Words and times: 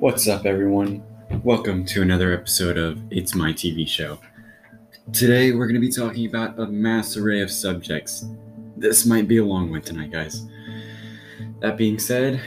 What's 0.00 0.26
up, 0.28 0.46
everyone? 0.46 1.02
Welcome 1.44 1.84
to 1.84 2.00
another 2.00 2.32
episode 2.32 2.78
of 2.78 2.98
It's 3.10 3.34
My 3.34 3.52
TV 3.52 3.86
Show. 3.86 4.18
Today, 5.12 5.52
we're 5.52 5.66
going 5.66 5.78
to 5.78 5.86
be 5.86 5.92
talking 5.92 6.26
about 6.26 6.58
a 6.58 6.66
mass 6.68 7.18
array 7.18 7.42
of 7.42 7.50
subjects. 7.50 8.24
This 8.78 9.04
might 9.04 9.28
be 9.28 9.36
a 9.36 9.44
long 9.44 9.70
one 9.70 9.82
tonight, 9.82 10.10
guys. 10.10 10.46
That 11.58 11.76
being 11.76 11.98
said, 11.98 12.40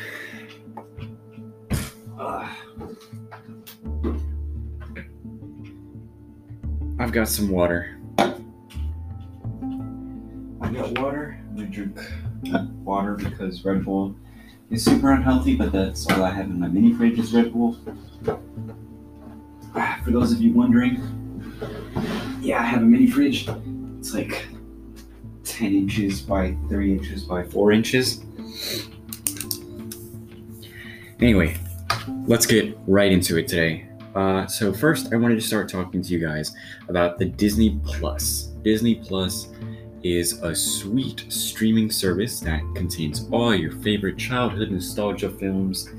uh, 2.20 2.50
I've 6.97 7.11
got 7.11 7.27
some 7.27 7.49
water. 7.49 7.99
I've 8.17 8.33
got 10.73 10.97
water. 10.97 11.39
To 11.55 11.65
drink 11.65 11.99
water 12.83 13.13
because 13.13 13.64
Red 13.64 13.86
Bull 13.86 14.15
is 14.71 14.83
super 14.83 15.11
unhealthy, 15.11 15.55
but 15.55 15.71
that's 15.71 16.09
all 16.11 16.23
I 16.23 16.31
have 16.31 16.45
in 16.47 16.59
my 16.59 16.67
mini 16.67 16.93
fridge 16.93 17.19
is 17.19 17.33
Red 17.33 17.53
Bull. 17.53 17.77
Ah, 19.75 19.99
For 20.03 20.11
those 20.11 20.31
of 20.31 20.41
you 20.41 20.53
wondering, 20.53 21.01
yeah, 22.41 22.59
I 22.59 22.63
have 22.63 22.81
a 22.81 22.86
mini 22.86 23.07
fridge. 23.07 23.47
It's 23.99 24.13
like 24.13 24.45
10 25.45 25.73
inches 25.73 26.21
by 26.21 26.55
3 26.69 26.93
inches 26.93 27.23
by 27.23 27.43
4 27.43 27.71
inches. 27.71 28.23
Anyway, 31.19 31.55
let's 32.27 32.45
get 32.45 32.77
right 32.88 33.11
into 33.11 33.38
it 33.38 33.47
today. 33.47 33.88
Uh, 34.16 34.45
so, 34.45 34.72
first, 34.72 35.11
I 35.11 35.16
wanted 35.16 35.36
to 35.36 35.41
start 35.41 35.69
talking 35.69 36.02
to 36.02 36.09
you 36.09 36.19
guys 36.19 36.55
about 36.88 37.17
the 37.17 37.25
Disney 37.25 37.80
Plus. 37.83 38.52
Disney 38.64 38.95
Plus 38.95 39.47
is 40.03 40.42
a 40.42 40.53
sweet 40.53 41.25
streaming 41.30 41.89
service 41.89 42.39
that 42.42 42.62
contains 42.75 43.28
all 43.31 43.56
your 43.56 43.72
favorite 43.72 44.17
childhood 44.17 44.72
nostalgia 44.72 45.30
films. 45.30 45.90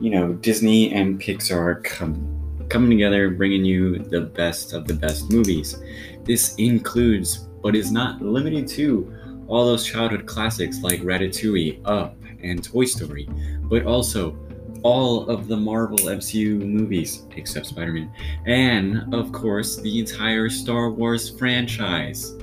You 0.00 0.10
know, 0.10 0.32
Disney 0.34 0.92
and 0.92 1.20
Pixar 1.20 1.82
come 1.84 2.30
coming 2.68 2.90
together, 2.90 3.30
bringing 3.30 3.64
you 3.64 3.98
the 3.98 4.22
best 4.22 4.72
of 4.72 4.86
the 4.86 4.94
best 4.94 5.30
movies. 5.30 5.76
This 6.24 6.54
includes, 6.56 7.48
but 7.62 7.76
is 7.76 7.92
not 7.92 8.22
limited 8.22 8.66
to, 8.68 9.12
all 9.46 9.66
those 9.66 9.84
childhood 9.84 10.26
classics 10.26 10.80
like 10.80 11.00
Ratatouille, 11.00 11.80
Up, 11.84 12.16
and 12.42 12.64
Toy 12.64 12.84
Story, 12.84 13.28
but 13.62 13.84
also 13.84 14.36
all 14.82 15.28
of 15.28 15.48
the 15.48 15.56
Marvel 15.56 15.98
MCU 15.98 16.60
movies, 16.60 17.24
except 17.36 17.66
Spider 17.66 17.92
Man, 17.92 18.12
and 18.46 19.14
of 19.14 19.32
course, 19.32 19.76
the 19.76 19.98
entire 19.98 20.48
Star 20.50 20.90
Wars 20.90 21.30
franchise. 21.30 22.34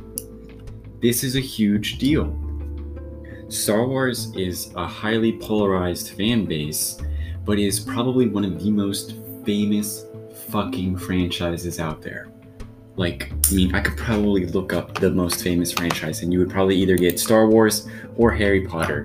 This 1.02 1.24
is 1.24 1.36
a 1.36 1.40
huge 1.40 1.98
deal. 1.98 2.32
Star 3.48 3.88
Wars 3.88 4.32
is 4.36 4.72
a 4.76 4.86
highly 4.86 5.32
polarized 5.40 6.12
fan 6.12 6.46
base, 6.46 7.02
but 7.44 7.58
is 7.58 7.80
probably 7.80 8.28
one 8.28 8.46
of 8.46 8.64
the 8.64 8.70
most 8.70 9.16
famous 9.44 10.06
fucking 10.50 10.98
franchises 10.98 11.80
out 11.80 12.04
there. 12.04 12.32
Like, 12.98 13.32
I 13.50 13.54
mean, 13.56 13.74
I 13.74 13.80
could 13.80 13.98
probably 13.98 14.46
look 14.46 14.74
up 14.74 14.94
the 14.94 15.10
most 15.10 15.42
famous 15.42 15.72
franchise, 15.72 16.22
and 16.22 16.32
you 16.32 16.38
would 16.38 16.52
probably 16.52 16.76
either 16.76 16.96
get 16.98 17.20
Star 17.20 17.48
Wars 17.48 17.88
or 18.16 18.32
Harry 18.32 18.68
Potter. 18.68 19.04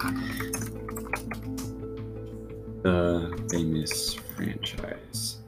The 2.83 3.47
famous 3.51 4.13
franchise. 4.13 5.39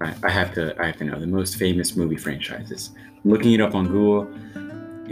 I, 0.00 0.30
have 0.30 0.52
to, 0.54 0.74
I 0.82 0.86
have 0.86 0.96
to 0.96 1.04
know 1.04 1.20
the 1.20 1.28
most 1.28 1.58
famous 1.58 1.94
movie 1.94 2.16
franchises. 2.16 2.90
I'm 3.24 3.30
looking 3.30 3.52
it 3.52 3.60
up 3.60 3.76
on 3.76 3.86
Google, 3.86 4.28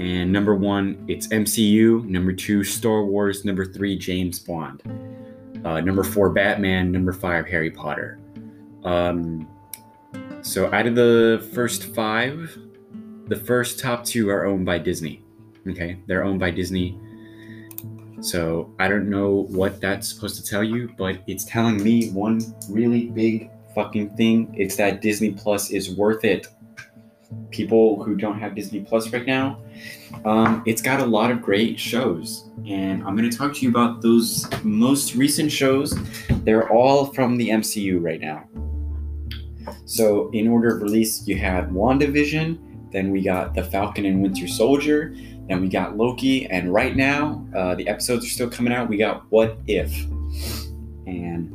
and 0.00 0.32
number 0.32 0.54
one, 0.54 1.04
it's 1.08 1.28
MCU. 1.28 2.06
Number 2.06 2.32
two, 2.32 2.64
Star 2.64 3.04
Wars. 3.04 3.44
Number 3.44 3.66
three, 3.66 3.98
James 3.98 4.38
Bond. 4.38 4.82
Uh, 5.62 5.82
number 5.82 6.02
four, 6.02 6.30
Batman. 6.30 6.90
Number 6.90 7.12
five, 7.12 7.46
Harry 7.46 7.70
Potter. 7.70 8.18
Um, 8.82 9.46
so 10.40 10.72
out 10.72 10.86
of 10.86 10.94
the 10.94 11.46
first 11.52 11.94
five, 11.94 12.58
the 13.26 13.36
first 13.36 13.78
top 13.78 14.02
two 14.06 14.30
are 14.30 14.46
owned 14.46 14.64
by 14.64 14.78
Disney. 14.78 15.22
Okay, 15.68 15.98
they're 16.06 16.24
owned 16.24 16.40
by 16.40 16.50
Disney. 16.50 16.98
So 18.22 18.74
I 18.78 18.88
don't 18.88 19.10
know 19.10 19.48
what 19.50 19.82
that's 19.82 20.08
supposed 20.08 20.42
to 20.42 20.42
tell 20.42 20.64
you, 20.64 20.94
but 20.96 21.22
it's 21.26 21.44
telling 21.44 21.84
me 21.84 22.08
one 22.12 22.40
really 22.70 23.08
big 23.08 23.50
fucking 23.74 24.16
thing. 24.16 24.54
It's 24.56 24.76
that 24.76 25.02
Disney 25.02 25.32
Plus 25.32 25.70
is 25.70 25.94
worth 25.94 26.24
it. 26.24 26.46
People 27.50 28.02
who 28.02 28.14
don't 28.16 28.38
have 28.38 28.54
Disney 28.54 28.80
Plus 28.80 29.12
right 29.12 29.26
now, 29.26 29.60
um, 30.24 30.62
it's 30.66 30.82
got 30.82 31.00
a 31.00 31.04
lot 31.04 31.30
of 31.30 31.42
great 31.42 31.78
shows, 31.78 32.50
and 32.66 33.02
I'm 33.04 33.16
going 33.16 33.28
to 33.28 33.36
talk 33.36 33.54
to 33.54 33.60
you 33.60 33.70
about 33.70 34.02
those 34.02 34.48
most 34.62 35.14
recent 35.14 35.50
shows. 35.50 35.96
They're 36.44 36.68
all 36.70 37.06
from 37.06 37.36
the 37.36 37.48
MCU 37.48 38.02
right 38.02 38.20
now. 38.20 38.48
So, 39.84 40.30
in 40.30 40.48
order 40.48 40.76
of 40.76 40.82
release, 40.82 41.26
you 41.26 41.36
had 41.36 41.70
WandaVision, 41.70 42.92
then 42.92 43.10
we 43.10 43.22
got 43.22 43.54
The 43.54 43.64
Falcon 43.64 44.04
and 44.04 44.22
Winter 44.22 44.48
Soldier, 44.48 45.14
then 45.48 45.60
we 45.60 45.68
got 45.68 45.96
Loki, 45.96 46.46
and 46.46 46.72
right 46.72 46.94
now, 46.94 47.44
uh, 47.56 47.74
the 47.74 47.88
episodes 47.88 48.24
are 48.24 48.28
still 48.28 48.48
coming 48.48 48.72
out. 48.72 48.88
We 48.88 48.96
got 48.96 49.24
What 49.30 49.58
If. 49.66 49.92
And, 51.06 51.52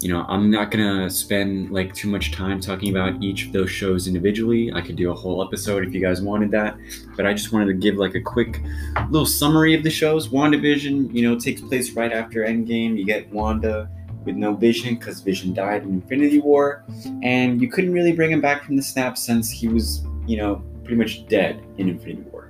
you 0.00 0.08
know, 0.08 0.24
I'm 0.28 0.50
not 0.50 0.70
gonna 0.70 1.10
spend 1.10 1.70
like 1.70 1.92
too 1.92 2.08
much 2.08 2.30
time 2.30 2.60
talking 2.60 2.90
about 2.90 3.20
each 3.22 3.46
of 3.46 3.52
those 3.52 3.70
shows 3.70 4.06
individually. 4.06 4.72
I 4.72 4.80
could 4.80 4.96
do 4.96 5.10
a 5.10 5.14
whole 5.14 5.42
episode 5.42 5.84
if 5.84 5.92
you 5.92 6.00
guys 6.00 6.22
wanted 6.22 6.52
that, 6.52 6.76
but 7.16 7.26
I 7.26 7.32
just 7.32 7.52
wanted 7.52 7.66
to 7.66 7.74
give 7.74 7.96
like 7.96 8.14
a 8.14 8.20
quick 8.20 8.62
little 9.10 9.26
summary 9.26 9.74
of 9.74 9.82
the 9.82 9.90
shows. 9.90 10.28
WandaVision, 10.28 11.12
you 11.12 11.28
know, 11.28 11.38
takes 11.38 11.60
place 11.60 11.92
right 11.92 12.12
after 12.12 12.44
Endgame. 12.44 12.96
You 12.96 13.04
get 13.04 13.32
Wanda 13.32 13.90
with 14.24 14.36
no 14.36 14.54
Vision 14.54 14.94
because 14.94 15.20
Vision 15.20 15.52
died 15.52 15.82
in 15.82 15.88
Infinity 15.90 16.40
War, 16.40 16.84
and 17.22 17.60
you 17.60 17.68
couldn't 17.68 17.92
really 17.92 18.12
bring 18.12 18.30
him 18.30 18.40
back 18.40 18.64
from 18.64 18.76
the 18.76 18.82
snap 18.82 19.18
since 19.18 19.50
he 19.50 19.66
was, 19.66 20.04
you 20.26 20.36
know, 20.36 20.62
pretty 20.84 20.96
much 20.96 21.26
dead 21.26 21.60
in 21.78 21.88
Infinity 21.88 22.22
War. 22.30 22.48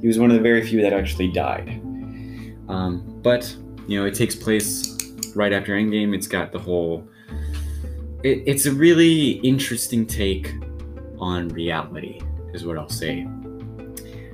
He 0.00 0.08
was 0.08 0.18
one 0.18 0.30
of 0.30 0.36
the 0.36 0.42
very 0.42 0.66
few 0.66 0.82
that 0.82 0.92
actually 0.92 1.28
died. 1.28 1.80
Um, 2.68 3.20
but 3.22 3.54
you 3.86 4.00
know, 4.00 4.06
it 4.06 4.14
takes 4.14 4.34
place 4.34 4.93
right 5.36 5.52
after 5.52 5.74
Endgame. 5.74 6.14
It's 6.14 6.26
got 6.26 6.52
the 6.52 6.58
whole. 6.58 7.06
It, 8.22 8.42
it's 8.46 8.66
a 8.66 8.72
really 8.72 9.32
interesting 9.42 10.06
take 10.06 10.54
on 11.18 11.48
reality, 11.48 12.20
is 12.52 12.64
what 12.64 12.78
I'll 12.78 12.88
say. 12.88 13.26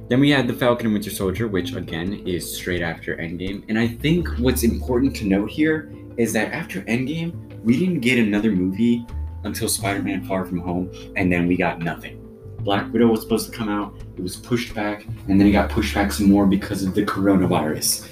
Then 0.09 0.19
we 0.19 0.31
had 0.31 0.49
the 0.49 0.55
Falcon 0.55 0.87
and 0.87 0.95
Winter 0.95 1.11
Soldier, 1.11 1.47
which 1.47 1.73
again 1.75 2.27
is 2.27 2.57
straight 2.57 2.83
after 2.83 3.17
Endgame. 3.17 3.65
And 3.69 3.79
I 3.79 3.87
think 3.87 4.29
what's 4.39 4.65
important 4.65 5.15
to 5.17 5.25
note 5.25 5.51
here 5.51 5.93
is 6.17 6.33
that 6.33 6.53
after 6.53 6.83
Endgame, 6.83 7.63
we 7.63 7.79
didn't 7.79 8.01
get 8.01 8.19
another 8.19 8.51
movie 8.51 9.07
until 9.45 9.69
Spider 9.69 10.03
Man 10.03 10.25
Far 10.25 10.45
From 10.45 10.59
Home, 10.59 10.91
and 11.17 11.33
then 11.33 11.47
we 11.47 11.57
got 11.57 11.79
nothing. 11.79 12.17
Black 12.61 12.93
Widow 12.93 13.07
was 13.07 13.23
supposed 13.23 13.51
to 13.51 13.57
come 13.57 13.69
out, 13.69 13.95
it 14.17 14.23
was 14.23 14.37
pushed 14.37 14.75
back, 14.75 15.07
and 15.29 15.41
then 15.41 15.47
it 15.47 15.53
got 15.53 15.71
pushed 15.71 15.95
back 15.95 16.13
some 16.13 16.29
more 16.29 16.47
because 16.47 16.83
of 16.83 16.95
the 16.95 17.05
coronavirus. 17.05 18.10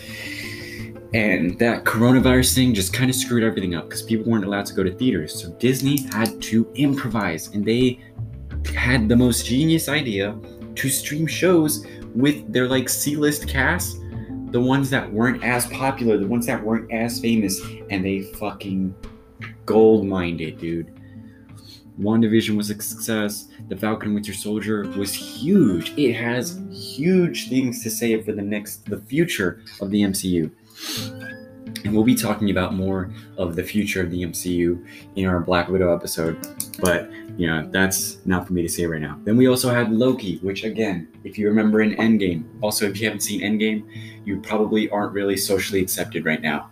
And 1.14 1.58
that 1.58 1.84
coronavirus 1.84 2.54
thing 2.54 2.74
just 2.74 2.92
kind 2.92 3.08
of 3.08 3.16
screwed 3.16 3.42
everything 3.42 3.74
up 3.74 3.84
because 3.84 4.02
people 4.02 4.30
weren't 4.30 4.44
allowed 4.44 4.66
to 4.66 4.74
go 4.74 4.82
to 4.82 4.92
theaters. 4.92 5.42
So 5.42 5.50
Disney 5.52 6.02
had 6.08 6.42
to 6.42 6.70
improvise, 6.74 7.48
and 7.48 7.64
they 7.64 8.00
had 8.74 9.08
the 9.08 9.16
most 9.16 9.46
genius 9.46 9.88
idea 9.88 10.38
to 10.74 10.88
stream 10.88 11.26
shows 11.26 11.86
with 12.14 12.52
their 12.52 12.68
like 12.68 12.88
C-list 12.88 13.48
cast, 13.48 13.98
the 14.50 14.60
ones 14.60 14.90
that 14.90 15.10
weren't 15.10 15.42
as 15.42 15.66
popular, 15.68 16.18
the 16.18 16.26
ones 16.26 16.46
that 16.46 16.62
weren't 16.62 16.92
as 16.92 17.20
famous, 17.20 17.60
and 17.90 18.04
they 18.04 18.22
fucking 18.34 18.94
gold 19.64 20.06
mined 20.06 20.40
it, 20.40 20.58
dude. 20.58 20.94
WandaVision 22.00 22.56
was 22.56 22.70
a 22.70 22.80
success. 22.80 23.48
The 23.68 23.76
Falcon 23.76 24.14
Winter 24.14 24.32
Soldier 24.32 24.82
was 24.96 25.12
huge. 25.12 25.92
It 25.98 26.12
has 26.12 26.60
huge 26.70 27.48
things 27.48 27.82
to 27.82 27.90
say 27.90 28.20
for 28.22 28.32
the 28.32 28.42
next, 28.42 28.84
the 28.84 29.00
future 29.00 29.62
of 29.80 29.90
the 29.90 30.02
MCU. 30.02 30.50
And 31.84 31.94
we'll 31.94 32.04
be 32.04 32.14
talking 32.14 32.50
about 32.50 32.74
more 32.74 33.10
of 33.36 33.54
the 33.56 33.62
future 33.62 34.02
of 34.02 34.10
the 34.10 34.22
MCU 34.22 34.84
in 35.16 35.26
our 35.26 35.40
Black 35.40 35.68
Widow 35.68 35.94
episode. 35.94 36.38
But, 36.80 37.10
you 37.36 37.46
know, 37.46 37.68
that's 37.70 38.18
not 38.26 38.46
for 38.46 38.52
me 38.52 38.62
to 38.62 38.68
say 38.68 38.86
right 38.86 39.00
now. 39.00 39.18
Then 39.24 39.36
we 39.36 39.46
also 39.48 39.70
had 39.70 39.92
Loki, 39.92 40.38
which, 40.38 40.64
again, 40.64 41.08
if 41.24 41.38
you 41.38 41.48
remember 41.48 41.80
in 41.80 41.94
Endgame, 41.96 42.44
also, 42.62 42.86
if 42.86 43.00
you 43.00 43.06
haven't 43.06 43.20
seen 43.20 43.40
Endgame, 43.42 43.86
you 44.24 44.40
probably 44.40 44.90
aren't 44.90 45.12
really 45.12 45.36
socially 45.36 45.80
accepted 45.80 46.24
right 46.24 46.42
now. 46.42 46.70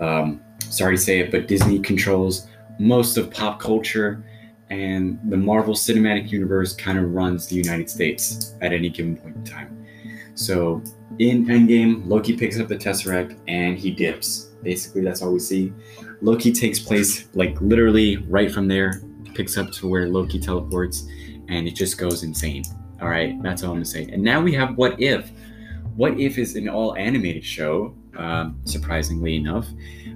Um, 0.00 0.40
sorry 0.58 0.96
to 0.96 1.02
say 1.02 1.20
it, 1.20 1.30
but 1.30 1.48
Disney 1.48 1.78
controls 1.78 2.48
most 2.78 3.16
of 3.16 3.30
pop 3.30 3.60
culture 3.60 4.24
and 4.70 5.18
the 5.30 5.36
Marvel 5.36 5.74
Cinematic 5.74 6.30
Universe 6.30 6.74
kind 6.74 6.98
of 6.98 7.12
runs 7.12 7.46
the 7.46 7.56
United 7.56 7.88
States 7.88 8.54
at 8.60 8.72
any 8.72 8.88
given 8.88 9.16
point 9.16 9.36
in 9.36 9.44
time. 9.44 9.86
So 10.34 10.82
in 11.18 11.46
Endgame, 11.46 12.06
Loki 12.06 12.36
picks 12.36 12.58
up 12.60 12.68
the 12.68 12.76
Tesseract 12.76 13.38
and 13.48 13.78
he 13.78 13.90
dips. 13.90 14.50
Basically, 14.62 15.02
that's 15.02 15.22
all 15.22 15.32
we 15.32 15.38
see. 15.38 15.72
Loki 16.20 16.52
takes 16.52 16.78
place 16.78 17.28
like 17.34 17.60
literally 17.60 18.16
right 18.28 18.50
from 18.50 18.68
there, 18.68 19.02
picks 19.34 19.56
up 19.56 19.70
to 19.72 19.88
where 19.88 20.08
Loki 20.08 20.38
teleports, 20.40 21.06
and 21.48 21.68
it 21.68 21.74
just 21.74 21.98
goes 21.98 22.22
insane. 22.22 22.64
All 23.00 23.08
right, 23.08 23.40
that's 23.42 23.62
all 23.62 23.70
I'm 23.70 23.76
gonna 23.76 23.84
say. 23.84 24.04
And 24.10 24.22
now 24.22 24.40
we 24.40 24.52
have 24.54 24.76
What 24.76 25.00
If. 25.00 25.30
What 25.94 26.18
If 26.18 26.38
is 26.38 26.56
an 26.56 26.68
all 26.68 26.94
animated 26.96 27.44
show, 27.44 27.94
um, 28.16 28.58
surprisingly 28.64 29.36
enough. 29.36 29.66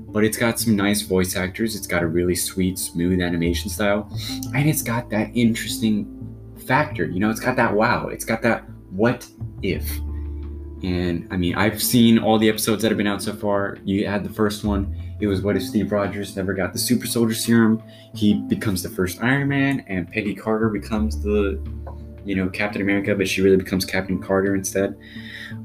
but 0.09 0.25
it's 0.25 0.37
got 0.37 0.59
some 0.59 0.75
nice 0.75 1.03
voice 1.03 1.37
actors. 1.37 1.77
It's 1.77 1.87
got 1.87 2.03
a 2.03 2.07
really 2.07 2.35
sweet, 2.35 2.79
smooth 2.79 3.21
animation 3.21 3.71
style, 3.71 4.11
and 4.55 4.69
it's 4.69 4.83
got 4.83 5.09
that 5.11 5.31
interesting 5.35 6.07
factor. 6.67 7.07
You 7.07 7.21
know, 7.21 7.31
it's 7.31 7.41
got 7.41 7.57
that 7.57 7.73
wow. 7.75 8.09
It's 8.09 8.25
got 8.25 8.43
that 8.43 8.65
what 8.91 9.27
if. 9.63 9.89
And 10.83 11.29
I 11.31 11.37
mean, 11.37 11.55
I've 11.57 11.83
seen 11.83 12.19
all 12.19 12.39
the 12.39 12.49
episodes 12.49 12.83
that 12.83 12.89
have 12.91 12.99
been 12.99 13.07
out 13.07 13.23
so 13.23 13.35
far. 13.35 13.79
You 13.85 14.07
had 14.07 14.25
the 14.25 14.33
first 14.33 14.65
one. 14.65 14.97
It 15.21 15.27
was 15.27 15.43
what 15.43 15.57
if 15.57 15.63
Steve 15.63 15.93
Rogers 15.93 16.35
never 16.37 16.55
got 16.55 16.73
the 16.73 16.79
super 16.79 17.07
soldier 17.07 17.35
serum? 17.35 17.83
He 18.15 18.35
becomes 18.35 18.83
the 18.83 18.89
first 18.89 19.23
Iron 19.23 19.49
Man, 19.49 19.85
and 19.87 20.11
Peggy 20.11 20.35
Carter 20.35 20.71
becomes 20.71 21.23
the, 21.23 21.63
you 22.25 22.35
know, 22.35 22.49
Captain 22.49 22.81
America, 22.81 23.15
but 23.15 23.29
she 23.29 23.43
really 23.43 23.59
becomes 23.59 23.85
Captain 23.85 24.21
Carter 24.23 24.55
instead. 24.55 24.97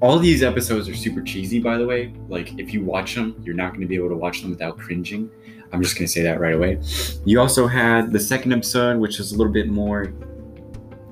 All 0.01 0.19
these 0.19 0.43
episodes 0.43 0.89
are 0.89 0.95
super 0.95 1.21
cheesy, 1.21 1.59
by 1.59 1.77
the 1.77 1.85
way. 1.85 2.13
Like, 2.27 2.59
if 2.59 2.73
you 2.73 2.83
watch 2.83 3.15
them, 3.15 3.41
you're 3.45 3.55
not 3.55 3.69
going 3.69 3.81
to 3.81 3.87
be 3.87 3.95
able 3.95 4.09
to 4.09 4.15
watch 4.15 4.41
them 4.41 4.49
without 4.49 4.77
cringing. 4.77 5.29
I'm 5.71 5.81
just 5.81 5.95
going 5.95 6.07
to 6.07 6.11
say 6.11 6.21
that 6.23 6.39
right 6.41 6.53
away. 6.53 6.79
You 7.23 7.39
also 7.39 7.67
had 7.67 8.11
the 8.11 8.19
second 8.19 8.51
episode, 8.51 8.97
which 8.97 9.19
is 9.19 9.31
a 9.31 9.37
little 9.37 9.53
bit 9.53 9.69
more, 9.69 10.13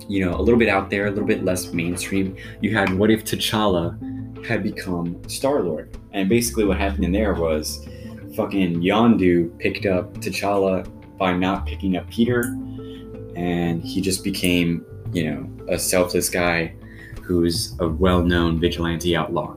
you 0.07 0.25
know, 0.25 0.35
a 0.35 0.41
little 0.41 0.59
bit 0.59 0.69
out 0.69 0.89
there, 0.89 1.07
a 1.07 1.09
little 1.09 1.27
bit 1.27 1.43
less 1.43 1.73
mainstream. 1.73 2.35
You 2.61 2.75
had 2.75 2.93
What 2.93 3.11
If 3.11 3.23
T'Challa 3.23 4.45
had 4.45 4.63
become 4.63 5.21
Star 5.27 5.61
Lord? 5.61 5.97
And 6.11 6.29
basically, 6.29 6.65
what 6.65 6.77
happened 6.77 7.05
in 7.05 7.11
there 7.11 7.33
was 7.33 7.87
fucking 8.35 8.81
Yondu 8.81 9.57
picked 9.59 9.85
up 9.85 10.13
T'Challa 10.15 10.87
by 11.17 11.33
not 11.33 11.65
picking 11.65 11.97
up 11.97 12.09
Peter, 12.09 12.55
and 13.35 13.83
he 13.83 14.01
just 14.01 14.23
became, 14.23 14.85
you 15.11 15.31
know, 15.31 15.49
a 15.69 15.79
selfless 15.79 16.29
guy 16.29 16.73
who's 17.21 17.75
a 17.79 17.87
well-known 17.87 18.59
vigilante 18.59 19.15
outlaw. 19.15 19.55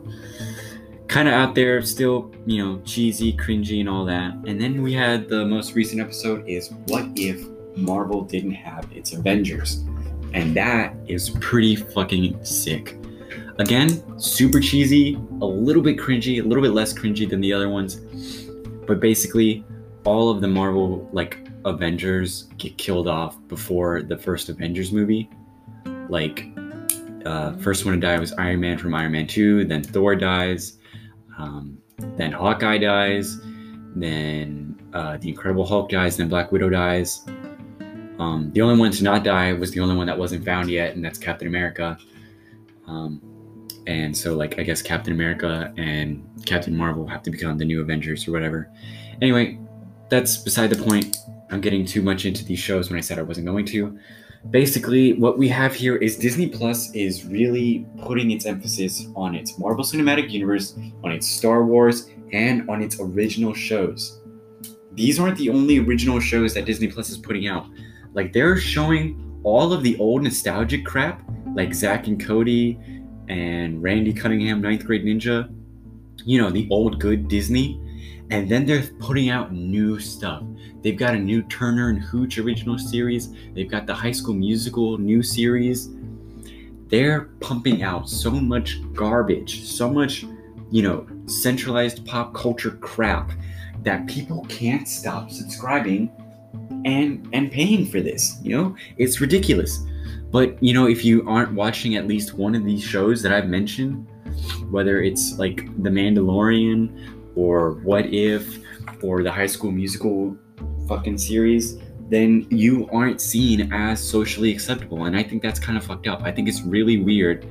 Kind 1.09 1.29
of 1.29 1.35
out 1.35 1.55
there, 1.55 1.83
still, 1.83 2.33
you 2.47 2.65
know, 2.65 2.81
cheesy, 2.85 3.33
cringy, 3.33 3.81
and 3.81 3.89
all 3.89 4.05
that. 4.05 4.35
And 4.47 4.61
then 4.61 4.83
we 4.83 4.93
had 4.93 5.29
the 5.29 5.45
most 5.45 5.75
recent 5.75 6.01
episode 6.01 6.47
is 6.49 6.71
what 6.87 7.07
if 7.17 7.47
Marvel 7.77 8.23
didn't 8.23 8.53
have 8.53 8.91
its 8.93 9.13
Avengers? 9.13 9.85
And 10.37 10.55
that 10.55 10.95
is 11.09 11.31
pretty 11.41 11.77
fucking 11.77 12.45
sick. 12.45 12.99
Again, 13.59 14.21
super 14.21 14.61
cheesy, 14.61 15.15
a 15.41 15.47
little 15.47 15.83
bit 15.83 15.97
cringy, 15.97 16.45
a 16.45 16.47
little 16.47 16.63
bit 16.63 16.73
less 16.73 16.93
cringy 16.93 17.27
than 17.27 17.41
the 17.41 17.55
other 17.55 17.71
ones. 17.71 17.97
But 18.87 19.01
basically, 19.01 19.65
all 20.05 20.29
of 20.29 20.43
the 20.43 20.49
Marvel 20.49 21.09
like 21.11 21.49
Avengers 21.65 22.49
get 22.59 22.77
killed 22.77 23.09
off 23.09 23.39
before 23.49 24.03
the 24.03 24.19
first 24.19 24.51
Avengers 24.51 24.93
movie. 24.93 25.31
Like 26.11 26.47
uh, 27.25 27.57
first 27.57 27.87
one 27.87 27.95
to 27.95 28.01
die 28.01 28.19
was 28.19 28.35
Iron 28.35 28.61
Man 28.61 28.77
from 28.77 28.95
Iron 28.95 29.13
Man 29.13 29.27
2, 29.27 29.65
then 29.65 29.83
Thor 29.83 30.15
dies, 30.15 30.77
um, 31.39 31.79
then 32.19 32.31
Hawkeye 32.31 32.77
dies, 32.77 33.41
then 33.95 34.79
uh, 34.93 35.17
the 35.17 35.31
Incredible 35.31 35.65
Hulk 35.65 35.89
dies, 35.89 36.19
then 36.19 36.29
Black 36.29 36.53
Widow 36.53 36.69
dies. 36.69 37.25
Um, 38.19 38.51
the 38.53 38.63
only 38.63 38.79
one 38.79 38.91
to 38.93 39.05
not 39.05 39.25
die 39.25 39.53
was 39.53 39.71
the 39.73 39.81
only 39.81 39.97
one 39.97 40.07
that 40.07 40.19
wasn't 40.19 40.45
found 40.45 40.71
yet, 40.71 40.95
and 40.95 41.05
that's 41.05 41.19
Captain 41.19 41.49
America. 41.49 41.99
Um, 42.87 43.21
and 43.87 44.17
so, 44.17 44.35
like, 44.35 44.59
I 44.59 44.63
guess 44.63 44.83
Captain 44.83 45.13
America 45.13 45.73
and 45.77 46.27
Captain 46.45 46.77
Marvel 46.77 47.07
have 47.07 47.23
to 47.25 47.31
become 47.31 47.59
the 47.59 47.65
new 47.65 47.81
Avengers 47.81 48.27
or 48.27 48.33
whatever. 48.33 48.71
Anyway, 49.21 49.59
that's 50.09 50.37
beside 50.39 50.71
the 50.71 50.83
point. 50.83 51.17
I'm 51.51 51.61
getting 51.61 51.85
too 51.85 52.03
much 52.03 52.25
into 52.25 52.45
these 52.45 52.59
shows 52.59 52.91
when 52.91 52.99
I 52.99 53.03
said 53.03 53.19
I 53.19 53.23
wasn't 53.23 53.47
going 53.47 53.67
to 53.67 53.99
basically 54.51 55.15
what 55.15 55.39
we 55.39 55.49
have 55.49 55.75
here 55.75 55.97
is 55.97 56.17
Disney 56.17 56.49
Plus 56.49 56.93
is 56.95 57.25
really 57.27 57.87
putting 58.03 58.31
its 58.31 58.47
emphasis 58.47 59.07
on 59.15 59.35
its 59.35 59.59
Marvel 59.59 59.85
Cinematic 59.85 60.31
Universe, 60.31 60.79
on 61.05 61.13
its 61.13 61.29
Star 61.29 61.65
Wars, 61.65 62.09
and 62.33 62.69
on 62.69 62.83
its 62.83 62.99
original 63.01 63.55
shows. 63.55 64.21
These 64.93 65.21
aren't 65.21 65.37
the 65.37 65.51
only 65.51 65.79
original 65.79 66.21
shows 66.21 66.55
that 66.55 66.65
Disney 66.65 66.89
Plus 66.89 67.11
is 67.11 67.19
putting 67.19 67.47
out. 67.47 67.67
Like 68.17 68.33
they're 68.33 68.57
showing 68.57 69.41
all 69.45 69.75
of 69.75 69.83
the 69.83 69.97
old 69.99 70.23
nostalgic 70.23 70.87
crap, 70.87 71.23
like 71.55 71.75
Zack 71.75 72.07
and 72.07 72.19
Cody 72.19 72.81
and 73.29 73.83
Randy 73.83 74.15
Cunningham, 74.15 74.63
Ninth 74.63 74.87
Grade 74.87 75.05
Ninja. 75.05 75.55
You 76.25 76.41
know, 76.41 76.51
the 76.51 76.67
old 76.71 76.99
good 76.99 77.29
Disney. 77.29 77.79
And 78.31 78.49
then 78.49 78.65
they're 78.65 78.83
putting 78.99 79.29
out 79.29 79.53
new 79.53 80.01
stuff. 80.01 80.43
They've 80.83 80.97
got 80.97 81.15
a 81.15 81.19
new 81.19 81.43
Turner 81.43 81.91
and 81.91 82.01
Hooch 82.01 82.39
original 82.39 82.79
series. 82.79 83.33
They've 83.55 83.71
got 83.71 83.87
the 83.87 83.95
High 83.95 84.13
School 84.13 84.35
Musical 84.35 84.97
new 84.97 85.23
series. 85.23 85.91
They're 86.89 87.27
pumping 87.41 87.83
out 87.83 88.09
so 88.09 88.31
much 88.31 88.81
garbage, 88.95 89.65
so 89.65 89.93
much, 89.93 90.25
you 90.71 90.83
know, 90.83 91.07
centralized 91.27 92.07
pop 92.07 92.35
culture 92.35 92.79
crap 92.81 93.31
that 93.83 94.07
people 94.07 94.47
can't 94.49 94.89
stop 94.89 95.31
subscribing 95.31 96.11
and 96.85 97.29
and 97.33 97.51
paying 97.51 97.87
for 97.87 98.01
this, 98.01 98.39
you 98.43 98.57
know? 98.57 98.77
It's 98.97 99.21
ridiculous. 99.21 99.79
But, 100.31 100.61
you 100.63 100.75
know, 100.75 100.87
if 100.87 101.05
you 101.05 101.27
aren't 101.29 101.53
watching 101.53 101.97
at 101.97 102.07
least 102.07 102.35
one 102.35 102.55
of 102.55 102.65
these 102.65 102.83
shows 102.83 103.23
that 103.23 103.33
I've 103.33 103.49
mentioned, 103.49 104.07
whether 104.71 105.01
it's 105.03 105.39
like 105.39 105.67
The 105.83 105.91
Mandalorian 105.91 107.35
or 107.37 107.73
What 107.83 108.07
If 108.07 108.59
or 109.03 109.23
the 109.23 109.33
High 109.33 109.47
School 109.47 109.71
Musical 109.71 110.37
fucking 110.89 111.19
series, 111.19 111.79
then 112.09 112.47
you 112.51 112.89
aren't 112.93 113.21
seen 113.21 113.73
as 113.73 114.01
socially 114.01 114.53
acceptable. 114.53 115.05
And 115.05 115.17
I 115.17 115.23
think 115.23 115.43
that's 115.43 115.59
kind 115.59 115.77
of 115.77 115.85
fucked 115.85 116.07
up. 116.07 116.23
I 116.23 116.33
think 116.33 116.49
it's 116.49 116.63
really 116.63 116.99
weird 116.99 117.47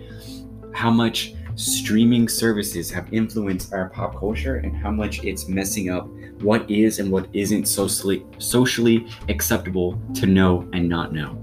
how 0.73 0.89
much 0.89 1.33
streaming 1.55 2.27
services 2.27 2.91
have 2.91 3.11
influenced 3.13 3.73
our 3.73 3.89
pop 3.89 4.17
culture 4.19 4.57
and 4.57 4.75
how 4.75 4.91
much 4.91 5.23
it's 5.23 5.47
messing 5.47 5.89
up 5.89 6.07
what 6.41 6.69
is 6.69 6.99
and 6.99 7.11
what 7.11 7.27
isn't 7.33 7.65
socially 7.65 8.25
socially 8.37 9.07
acceptable 9.29 10.01
to 10.13 10.25
know 10.25 10.67
and 10.73 10.87
not 10.87 11.13
know. 11.13 11.41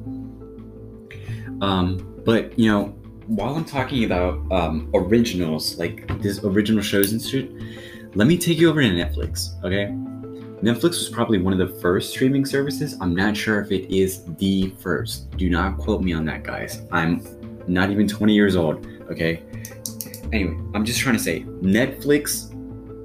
Um, 1.62 2.20
but 2.24 2.58
you 2.58 2.70
know, 2.70 2.88
while 3.26 3.54
I'm 3.54 3.64
talking 3.64 4.04
about 4.04 4.40
um, 4.52 4.90
originals, 4.94 5.78
like 5.78 6.06
this 6.20 6.42
original 6.44 6.82
shows 6.82 7.12
and 7.12 7.22
shit, 7.22 7.50
let 8.14 8.28
me 8.28 8.36
take 8.36 8.58
you 8.58 8.68
over 8.68 8.82
to 8.82 8.88
Netflix, 8.88 9.62
okay? 9.64 9.86
Netflix 10.62 10.90
was 10.90 11.08
probably 11.08 11.38
one 11.38 11.52
of 11.52 11.58
the 11.58 11.80
first 11.80 12.10
streaming 12.10 12.44
services. 12.44 12.96
I'm 13.00 13.14
not 13.16 13.36
sure 13.36 13.60
if 13.60 13.72
it 13.72 13.92
is 13.92 14.24
the 14.36 14.72
first. 14.78 15.30
Do 15.36 15.48
not 15.50 15.78
quote 15.78 16.02
me 16.02 16.12
on 16.12 16.24
that, 16.26 16.44
guys. 16.44 16.82
I'm 16.92 17.24
not 17.66 17.90
even 17.90 18.06
20 18.06 18.34
years 18.34 18.54
old, 18.54 18.86
okay? 19.10 19.42
Anyway, 20.32 20.56
I'm 20.74 20.84
just 20.84 21.00
trying 21.00 21.16
to 21.16 21.22
say 21.22 21.42
Netflix 21.60 22.48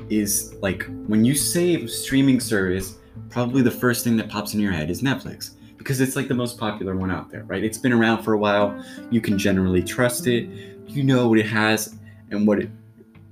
is 0.10 0.56
like 0.62 0.86
when 1.08 1.26
you 1.26 1.36
say 1.36 1.86
streaming 1.88 2.40
service, 2.40 2.98
probably 3.30 3.62
the 3.62 3.72
first 3.72 4.04
thing 4.04 4.16
that 4.18 4.30
pops 4.30 4.54
in 4.54 4.62
your 4.62 4.72
head 4.72 4.90
is 4.90 5.02
Netflix 5.02 5.56
because 5.78 6.00
it's 6.00 6.16
like 6.16 6.30
the 6.30 6.34
most 6.34 6.58
popular 6.58 6.96
one 6.96 7.12
out 7.12 7.30
there, 7.30 7.44
right? 7.44 7.64
It's 7.64 7.78
been 7.78 7.92
around 7.92 8.24
for 8.24 8.34
a 8.34 8.38
while. 8.38 8.82
You 9.12 9.20
can 9.20 9.38
generally 9.38 9.84
trust 9.84 10.28
it. 10.28 10.50
You 10.88 11.04
know 11.04 11.28
what 11.28 11.40
it 11.40 11.46
has 11.48 11.98
and 12.32 12.48
what 12.48 12.60
it 12.60 12.70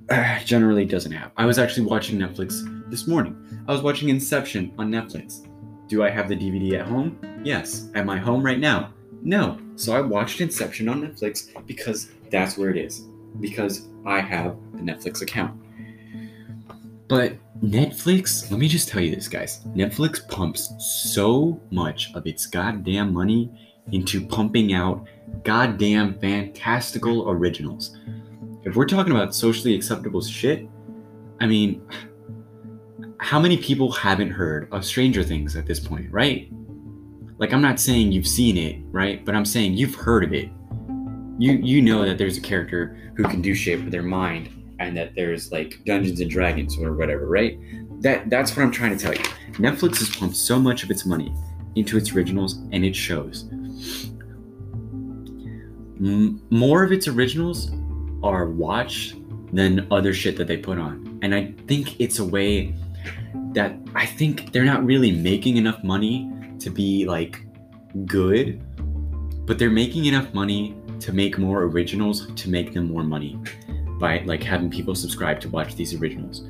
uh, 0.09 0.39
generally 0.39 0.85
doesn't 0.85 1.11
have. 1.13 1.31
I 1.37 1.45
was 1.45 1.57
actually 1.57 1.85
watching 1.85 2.19
Netflix 2.19 2.63
this 2.89 3.07
morning. 3.07 3.63
I 3.67 3.71
was 3.71 3.81
watching 3.81 4.09
Inception 4.09 4.73
on 4.77 4.91
Netflix. 4.91 5.47
Do 5.87 6.03
I 6.03 6.09
have 6.09 6.27
the 6.27 6.35
DVD 6.35 6.79
at 6.79 6.87
home? 6.87 7.17
Yes. 7.43 7.89
Am 7.95 8.09
I 8.09 8.17
home 8.17 8.43
right 8.43 8.59
now? 8.59 8.93
No. 9.21 9.57
So 9.75 9.95
I 9.95 10.01
watched 10.01 10.41
Inception 10.41 10.89
on 10.89 11.01
Netflix 11.01 11.49
because 11.65 12.11
that's 12.29 12.57
where 12.57 12.69
it 12.69 12.77
is. 12.77 13.05
Because 13.39 13.87
I 14.05 14.19
have 14.19 14.47
a 14.47 14.77
Netflix 14.77 15.21
account. 15.21 15.59
But 17.07 17.33
Netflix, 17.63 18.49
let 18.49 18.59
me 18.59 18.67
just 18.67 18.87
tell 18.87 19.01
you 19.01 19.13
this, 19.13 19.27
guys. 19.27 19.59
Netflix 19.75 20.27
pumps 20.27 20.73
so 20.79 21.59
much 21.71 22.13
of 22.15 22.25
its 22.25 22.45
goddamn 22.45 23.13
money 23.13 23.51
into 23.91 24.25
pumping 24.25 24.73
out 24.73 25.07
goddamn 25.43 26.19
fantastical 26.19 27.29
originals 27.29 27.95
if 28.65 28.75
we're 28.75 28.87
talking 28.87 29.13
about 29.13 29.33
socially 29.33 29.75
acceptable 29.75 30.21
shit, 30.21 30.67
I 31.39 31.45
mean, 31.45 31.87
how 33.19 33.39
many 33.39 33.57
people 33.57 33.91
haven't 33.91 34.31
heard 34.31 34.67
of 34.71 34.83
Stranger 34.83 35.23
Things 35.23 35.55
at 35.55 35.67
this 35.67 35.79
point, 35.79 36.11
right? 36.11 36.51
Like 37.37 37.53
I'm 37.53 37.61
not 37.61 37.79
saying 37.79 38.11
you've 38.11 38.27
seen 38.27 38.57
it, 38.57 38.81
right? 38.91 39.23
But 39.23 39.35
I'm 39.35 39.45
saying 39.45 39.73
you've 39.73 39.95
heard 39.95 40.23
of 40.23 40.33
it. 40.33 40.49
You 41.37 41.53
you 41.53 41.81
know 41.81 42.05
that 42.05 42.17
there's 42.17 42.37
a 42.37 42.41
character 42.41 42.97
who 43.15 43.23
can 43.23 43.41
do 43.41 43.53
shit 43.53 43.83
with 43.83 43.91
their 43.91 44.03
mind 44.03 44.49
and 44.79 44.95
that 44.97 45.15
there's 45.15 45.51
like 45.51 45.79
Dungeons 45.85 46.19
and 46.21 46.29
Dragons 46.29 46.77
or 46.77 46.93
whatever, 46.93 47.27
right? 47.27 47.57
That 48.01 48.29
that's 48.29 48.55
what 48.55 48.63
I'm 48.63 48.71
trying 48.71 48.97
to 48.97 49.03
tell 49.03 49.13
you. 49.13 49.23
Netflix 49.53 49.99
has 49.99 50.15
pumped 50.15 50.35
so 50.35 50.59
much 50.59 50.83
of 50.83 50.91
its 50.91 51.05
money 51.05 51.33
into 51.75 51.97
its 51.97 52.13
originals 52.13 52.55
and 52.71 52.85
it 52.85 52.95
shows. 52.95 53.45
M- 55.99 56.41
more 56.49 56.83
of 56.83 56.91
its 56.91 57.07
originals 57.07 57.71
are 58.23 58.47
watched 58.49 59.15
than 59.53 59.87
other 59.91 60.13
shit 60.13 60.37
that 60.37 60.47
they 60.47 60.57
put 60.57 60.77
on. 60.77 61.19
And 61.21 61.33
I 61.33 61.53
think 61.67 61.99
it's 61.99 62.19
a 62.19 62.25
way 62.25 62.73
that 63.53 63.75
I 63.93 64.05
think 64.05 64.51
they're 64.51 64.65
not 64.65 64.85
really 64.85 65.11
making 65.11 65.57
enough 65.57 65.83
money 65.83 66.29
to 66.59 66.69
be 66.69 67.05
like 67.05 67.41
good, 68.05 68.61
but 69.45 69.57
they're 69.57 69.69
making 69.69 70.05
enough 70.05 70.33
money 70.33 70.75
to 70.99 71.13
make 71.13 71.37
more 71.37 71.63
originals 71.63 72.27
to 72.35 72.49
make 72.49 72.73
them 72.73 72.87
more 72.91 73.03
money 73.03 73.39
by 73.99 74.19
like 74.25 74.43
having 74.43 74.69
people 74.69 74.95
subscribe 74.95 75.39
to 75.41 75.49
watch 75.49 75.75
these 75.75 75.93
originals. 75.93 76.47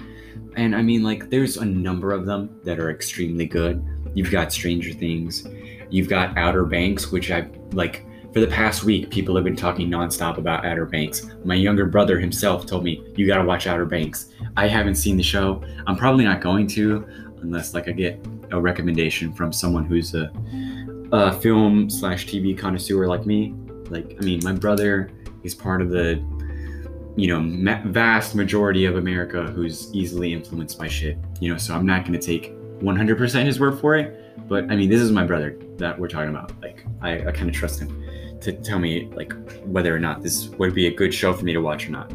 and 0.55 0.75
I 0.75 0.81
mean, 0.81 1.03
like, 1.03 1.29
there's 1.29 1.57
a 1.57 1.65
number 1.65 2.11
of 2.11 2.25
them 2.25 2.59
that 2.63 2.79
are 2.79 2.89
extremely 2.89 3.45
good. 3.45 3.85
You've 4.13 4.31
got 4.31 4.51
Stranger 4.53 4.93
Things, 4.93 5.47
you've 5.89 6.07
got 6.09 6.37
Outer 6.37 6.65
Banks, 6.65 7.11
which 7.11 7.31
I've 7.31 7.49
like. 7.73 8.05
For 8.33 8.41
the 8.41 8.47
past 8.47 8.83
week, 8.83 9.11
people 9.11 9.33
have 9.35 9.45
been 9.45 9.55
talking 9.55 9.89
nonstop 9.89 10.37
about 10.37 10.65
Outer 10.65 10.85
Banks. 10.85 11.25
My 11.45 11.55
younger 11.55 11.85
brother 11.85 12.19
himself 12.19 12.65
told 12.65 12.83
me, 12.83 13.01
"You 13.15 13.25
gotta 13.25 13.45
watch 13.45 13.65
Outer 13.65 13.85
Banks." 13.85 14.33
I 14.57 14.67
haven't 14.67 14.95
seen 14.95 15.15
the 15.15 15.23
show. 15.23 15.63
I'm 15.87 15.95
probably 15.95 16.25
not 16.25 16.41
going 16.41 16.67
to, 16.67 17.07
unless 17.41 17.73
like 17.73 17.87
I 17.87 17.93
get 17.93 18.19
a 18.51 18.59
recommendation 18.59 19.31
from 19.31 19.53
someone 19.53 19.85
who's 19.85 20.13
a, 20.15 20.31
a 21.13 21.31
film 21.39 21.89
slash 21.89 22.27
TV 22.27 22.57
connoisseur 22.57 23.07
like 23.07 23.25
me. 23.25 23.53
Like, 23.89 24.15
I 24.19 24.23
mean, 24.23 24.41
my 24.43 24.53
brother 24.53 25.11
is 25.43 25.53
part 25.53 25.81
of 25.81 25.89
the 25.89 26.23
you 27.15 27.27
know, 27.27 27.39
ma- 27.39 27.81
vast 27.85 28.35
majority 28.35 28.85
of 28.85 28.97
America 28.97 29.43
who's 29.43 29.93
easily 29.93 30.33
influenced 30.33 30.77
by 30.77 30.87
shit. 30.87 31.17
You 31.39 31.51
know, 31.51 31.57
so 31.57 31.73
I'm 31.73 31.85
not 31.85 32.05
going 32.05 32.19
to 32.19 32.25
take 32.25 32.53
100% 32.79 33.45
his 33.45 33.59
word 33.59 33.79
for 33.79 33.95
it. 33.95 34.47
But 34.47 34.65
I 34.65 34.75
mean, 34.75 34.89
this 34.89 35.01
is 35.01 35.11
my 35.11 35.23
brother 35.23 35.57
that 35.77 35.97
we're 35.97 36.09
talking 36.09 36.29
about. 36.29 36.51
Like, 36.61 36.85
I, 37.01 37.27
I 37.27 37.31
kind 37.31 37.49
of 37.49 37.55
trust 37.55 37.79
him 37.79 38.03
to 38.41 38.51
tell 38.51 38.79
me 38.79 39.09
like 39.15 39.33
whether 39.63 39.95
or 39.95 39.99
not 39.99 40.21
this 40.21 40.49
would 40.49 40.75
be 40.75 40.87
a 40.87 40.93
good 40.93 41.13
show 41.13 41.33
for 41.33 41.45
me 41.45 41.53
to 41.53 41.61
watch 41.61 41.87
or 41.87 41.91
not. 41.91 42.11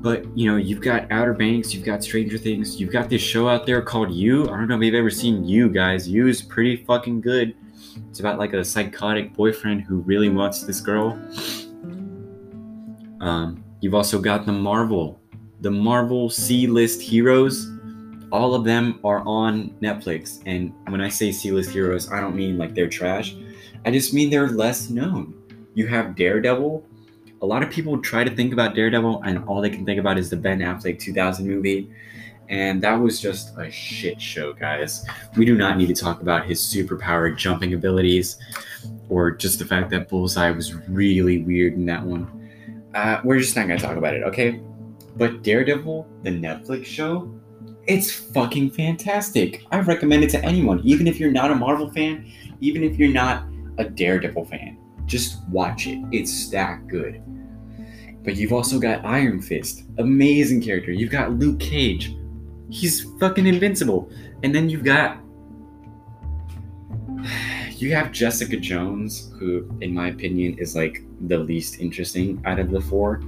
But 0.00 0.24
you 0.36 0.50
know, 0.50 0.56
you've 0.58 0.80
got 0.80 1.10
Outer 1.10 1.32
Banks, 1.32 1.74
you've 1.74 1.84
got 1.84 2.04
Stranger 2.04 2.38
Things, 2.38 2.78
you've 2.78 2.92
got 2.92 3.08
this 3.08 3.22
show 3.22 3.48
out 3.48 3.66
there 3.66 3.82
called 3.82 4.12
You. 4.12 4.44
I 4.44 4.50
don't 4.50 4.68
know 4.68 4.76
if 4.76 4.82
you've 4.82 4.94
ever 4.94 5.10
seen 5.10 5.44
You, 5.44 5.68
guys. 5.68 6.08
You 6.08 6.28
is 6.28 6.40
pretty 6.40 6.84
fucking 6.84 7.20
good. 7.20 7.56
It's 8.10 8.20
about 8.20 8.38
like 8.38 8.52
a 8.52 8.64
psychotic 8.64 9.34
boyfriend 9.34 9.82
who 9.82 9.98
really 9.98 10.28
wants 10.28 10.62
this 10.62 10.80
girl. 10.80 11.18
Um, 13.20 13.64
You've 13.80 13.94
also 13.94 14.20
got 14.20 14.44
the 14.44 14.52
Marvel, 14.52 15.20
the 15.60 15.70
Marvel 15.70 16.28
C 16.30 16.66
list 16.66 17.00
heroes. 17.00 17.70
All 18.32 18.54
of 18.54 18.64
them 18.64 18.98
are 19.04 19.20
on 19.20 19.70
Netflix. 19.80 20.42
And 20.46 20.72
when 20.88 21.00
I 21.00 21.08
say 21.08 21.30
C 21.30 21.52
list 21.52 21.70
heroes, 21.70 22.10
I 22.10 22.20
don't 22.20 22.34
mean 22.34 22.58
like 22.58 22.74
they're 22.74 22.88
trash, 22.88 23.36
I 23.84 23.92
just 23.92 24.12
mean 24.12 24.30
they're 24.30 24.48
less 24.48 24.90
known. 24.90 25.34
You 25.74 25.86
have 25.86 26.16
Daredevil. 26.16 26.84
A 27.40 27.46
lot 27.46 27.62
of 27.62 27.70
people 27.70 28.02
try 28.02 28.24
to 28.24 28.34
think 28.34 28.52
about 28.52 28.74
Daredevil, 28.74 29.22
and 29.22 29.44
all 29.44 29.60
they 29.60 29.70
can 29.70 29.86
think 29.86 30.00
about 30.00 30.18
is 30.18 30.28
the 30.28 30.36
Ben 30.36 30.58
Affleck 30.58 30.98
2000 30.98 31.46
movie. 31.46 31.88
And 32.48 32.82
that 32.82 32.94
was 32.94 33.20
just 33.20 33.56
a 33.58 33.70
shit 33.70 34.20
show, 34.20 34.52
guys. 34.54 35.04
We 35.36 35.44
do 35.44 35.54
not 35.54 35.76
need 35.76 35.88
to 35.88 35.94
talk 35.94 36.22
about 36.22 36.46
his 36.46 36.60
superpowered 36.60 37.36
jumping 37.36 37.74
abilities 37.74 38.38
or 39.08 39.30
just 39.30 39.58
the 39.58 39.64
fact 39.64 39.90
that 39.90 40.08
Bullseye 40.08 40.50
was 40.50 40.74
really 40.88 41.42
weird 41.42 41.74
in 41.74 41.84
that 41.86 42.02
one. 42.02 42.50
Uh, 42.94 43.20
we're 43.22 43.38
just 43.38 43.54
not 43.54 43.68
gonna 43.68 43.78
talk 43.78 43.96
about 43.96 44.14
it, 44.14 44.22
okay? 44.22 44.60
But 45.16 45.42
Daredevil, 45.42 46.06
the 46.22 46.30
Netflix 46.30 46.86
show, 46.86 47.38
it's 47.86 48.12
fucking 48.12 48.70
fantastic. 48.70 49.64
I 49.70 49.80
recommend 49.80 50.24
it 50.24 50.30
to 50.30 50.44
anyone, 50.44 50.80
even 50.84 51.06
if 51.06 51.18
you're 51.18 51.30
not 51.30 51.50
a 51.50 51.54
Marvel 51.54 51.90
fan, 51.90 52.30
even 52.60 52.82
if 52.82 52.98
you're 52.98 53.12
not 53.12 53.44
a 53.78 53.84
Daredevil 53.84 54.44
fan. 54.46 54.78
Just 55.06 55.46
watch 55.48 55.86
it. 55.86 55.98
It's 56.12 56.50
that 56.50 56.86
good. 56.86 57.22
But 58.24 58.36
you've 58.36 58.52
also 58.52 58.78
got 58.78 59.04
Iron 59.04 59.40
Fist, 59.40 59.84
amazing 59.98 60.60
character. 60.60 60.92
You've 60.92 61.10
got 61.10 61.32
Luke 61.32 61.60
Cage, 61.60 62.14
he's 62.70 63.04
fucking 63.18 63.46
invincible. 63.46 64.10
And 64.42 64.54
then 64.54 64.68
you've 64.68 64.84
got 64.84 65.18
you 67.76 67.94
have 67.94 68.12
Jessica 68.12 68.56
Jones, 68.56 69.32
who, 69.38 69.68
in 69.80 69.94
my 69.94 70.08
opinion, 70.08 70.58
is 70.58 70.74
like 70.74 71.02
the 71.26 71.38
least 71.38 71.80
interesting 71.80 72.42
out 72.44 72.58
of 72.58 72.70
the 72.70 72.80
four. 72.80 73.22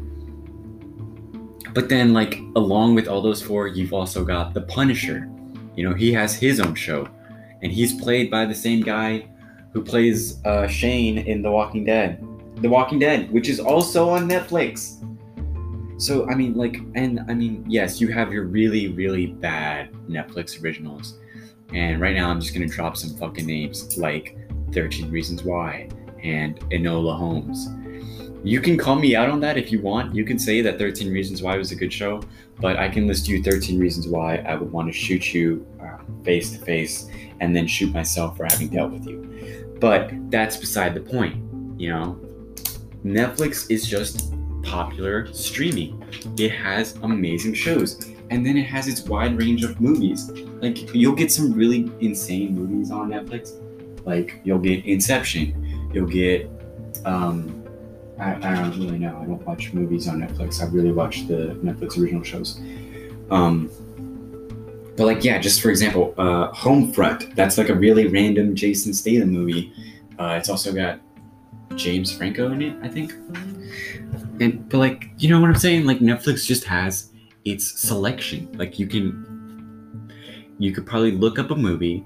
But 1.72 1.88
then, 1.88 2.12
like, 2.12 2.40
along 2.56 2.96
with 2.96 3.06
all 3.06 3.22
those 3.22 3.40
four, 3.40 3.68
you've 3.68 3.92
also 3.92 4.24
got 4.24 4.54
the 4.54 4.62
Punisher. 4.62 5.30
You 5.76 5.88
know, 5.88 5.94
he 5.94 6.12
has 6.12 6.34
his 6.34 6.58
own 6.58 6.74
show, 6.74 7.08
and 7.62 7.70
he's 7.70 8.00
played 8.00 8.28
by 8.28 8.44
the 8.44 8.54
same 8.54 8.80
guy 8.80 9.28
who 9.72 9.82
plays 9.84 10.44
uh, 10.44 10.66
Shane 10.66 11.18
in 11.18 11.42
The 11.42 11.50
Walking 11.50 11.84
Dead. 11.84 12.26
The 12.56 12.68
Walking 12.68 12.98
Dead, 12.98 13.30
which 13.30 13.48
is 13.48 13.60
also 13.60 14.08
on 14.08 14.28
Netflix. 14.28 14.96
So, 16.00 16.26
I 16.30 16.34
mean, 16.34 16.54
like, 16.54 16.80
and 16.94 17.20
I 17.28 17.34
mean, 17.34 17.62
yes, 17.68 18.00
you 18.00 18.08
have 18.08 18.32
your 18.32 18.44
really, 18.44 18.88
really 18.88 19.26
bad 19.26 19.92
Netflix 20.08 20.62
originals. 20.64 21.18
And 21.74 22.00
right 22.00 22.16
now, 22.16 22.30
I'm 22.30 22.40
just 22.40 22.54
gonna 22.54 22.66
drop 22.66 22.96
some 22.96 23.14
fucking 23.18 23.44
names 23.44 23.98
like 23.98 24.38
13 24.72 25.10
Reasons 25.10 25.44
Why 25.44 25.90
and 26.22 26.58
Enola 26.70 27.18
Holmes. 27.18 27.68
You 28.42 28.62
can 28.62 28.78
call 28.78 28.96
me 28.96 29.14
out 29.14 29.28
on 29.28 29.40
that 29.40 29.58
if 29.58 29.70
you 29.70 29.82
want. 29.82 30.14
You 30.14 30.24
can 30.24 30.38
say 30.38 30.62
that 30.62 30.78
13 30.78 31.12
Reasons 31.12 31.42
Why 31.42 31.58
was 31.58 31.70
a 31.70 31.76
good 31.76 31.92
show, 31.92 32.22
but 32.58 32.78
I 32.78 32.88
can 32.88 33.06
list 33.06 33.28
you 33.28 33.42
13 33.42 33.78
reasons 33.78 34.08
why 34.08 34.36
I 34.36 34.54
would 34.54 34.72
want 34.72 34.88
to 34.88 34.98
shoot 34.98 35.34
you 35.34 35.66
uh, 35.82 35.98
face 36.24 36.50
to 36.52 36.64
face 36.64 37.10
and 37.40 37.54
then 37.54 37.66
shoot 37.66 37.92
myself 37.92 38.38
for 38.38 38.44
having 38.44 38.68
dealt 38.68 38.92
with 38.92 39.06
you. 39.06 39.76
But 39.78 40.12
that's 40.30 40.56
beside 40.56 40.94
the 40.94 41.00
point, 41.00 41.36
you 41.78 41.90
know? 41.90 42.18
Netflix 43.04 43.70
is 43.70 43.86
just 43.86 44.32
popular 44.62 45.32
streaming. 45.32 46.02
It 46.38 46.50
has 46.50 46.96
amazing 47.02 47.54
shows. 47.54 48.10
And 48.30 48.46
then 48.46 48.56
it 48.56 48.66
has 48.66 48.86
its 48.86 49.02
wide 49.02 49.36
range 49.36 49.64
of 49.64 49.80
movies. 49.80 50.30
Like, 50.60 50.94
you'll 50.94 51.16
get 51.16 51.32
some 51.32 51.52
really 51.52 51.90
insane 52.00 52.54
movies 52.54 52.90
on 52.90 53.10
Netflix. 53.10 53.52
Like, 54.06 54.40
you'll 54.44 54.60
get 54.60 54.84
Inception. 54.84 55.90
You'll 55.92 56.06
get 56.06 56.48
um, 57.04 57.60
I, 58.20 58.34
I 58.34 58.54
don't 58.54 58.78
really 58.78 58.98
know. 58.98 59.18
I 59.20 59.24
don't 59.24 59.44
watch 59.46 59.72
movies 59.72 60.06
on 60.06 60.20
Netflix. 60.20 60.62
I 60.62 60.66
really 60.66 60.92
watch 60.92 61.26
the 61.26 61.56
Netflix 61.62 61.98
original 61.98 62.22
shows. 62.22 62.60
Um, 63.30 63.70
but 64.96 65.06
like, 65.06 65.24
yeah, 65.24 65.38
just 65.38 65.62
for 65.62 65.70
example, 65.70 66.14
uh, 66.18 66.52
Homefront. 66.52 67.34
That's 67.34 67.56
like 67.56 67.70
a 67.70 67.74
really 67.74 68.06
random 68.06 68.54
Jason 68.54 68.92
Statham 68.92 69.30
movie. 69.30 69.72
Uh, 70.18 70.36
it's 70.38 70.50
also 70.50 70.72
got 70.72 71.00
James 71.76 72.14
Franco 72.14 72.52
in 72.52 72.60
it, 72.60 72.76
I 72.82 72.88
think. 72.88 73.14
And 74.40 74.68
but 74.68 74.78
like, 74.78 75.10
you 75.18 75.28
know 75.28 75.40
what 75.40 75.50
I'm 75.50 75.56
saying? 75.56 75.86
Like 75.86 75.98
Netflix 75.98 76.46
just 76.46 76.64
has 76.64 77.12
its 77.44 77.80
selection. 77.80 78.50
Like 78.54 78.78
you 78.78 78.86
can, 78.86 80.10
you 80.58 80.72
could 80.72 80.86
probably 80.86 81.12
look 81.12 81.38
up 81.38 81.50
a 81.50 81.56
movie. 81.56 82.04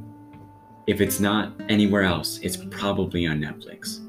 If 0.87 1.01
it's 1.01 1.19
not 1.19 1.53
anywhere 1.69 2.03
else, 2.03 2.39
it's 2.39 2.57
probably 2.57 3.27
on 3.27 3.41
Netflix. 3.41 4.01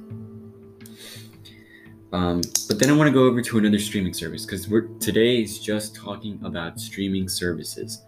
Um, 2.12 2.42
but 2.68 2.80
then 2.80 2.90
I 2.90 2.94
want 2.94 3.08
to 3.08 3.14
go 3.14 3.26
over 3.26 3.42
to 3.42 3.58
another 3.58 3.80
streaming 3.80 4.14
service 4.14 4.46
because 4.46 4.70
we're 4.70 4.88
today 5.00 5.42
is 5.42 5.60
just 5.60 5.96
talking 5.96 6.40
about 6.44 6.80
streaming 6.80 7.28
services, 7.28 8.04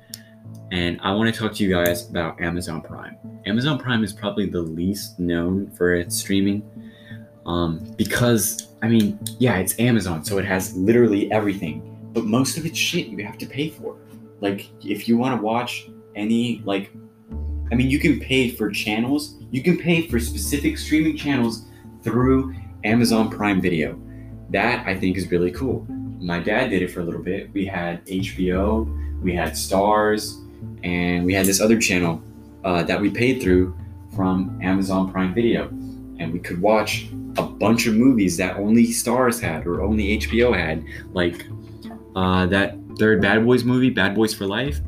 and 0.71 0.99
I 1.01 1.13
want 1.13 1.33
to 1.33 1.37
talk 1.37 1.53
to 1.55 1.63
you 1.63 1.69
guys 1.69 2.09
about 2.09 2.39
Amazon 2.39 2.81
Prime. 2.81 3.17
Amazon 3.45 3.77
Prime 3.77 4.05
is 4.05 4.13
probably 4.13 4.45
the 4.45 4.61
least 4.61 5.19
known 5.19 5.69
for 5.71 5.93
its 5.93 6.17
streaming, 6.17 6.63
um, 7.47 7.79
because 7.97 8.67
I 8.81 8.87
mean, 8.87 9.17
yeah, 9.39 9.57
it's 9.57 9.79
Amazon, 9.79 10.23
so 10.23 10.37
it 10.37 10.45
has 10.45 10.75
literally 10.75 11.31
everything, 11.31 11.81
but 12.13 12.25
most 12.25 12.57
of 12.57 12.65
it's 12.65 12.77
shit 12.77 13.07
you 13.07 13.25
have 13.25 13.37
to 13.39 13.45
pay 13.45 13.69
for. 13.69 13.97
Like, 14.39 14.69
if 14.83 15.07
you 15.07 15.17
want 15.17 15.39
to 15.39 15.43
watch 15.43 15.89
any 16.15 16.61
like, 16.65 16.91
I 17.71 17.75
mean, 17.75 17.89
you 17.89 17.99
can 17.99 18.19
pay 18.19 18.51
for 18.51 18.69
channels. 18.69 19.35
You 19.49 19.63
can 19.63 19.77
pay 19.77 20.07
for 20.07 20.19
specific 20.19 20.77
streaming 20.77 21.17
channels 21.17 21.63
through 22.03 22.53
Amazon 22.83 23.29
Prime 23.29 23.61
Video. 23.61 23.99
That 24.51 24.85
I 24.85 24.97
think 24.97 25.17
is 25.17 25.29
really 25.31 25.51
cool. 25.51 25.85
My 26.19 26.39
dad 26.39 26.69
did 26.69 26.81
it 26.81 26.91
for 26.91 27.01
a 27.01 27.03
little 27.03 27.23
bit. 27.23 27.51
We 27.53 27.65
had 27.65 28.05
HBO, 28.05 29.21
we 29.21 29.33
had 29.33 29.53
Starz, 29.53 30.43
and 30.83 31.25
we 31.25 31.33
had 31.33 31.45
this 31.45 31.59
other 31.59 31.79
channel 31.79 32.21
uh, 32.63 32.83
that 32.83 32.99
we 33.01 33.09
paid 33.09 33.41
through 33.41 33.75
from 34.15 34.59
Amazon 34.61 35.11
Prime 35.11 35.33
Video. 35.33 35.67
And 36.19 36.33
we 36.33 36.39
could 36.39 36.61
watch 36.61 37.09
a 37.37 37.43
bunch 37.43 37.87
of 37.87 37.95
movies 37.95 38.37
that 38.37 38.57
only 38.57 38.87
Starz 38.87 39.39
had 39.39 39.65
or 39.65 39.81
only 39.81 40.17
HBO 40.19 40.55
had, 40.57 40.83
like 41.13 41.45
uh, 42.15 42.45
that 42.47 42.75
third 42.97 43.21
Bad 43.21 43.45
Boys 43.45 43.63
movie, 43.63 43.89
Bad 43.89 44.15
Boys 44.15 44.33
for 44.33 44.45
Life, 44.45 44.79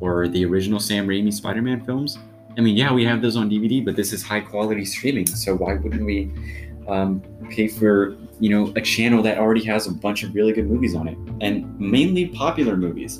or 0.00 0.28
the 0.28 0.44
original 0.44 0.80
Sam 0.80 1.06
Raimi 1.06 1.32
Spider 1.32 1.62
Man 1.62 1.84
films. 1.84 2.18
I 2.56 2.60
mean, 2.60 2.76
yeah, 2.76 2.92
we 2.92 3.04
have 3.04 3.20
those 3.20 3.36
on 3.36 3.50
DVD, 3.50 3.84
but 3.84 3.96
this 3.96 4.12
is 4.12 4.22
high 4.22 4.40
quality 4.40 4.84
streaming, 4.84 5.26
so 5.26 5.54
why 5.54 5.74
wouldn't 5.74 6.04
we 6.04 6.32
um, 6.88 7.20
pay 7.50 7.68
for 7.68 8.16
you 8.38 8.50
know 8.50 8.72
a 8.76 8.80
channel 8.80 9.22
that 9.22 9.38
already 9.38 9.64
has 9.64 9.86
a 9.86 9.92
bunch 9.92 10.22
of 10.22 10.34
really 10.34 10.52
good 10.52 10.68
movies 10.68 10.94
on 10.94 11.08
it 11.08 11.16
and 11.40 11.78
mainly 11.80 12.26
popular 12.26 12.76
movies 12.76 13.18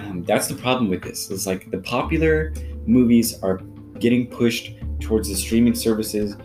um, 0.00 0.22
that's 0.26 0.48
the 0.48 0.54
problem 0.54 0.90
with 0.90 1.02
this 1.02 1.30
it's 1.30 1.46
like 1.46 1.70
the 1.70 1.78
popular 1.78 2.52
movies 2.86 3.42
are 3.42 3.58
getting 3.98 4.26
pushed 4.26 4.74
towards 5.00 5.28
the 5.28 5.34
streaming 5.34 5.74
services 5.74 6.36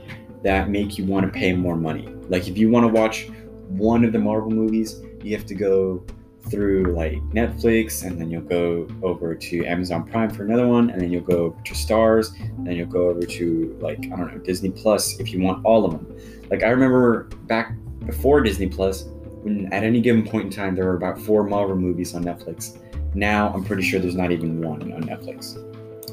that 0.44 0.70
make 0.70 0.98
you 0.98 1.06
want 1.06 1.26
to 1.26 1.32
pay 1.32 1.54
more 1.54 1.76
money 1.76 2.08
like 2.30 2.48
if 2.48 2.58
you 2.58 2.70
want 2.70 2.84
to 2.84 2.88
watch 2.88 3.28
one 3.70 4.04
of 4.04 4.12
the 4.12 4.20
marvel 4.20 4.52
movies 4.52 5.02
you 5.24 5.36
have 5.36 5.46
to 5.46 5.56
go 5.56 6.04
through 6.50 6.94
like 6.96 7.22
Netflix, 7.30 8.06
and 8.06 8.20
then 8.20 8.30
you'll 8.30 8.42
go 8.42 8.88
over 9.02 9.34
to 9.36 9.66
Amazon 9.66 10.04
Prime 10.04 10.30
for 10.30 10.44
another 10.44 10.68
one, 10.68 10.90
and 10.90 11.02
then 11.02 11.12
you'll 11.12 11.22
go 11.22 11.56
to 11.64 11.74
Starz 11.74 12.38
and 12.40 12.68
then 12.68 12.76
you'll 12.76 12.88
go 12.88 13.10
over 13.10 13.26
to 13.26 13.78
like 13.82 14.00
I 14.00 14.16
don't 14.18 14.34
know 14.34 14.40
Disney 14.40 14.72
Plus 14.72 15.20
if 15.20 15.32
you 15.32 15.42
want 15.42 15.66
all 15.66 15.86
of 15.86 15.92
them. 15.92 16.18
Like 16.50 16.64
I 16.64 16.70
remember 16.70 17.24
back 17.48 17.76
before 18.06 18.42
Disney 18.42 18.68
Plus, 18.68 19.06
when 19.44 19.72
at 19.72 19.84
any 19.84 20.02
given 20.02 20.28
point 20.28 20.46
in 20.46 20.50
time 20.50 20.76
there 20.76 20.86
were 20.86 20.96
about 20.96 21.20
four 21.20 21.44
Marvel 21.44 21.76
movies 21.76 22.14
on 22.14 22.24
Netflix, 22.24 22.78
Now 23.16 23.54
I'm 23.54 23.64
pretty 23.64 23.84
sure 23.84 24.00
there's 24.00 24.16
not 24.16 24.32
even 24.32 24.62
one 24.62 24.92
on 24.94 25.04
Netflix. 25.04 25.58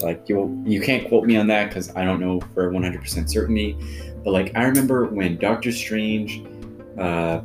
Like 0.03 0.29
you 0.29 0.63
you 0.67 0.81
can't 0.81 1.09
quote 1.09 1.25
me 1.25 1.37
on 1.37 1.47
that 1.49 1.69
because 1.69 1.95
I 1.97 2.05
don't 2.05 2.21
know 2.21 2.41
for 2.55 2.71
100% 2.71 3.29
certainty. 3.29 3.77
But 4.25 4.33
like 4.33 4.53
I 4.55 4.65
remember 4.65 5.07
when 5.07 5.39
Doctor 5.39 5.73
Strange, 5.73 6.43
uh, 6.99 7.41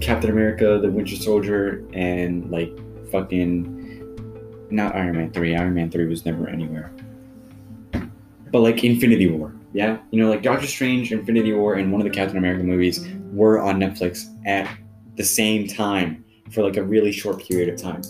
Captain 0.00 0.30
America, 0.30 0.78
the 0.80 0.90
Winter 0.90 1.16
Soldier, 1.16 1.84
and 1.92 2.50
like 2.50 2.72
fucking 3.10 3.84
not 4.70 4.94
Iron 4.94 5.16
Man 5.16 5.30
3. 5.30 5.56
Iron 5.56 5.74
Man 5.74 5.90
3 5.90 6.06
was 6.06 6.24
never 6.24 6.48
anywhere. 6.48 6.92
But 8.50 8.60
like 8.60 8.82
Infinity 8.84 9.28
War. 9.28 9.54
Yeah? 9.72 9.98
You 10.10 10.22
know, 10.22 10.30
like 10.30 10.42
Doctor 10.42 10.66
Strange, 10.66 11.12
Infinity 11.12 11.52
War, 11.52 11.74
and 11.74 11.90
one 11.90 12.00
of 12.00 12.04
the 12.04 12.10
Captain 12.10 12.36
America 12.36 12.62
movies 12.62 13.06
were 13.32 13.60
on 13.60 13.78
Netflix 13.78 14.26
at 14.46 14.68
the 15.16 15.24
same 15.24 15.66
time 15.66 16.24
for 16.50 16.62
like 16.62 16.76
a 16.76 16.82
really 16.82 17.12
short 17.12 17.42
period 17.42 17.68
of 17.68 17.80
time. 17.80 18.02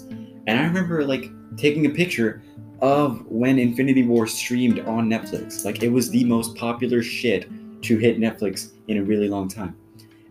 And 0.46 0.58
I 0.58 0.64
remember 0.64 1.04
like 1.04 1.30
taking 1.56 1.86
a 1.86 1.90
picture 1.90 2.42
of 2.80 3.24
when 3.26 3.58
Infinity 3.58 4.02
War 4.02 4.26
streamed 4.26 4.80
on 4.80 5.08
Netflix. 5.08 5.64
Like 5.64 5.82
it 5.82 5.88
was 5.88 6.10
the 6.10 6.24
most 6.24 6.54
popular 6.56 7.02
shit 7.02 7.48
to 7.84 7.96
hit 7.98 8.18
Netflix 8.18 8.72
in 8.88 8.98
a 8.98 9.02
really 9.02 9.28
long 9.28 9.48
time. 9.48 9.76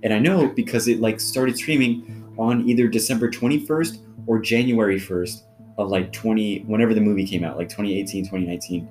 And 0.04 0.14
I 0.14 0.20
know 0.20 0.48
because 0.48 0.88
it 0.88 1.00
like 1.00 1.20
started 1.20 1.58
streaming 1.58 2.34
on 2.38 2.68
either 2.68 2.88
December 2.88 3.30
21st 3.30 4.00
or 4.28 4.40
January 4.40 5.00
1st 5.00 5.44
of 5.78 5.90
like 5.90 6.12
20 6.12 6.60
whenever 6.62 6.94
the 6.94 7.02
movie 7.02 7.26
came 7.26 7.44
out, 7.44 7.58
like 7.58 7.70
2018, 7.70 8.26
2019. 8.26 8.88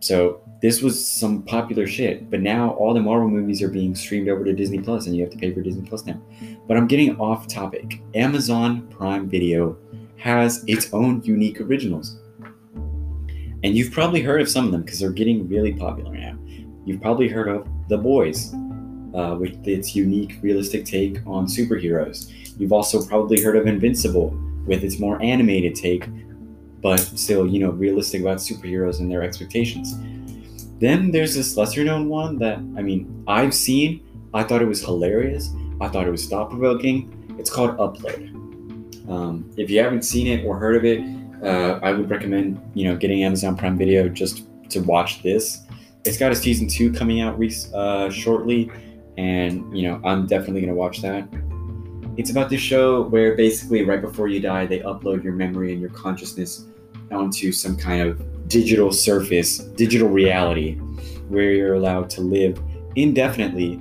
So 0.00 0.40
this 0.62 0.82
was 0.82 1.08
some 1.08 1.42
popular 1.42 1.86
shit, 1.86 2.30
but 2.30 2.40
now 2.40 2.70
all 2.70 2.94
the 2.94 3.00
Marvel 3.00 3.28
movies 3.28 3.62
are 3.62 3.68
being 3.68 3.94
streamed 3.94 4.28
over 4.28 4.44
to 4.44 4.52
Disney 4.52 4.78
Plus 4.78 5.06
and 5.06 5.16
you 5.16 5.22
have 5.22 5.32
to 5.32 5.38
pay 5.38 5.52
for 5.52 5.60
Disney 5.60 5.86
Plus 5.88 6.06
now. 6.06 6.20
But 6.66 6.76
I'm 6.76 6.86
getting 6.86 7.18
off 7.18 7.46
topic. 7.48 8.00
Amazon 8.14 8.86
Prime 8.88 9.28
Video 9.28 9.76
has 10.16 10.64
its 10.66 10.92
own 10.92 11.22
unique 11.22 11.60
originals. 11.60 12.18
And 13.64 13.76
you've 13.76 13.92
probably 13.92 14.22
heard 14.22 14.40
of 14.40 14.48
some 14.48 14.66
of 14.66 14.72
them 14.72 14.82
because 14.82 15.00
they're 15.00 15.10
getting 15.10 15.48
really 15.48 15.72
popular 15.72 16.16
now. 16.16 16.37
You've 16.88 17.02
probably 17.02 17.28
heard 17.28 17.48
of 17.48 17.68
The 17.88 17.98
Boys, 17.98 18.54
uh, 19.14 19.36
with 19.38 19.68
its 19.68 19.94
unique, 19.94 20.38
realistic 20.40 20.86
take 20.86 21.18
on 21.26 21.44
superheroes. 21.44 22.32
You've 22.58 22.72
also 22.72 23.04
probably 23.04 23.42
heard 23.42 23.56
of 23.56 23.66
Invincible, 23.66 24.30
with 24.64 24.82
its 24.82 24.98
more 24.98 25.20
animated 25.20 25.74
take, 25.74 26.08
but 26.80 26.96
still, 26.96 27.46
you 27.46 27.60
know, 27.60 27.72
realistic 27.72 28.22
about 28.22 28.38
superheroes 28.38 29.00
and 29.00 29.10
their 29.10 29.22
expectations. 29.22 29.98
Then 30.78 31.10
there's 31.10 31.34
this 31.34 31.58
lesser 31.58 31.84
known 31.84 32.08
one 32.08 32.38
that, 32.38 32.56
I 32.56 32.80
mean, 32.80 33.22
I've 33.28 33.52
seen. 33.52 34.00
I 34.32 34.42
thought 34.42 34.62
it 34.62 34.68
was 34.68 34.82
hilarious. 34.82 35.50
I 35.82 35.88
thought 35.88 36.06
it 36.06 36.10
was 36.10 36.26
thought 36.26 36.48
provoking. 36.48 37.36
It's 37.38 37.50
called 37.50 37.76
Upload. 37.76 38.34
Um, 39.10 39.52
if 39.58 39.68
you 39.68 39.78
haven't 39.80 40.06
seen 40.06 40.26
it 40.26 40.42
or 40.46 40.58
heard 40.58 40.76
of 40.76 40.86
it, 40.86 41.00
uh, 41.44 41.80
I 41.82 41.92
would 41.92 42.08
recommend, 42.08 42.58
you 42.72 42.88
know, 42.88 42.96
getting 42.96 43.24
Amazon 43.24 43.58
Prime 43.58 43.76
Video 43.76 44.08
just 44.08 44.46
to 44.70 44.80
watch 44.80 45.22
this. 45.22 45.66
It's 46.04 46.16
got 46.16 46.32
a 46.32 46.36
season 46.36 46.68
two 46.68 46.92
coming 46.92 47.20
out 47.20 47.40
uh, 47.74 48.10
shortly, 48.10 48.70
and 49.16 49.76
you 49.76 49.88
know, 49.88 50.00
I'm 50.04 50.26
definitely 50.26 50.60
gonna 50.60 50.74
watch 50.74 51.02
that. 51.02 51.28
It's 52.16 52.30
about 52.30 52.50
this 52.50 52.60
show 52.60 53.02
where 53.02 53.36
basically 53.36 53.84
right 53.84 54.00
before 54.00 54.28
you 54.28 54.40
die, 54.40 54.66
they 54.66 54.80
upload 54.80 55.22
your 55.22 55.34
memory 55.34 55.72
and 55.72 55.80
your 55.80 55.90
consciousness 55.90 56.66
onto 57.10 57.52
some 57.52 57.76
kind 57.76 58.02
of 58.02 58.48
digital 58.48 58.90
surface, 58.92 59.58
digital 59.58 60.08
reality, 60.08 60.74
where 61.28 61.52
you're 61.52 61.74
allowed 61.74 62.10
to 62.10 62.20
live 62.20 62.60
indefinitely. 62.96 63.80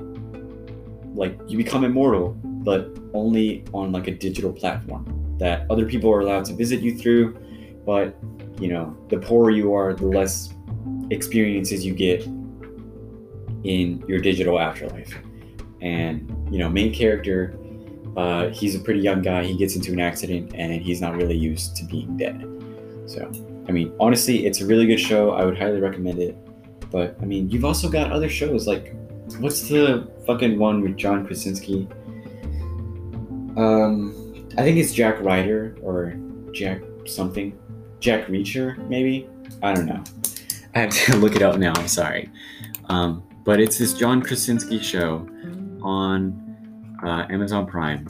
Like 1.14 1.40
you 1.48 1.58
become 1.58 1.84
immortal, 1.84 2.38
but 2.44 2.96
only 3.14 3.66
on 3.74 3.92
like 3.92 4.08
a 4.08 4.12
digital 4.12 4.54
platform 4.54 5.14
that 5.40 5.70
other 5.70 5.86
people 5.86 6.12
are 6.12 6.20
allowed 6.20 6.46
to 6.46 6.54
visit 6.54 6.82
you 6.82 6.98
through. 6.98 7.38
But 7.86 8.16
you 8.60 8.68
know, 8.68 8.98
the 9.10 9.18
poorer 9.18 9.52
you 9.52 9.74
are, 9.74 9.94
the 9.94 10.06
less 10.06 10.54
experiences 11.10 11.86
you 11.86 11.94
get 11.94 12.26
in 13.64 14.04
your 14.08 14.20
digital 14.20 14.60
afterlife. 14.60 15.18
And 15.82 16.30
you 16.52 16.60
know, 16.60 16.70
main 16.70 16.94
character 16.94 17.58
uh, 18.18 18.50
he's 18.50 18.74
a 18.74 18.80
pretty 18.80 19.00
young 19.00 19.22
guy. 19.22 19.44
He 19.44 19.56
gets 19.56 19.76
into 19.76 19.94
an 19.94 20.00
accident 20.00 20.52
and 20.56 20.82
he's 20.82 21.00
not 21.00 21.16
really 21.16 21.38
used 21.38 21.76
to 21.78 21.86
being 21.86 22.18
dead. 22.18 22.44
So, 23.06 23.32
I 23.70 23.72
mean, 23.72 23.94
honestly, 24.00 24.48
it's 24.48 24.60
a 24.60 24.66
really 24.66 24.88
good 24.88 25.00
show. 25.00 25.32
I 25.32 25.46
would 25.46 25.58
highly 25.58 25.80
recommend 25.80 26.20
it. 26.20 26.36
But, 26.90 27.16
I 27.22 27.26
mean, 27.26 27.48
you've 27.52 27.64
also 27.64 27.90
got 27.90 28.12
other 28.12 28.28
shows 28.28 28.66
like, 28.66 28.96
what's 29.38 29.70
the 29.70 30.10
fucking 30.26 30.58
one 30.58 30.82
with 30.82 30.98
John 30.98 31.28
Krasinski? 31.28 31.88
Um, 33.56 34.48
I 34.58 34.64
think 34.64 34.78
it's 34.78 34.94
Jack 34.94 35.22
Ryder 35.22 35.78
or 35.84 36.16
Jack 36.54 36.82
something. 37.06 37.58
Jack 38.00 38.28
Reacher, 38.28 38.78
maybe? 38.90 39.30
I 39.62 39.76
don't 39.76 39.86
know. 39.86 40.04
I 40.78 40.82
have 40.82 40.92
to 40.92 41.16
look 41.18 41.36
it 41.36 41.42
up 41.42 41.58
now. 41.58 41.74
I'm 41.76 41.88
sorry. 41.88 42.30
Um, 42.86 43.24
but 43.44 43.60
it's 43.60 43.80
this 43.80 43.96
John 43.96 44.22
Krasinski 44.22 44.78
show 44.78 45.28
on 45.82 46.96
uh, 47.04 47.26
Amazon 47.32 47.66
Prime. 47.66 48.08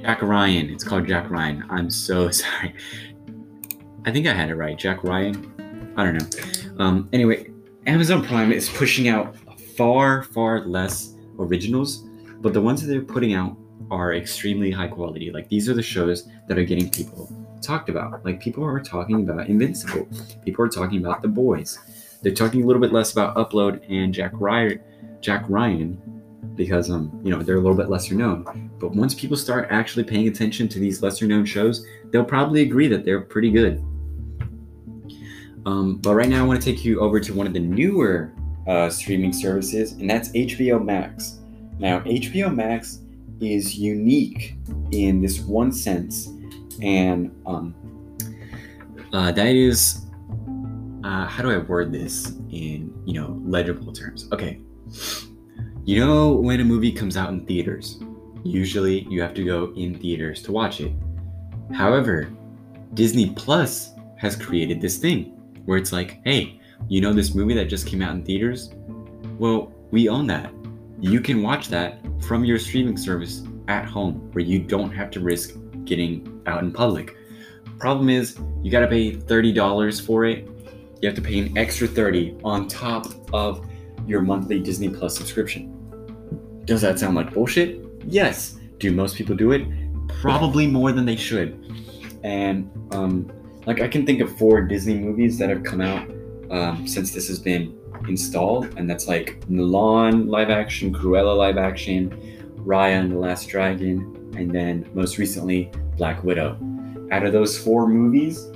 Jack 0.00 0.22
Ryan. 0.22 0.70
It's 0.70 0.82
called 0.82 1.06
Jack 1.06 1.30
Ryan. 1.30 1.62
I'm 1.68 1.90
so 1.90 2.30
sorry. 2.30 2.74
I 4.06 4.10
think 4.10 4.26
I 4.26 4.32
had 4.32 4.48
it 4.48 4.54
right. 4.54 4.78
Jack 4.78 5.04
Ryan. 5.04 5.92
I 5.94 6.04
don't 6.04 6.14
know. 6.16 6.82
Um, 6.82 7.10
anyway, 7.12 7.50
Amazon 7.86 8.24
Prime 8.24 8.50
is 8.50 8.70
pushing 8.70 9.08
out 9.08 9.36
far, 9.76 10.22
far 10.22 10.64
less 10.64 11.16
originals, 11.38 12.08
but 12.40 12.54
the 12.54 12.62
ones 12.62 12.80
that 12.80 12.86
they're 12.86 13.02
putting 13.02 13.34
out 13.34 13.54
are 13.90 14.14
extremely 14.14 14.70
high 14.70 14.88
quality. 14.88 15.30
Like 15.30 15.48
these 15.48 15.68
are 15.68 15.74
the 15.74 15.82
shows 15.82 16.28
that 16.48 16.58
are 16.58 16.64
getting 16.64 16.90
people 16.90 17.30
talked 17.60 17.88
about. 17.88 18.24
Like 18.24 18.40
people 18.40 18.64
are 18.64 18.80
talking 18.80 19.28
about 19.28 19.48
Invincible. 19.48 20.08
People 20.44 20.64
are 20.64 20.68
talking 20.68 20.98
about 20.98 21.22
The 21.22 21.28
Boys. 21.28 21.78
They're 22.22 22.34
talking 22.34 22.62
a 22.62 22.66
little 22.66 22.80
bit 22.80 22.92
less 22.92 23.12
about 23.12 23.36
Upload 23.36 23.84
and 23.90 24.12
Jack 24.12 24.32
Ryan. 24.34 24.80
Jack 25.20 25.44
Ryan 25.48 26.00
because 26.54 26.90
um 26.90 27.20
you 27.24 27.30
know 27.30 27.42
they're 27.42 27.56
a 27.56 27.60
little 27.60 27.76
bit 27.76 27.88
lesser 27.88 28.14
known 28.14 28.70
but 28.78 28.92
once 28.92 29.14
people 29.14 29.36
start 29.36 29.66
actually 29.70 30.04
paying 30.04 30.28
attention 30.28 30.68
to 30.68 30.78
these 30.78 31.02
lesser 31.02 31.26
known 31.26 31.44
shows 31.44 31.84
they'll 32.10 32.24
probably 32.24 32.62
agree 32.62 32.86
that 32.86 33.04
they're 33.04 33.20
pretty 33.20 33.50
good 33.50 33.84
um, 35.66 35.96
but 35.96 36.14
right 36.14 36.28
now 36.28 36.42
i 36.42 36.46
want 36.46 36.60
to 36.60 36.72
take 36.72 36.84
you 36.84 37.00
over 37.00 37.18
to 37.18 37.34
one 37.34 37.46
of 37.46 37.52
the 37.52 37.60
newer 37.60 38.32
uh, 38.68 38.88
streaming 38.88 39.32
services 39.32 39.92
and 39.92 40.08
that's 40.08 40.30
hbo 40.30 40.82
max 40.82 41.40
now 41.78 42.00
hbo 42.00 42.54
max 42.54 43.00
is 43.40 43.76
unique 43.76 44.56
in 44.92 45.20
this 45.20 45.40
one 45.40 45.72
sense 45.72 46.28
and 46.82 47.30
um, 47.46 47.74
uh, 49.12 49.32
that 49.32 49.48
is 49.48 50.06
uh, 51.04 51.26
how 51.26 51.42
do 51.42 51.50
i 51.50 51.58
word 51.58 51.92
this 51.92 52.32
in 52.50 52.92
you 53.04 53.14
know 53.14 53.40
legible 53.44 53.92
terms 53.92 54.28
okay 54.32 54.60
you 55.86 56.04
know, 56.04 56.32
when 56.32 56.60
a 56.60 56.64
movie 56.64 56.90
comes 56.90 57.16
out 57.16 57.30
in 57.30 57.46
theaters, 57.46 58.00
usually 58.42 59.06
you 59.08 59.22
have 59.22 59.34
to 59.34 59.44
go 59.44 59.72
in 59.76 59.96
theaters 59.96 60.42
to 60.42 60.50
watch 60.50 60.80
it. 60.80 60.92
However, 61.72 62.28
Disney 62.94 63.30
Plus 63.30 63.92
has 64.16 64.34
created 64.34 64.80
this 64.80 64.98
thing 64.98 65.26
where 65.64 65.78
it's 65.78 65.92
like, 65.92 66.20
hey, 66.24 66.60
you 66.88 67.00
know 67.00 67.12
this 67.12 67.36
movie 67.36 67.54
that 67.54 67.66
just 67.66 67.86
came 67.86 68.02
out 68.02 68.16
in 68.16 68.24
theaters? 68.24 68.70
Well, 69.38 69.72
we 69.92 70.08
own 70.08 70.26
that. 70.26 70.52
You 71.06 71.20
can 71.20 71.40
watch 71.40 71.68
that 71.68 72.00
from 72.20 72.44
your 72.44 72.58
streaming 72.58 72.96
service 72.96 73.44
at 73.68 73.84
home 73.84 74.14
where 74.32 74.44
you 74.44 74.58
don't 74.58 74.90
have 74.90 75.08
to 75.12 75.20
risk 75.20 75.54
getting 75.84 76.42
out 76.46 76.64
in 76.64 76.72
public. 76.72 77.16
Problem 77.78 78.08
is, 78.08 78.36
you 78.60 78.72
gotta 78.72 78.88
pay 78.88 79.12
$30 79.12 80.04
for 80.04 80.24
it. 80.24 80.48
You 81.00 81.08
have 81.08 81.14
to 81.14 81.22
pay 81.22 81.38
an 81.38 81.56
extra 81.56 81.86
30 81.86 82.38
on 82.42 82.66
top 82.66 83.06
of 83.32 83.64
your 84.04 84.20
monthly 84.20 84.58
Disney 84.58 84.88
Plus 84.88 85.16
subscription. 85.16 85.72
Does 86.64 86.80
that 86.80 86.98
sound 86.98 87.14
like 87.14 87.32
bullshit? 87.32 87.86
Yes. 88.04 88.58
Do 88.78 88.90
most 88.90 89.14
people 89.14 89.36
do 89.36 89.52
it? 89.52 89.64
Probably 90.08 90.66
more 90.66 90.90
than 90.90 91.06
they 91.06 91.14
should. 91.14 91.72
And 92.24 92.68
um, 92.90 93.30
like 93.64 93.80
I 93.80 93.86
can 93.86 94.04
think 94.04 94.20
of 94.20 94.36
four 94.38 94.60
Disney 94.60 94.98
movies 94.98 95.38
that 95.38 95.50
have 95.50 95.62
come 95.62 95.80
out 95.80 96.10
um, 96.50 96.84
since 96.84 97.12
this 97.12 97.28
has 97.28 97.38
been 97.38 97.78
installed, 98.08 98.74
and 98.76 98.88
that's 98.88 99.08
like 99.08 99.40
Mulan 99.48 100.28
live 100.28 100.50
action, 100.50 100.94
Cruella 100.94 101.36
live 101.36 101.58
action, 101.58 102.10
Raya 102.58 103.00
and 103.00 103.12
the 103.12 103.18
Last 103.18 103.48
Dragon, 103.48 104.32
and 104.36 104.50
then 104.50 104.88
most 104.94 105.18
recently 105.18 105.70
Black 105.96 106.22
Widow. 106.24 106.58
Out 107.12 107.24
of 107.24 107.32
those 107.32 107.58
four 107.58 107.88
movies, 107.88 108.50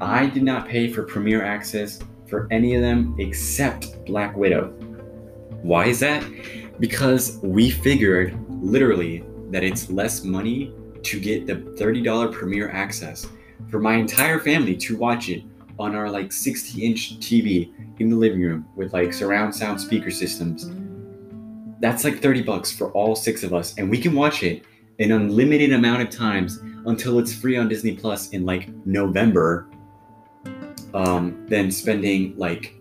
I 0.00 0.26
did 0.26 0.42
not 0.42 0.68
pay 0.68 0.92
for 0.92 1.02
premiere 1.04 1.44
access 1.44 1.98
for 2.28 2.48
any 2.50 2.74
of 2.74 2.82
them 2.82 3.14
except 3.18 4.04
Black 4.04 4.36
Widow. 4.36 4.68
Why 5.62 5.86
is 5.86 6.00
that? 6.00 6.24
because 6.82 7.38
we 7.42 7.70
figured 7.70 8.36
literally 8.48 9.24
that 9.50 9.62
it's 9.62 9.88
less 9.88 10.24
money 10.24 10.74
to 11.04 11.20
get 11.20 11.46
the 11.46 11.54
$30 11.54 12.32
premiere 12.32 12.70
access 12.70 13.28
for 13.70 13.78
my 13.78 13.94
entire 13.94 14.40
family 14.40 14.76
to 14.76 14.96
watch 14.96 15.28
it 15.28 15.44
on 15.78 15.94
our 15.94 16.10
like 16.10 16.32
60 16.32 16.84
inch 16.84 17.20
TV 17.20 17.72
in 17.98 18.10
the 18.10 18.16
living 18.16 18.42
room 18.42 18.66
with 18.76 18.92
like 18.92 19.12
surround 19.12 19.54
sound 19.54 19.80
speaker 19.80 20.10
systems. 20.10 20.70
That's 21.80 22.04
like 22.04 22.20
30 22.20 22.42
bucks 22.42 22.72
for 22.72 22.92
all 22.92 23.16
six 23.16 23.42
of 23.42 23.52
us, 23.52 23.76
and 23.78 23.90
we 23.90 23.98
can 24.00 24.14
watch 24.14 24.42
it 24.42 24.64
an 24.98 25.12
unlimited 25.12 25.72
amount 25.72 26.02
of 26.02 26.10
times 26.10 26.58
until 26.86 27.18
it's 27.18 27.34
free 27.34 27.56
on 27.56 27.68
Disney 27.68 27.96
Plus 27.96 28.30
in 28.30 28.44
like 28.44 28.68
November, 28.86 29.68
um, 30.94 31.46
than 31.48 31.70
spending 31.70 32.36
like 32.36 32.74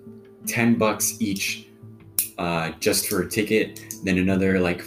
10 0.47 0.75
bucks 0.75 1.17
each 1.19 1.67
uh, 2.37 2.71
just 2.79 3.07
for 3.07 3.21
a 3.21 3.29
ticket, 3.29 3.85
then 4.03 4.17
another 4.17 4.59
like 4.59 4.83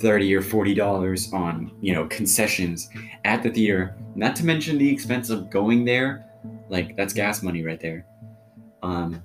30 0.00 0.34
or 0.34 0.42
40 0.42 0.74
dollars 0.74 1.32
on 1.32 1.72
you 1.80 1.94
know 1.94 2.06
concessions 2.06 2.88
at 3.24 3.42
the 3.42 3.50
theater. 3.50 3.96
Not 4.14 4.36
to 4.36 4.44
mention 4.44 4.78
the 4.78 4.90
expense 4.90 5.30
of 5.30 5.50
going 5.50 5.84
there 5.84 6.26
like 6.68 6.96
that's 6.96 7.12
gas 7.12 7.42
money 7.42 7.64
right 7.64 7.80
there. 7.80 8.06
Um 8.82 9.22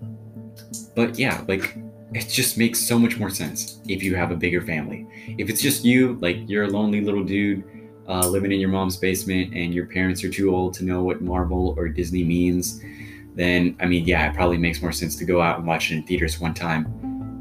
but 0.95 1.17
yeah 1.17 1.43
like 1.47 1.77
it 2.13 2.27
just 2.27 2.57
makes 2.57 2.79
so 2.79 2.99
much 2.99 3.17
more 3.17 3.29
sense 3.29 3.79
if 3.87 4.03
you 4.03 4.15
have 4.15 4.31
a 4.31 4.35
bigger 4.35 4.61
family 4.61 5.07
if 5.37 5.49
it's 5.49 5.61
just 5.61 5.85
you 5.85 6.17
like 6.21 6.37
you're 6.47 6.65
a 6.65 6.67
lonely 6.67 7.01
little 7.01 7.23
dude 7.23 7.63
uh, 8.07 8.27
living 8.27 8.51
in 8.51 8.59
your 8.59 8.69
mom's 8.69 8.97
basement 8.97 9.53
and 9.53 9.73
your 9.73 9.85
parents 9.85 10.23
are 10.23 10.29
too 10.29 10.53
old 10.53 10.73
to 10.73 10.83
know 10.83 11.03
what 11.03 11.21
marvel 11.21 11.73
or 11.77 11.87
disney 11.87 12.23
means 12.23 12.81
then 13.35 13.75
i 13.79 13.85
mean 13.85 14.05
yeah 14.05 14.29
it 14.29 14.35
probably 14.35 14.57
makes 14.57 14.81
more 14.81 14.91
sense 14.91 15.15
to 15.15 15.25
go 15.25 15.41
out 15.41 15.57
and 15.57 15.67
watch 15.67 15.91
it 15.91 15.95
in 15.95 16.03
theaters 16.03 16.39
one 16.39 16.53
time 16.53 16.85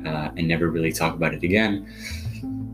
uh, 0.07 0.31
and 0.37 0.47
never 0.47 0.71
really 0.71 0.93
talk 0.93 1.15
about 1.15 1.35
it 1.35 1.43
again 1.43 1.87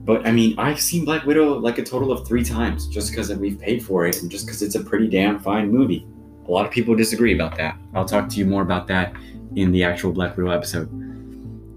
but 0.06 0.24
I 0.24 0.30
mean, 0.30 0.54
I've 0.56 0.80
seen 0.80 1.04
Black 1.04 1.26
Widow 1.26 1.58
like 1.58 1.78
a 1.78 1.82
total 1.82 2.12
of 2.12 2.26
three 2.26 2.44
times 2.44 2.86
just 2.86 3.10
because 3.10 3.28
we've 3.34 3.58
paid 3.58 3.84
for 3.84 4.06
it 4.06 4.22
and 4.22 4.30
just 4.30 4.46
because 4.46 4.62
it's 4.62 4.76
a 4.76 4.80
pretty 4.84 5.08
damn 5.08 5.40
fine 5.40 5.68
movie. 5.68 6.06
A 6.46 6.50
lot 6.50 6.64
of 6.64 6.70
people 6.70 6.94
disagree 6.94 7.34
about 7.34 7.56
that. 7.56 7.76
I'll 7.92 8.04
talk 8.04 8.28
to 8.28 8.36
you 8.36 8.46
more 8.46 8.62
about 8.62 8.86
that 8.86 9.12
in 9.56 9.72
the 9.72 9.82
actual 9.82 10.12
Black 10.12 10.36
Widow 10.36 10.50
episode. 10.50 10.88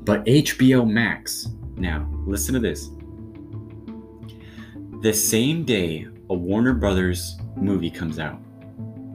But 0.05 0.23
HBO 0.25 0.89
Max, 0.89 1.49
now, 1.75 2.09
listen 2.25 2.53
to 2.53 2.59
this. 2.59 2.89
The 5.01 5.13
same 5.13 5.63
day 5.63 6.07
a 6.29 6.33
Warner 6.33 6.73
Brothers 6.73 7.37
movie 7.55 7.89
comes 7.89 8.19
out, 8.19 8.39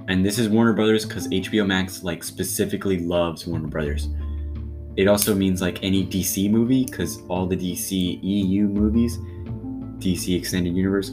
and 0.08 0.24
this 0.24 0.38
is 0.38 0.48
Warner 0.48 0.72
Brothers 0.72 1.04
because 1.04 1.28
HBO 1.28 1.66
Max 1.66 2.02
like 2.02 2.24
specifically 2.24 2.98
loves 2.98 3.46
Warner 3.46 3.68
Brothers 3.68 4.08
it 4.96 5.08
also 5.08 5.34
means 5.34 5.60
like 5.60 5.82
any 5.82 6.06
DC 6.06 6.50
movie 6.50 6.84
because 6.84 7.20
all 7.28 7.46
the 7.46 7.56
DC 7.56 8.20
EU 8.22 8.68
movies, 8.68 9.18
DC 9.98 10.36
Extended 10.36 10.76
Universe, 10.76 11.10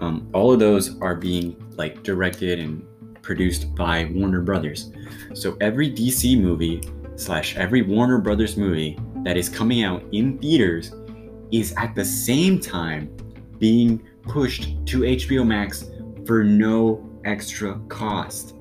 um, 0.00 0.28
all 0.32 0.52
of 0.52 0.58
those 0.58 1.00
are 1.00 1.14
being 1.14 1.56
like 1.76 2.02
directed 2.02 2.58
and 2.58 2.84
produced 3.22 3.74
by 3.74 4.10
Warner 4.12 4.42
Brothers. 4.42 4.90
So 5.34 5.56
every 5.60 5.90
DC 5.90 6.40
movie 6.40 6.82
slash 7.16 7.56
every 7.56 7.82
Warner 7.82 8.18
Brothers 8.18 8.56
movie 8.56 8.98
that 9.24 9.36
is 9.36 9.48
coming 9.48 9.82
out 9.82 10.02
in 10.12 10.38
theaters 10.38 10.92
is 11.50 11.74
at 11.76 11.94
the 11.94 12.04
same 12.04 12.58
time 12.58 13.14
being 13.58 14.02
pushed 14.22 14.74
to 14.86 15.00
HBO 15.00 15.46
Max 15.46 15.90
for 16.26 16.42
no 16.42 17.08
extra 17.24 17.78
cost. 17.88 18.56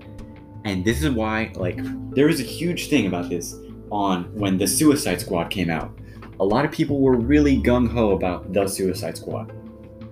And 0.63 0.85
this 0.85 1.01
is 1.01 1.09
why, 1.09 1.51
like, 1.55 1.79
there 2.13 2.27
was 2.27 2.39
a 2.39 2.43
huge 2.43 2.89
thing 2.89 3.07
about 3.07 3.29
this 3.29 3.55
on 3.89 4.25
when 4.35 4.57
the 4.57 4.67
Suicide 4.67 5.19
Squad 5.19 5.49
came 5.49 5.69
out. 5.69 5.97
A 6.39 6.45
lot 6.45 6.65
of 6.65 6.71
people 6.71 6.99
were 6.99 7.15
really 7.15 7.61
gung 7.61 7.89
ho 7.89 8.11
about 8.11 8.53
the 8.53 8.67
Suicide 8.67 9.17
Squad. 9.17 9.51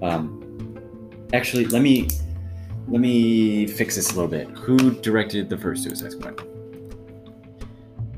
Um, 0.01 1.27
actually, 1.33 1.65
let 1.65 1.81
me 1.81 2.07
let 2.89 3.01
me 3.01 3.67
fix 3.67 3.95
this 3.95 4.11
a 4.11 4.15
little 4.15 4.29
bit. 4.29 4.47
Who 4.49 4.91
directed 5.01 5.47
the 5.47 5.57
first 5.57 5.83
Suicide 5.83 6.11
Squad? 6.11 6.41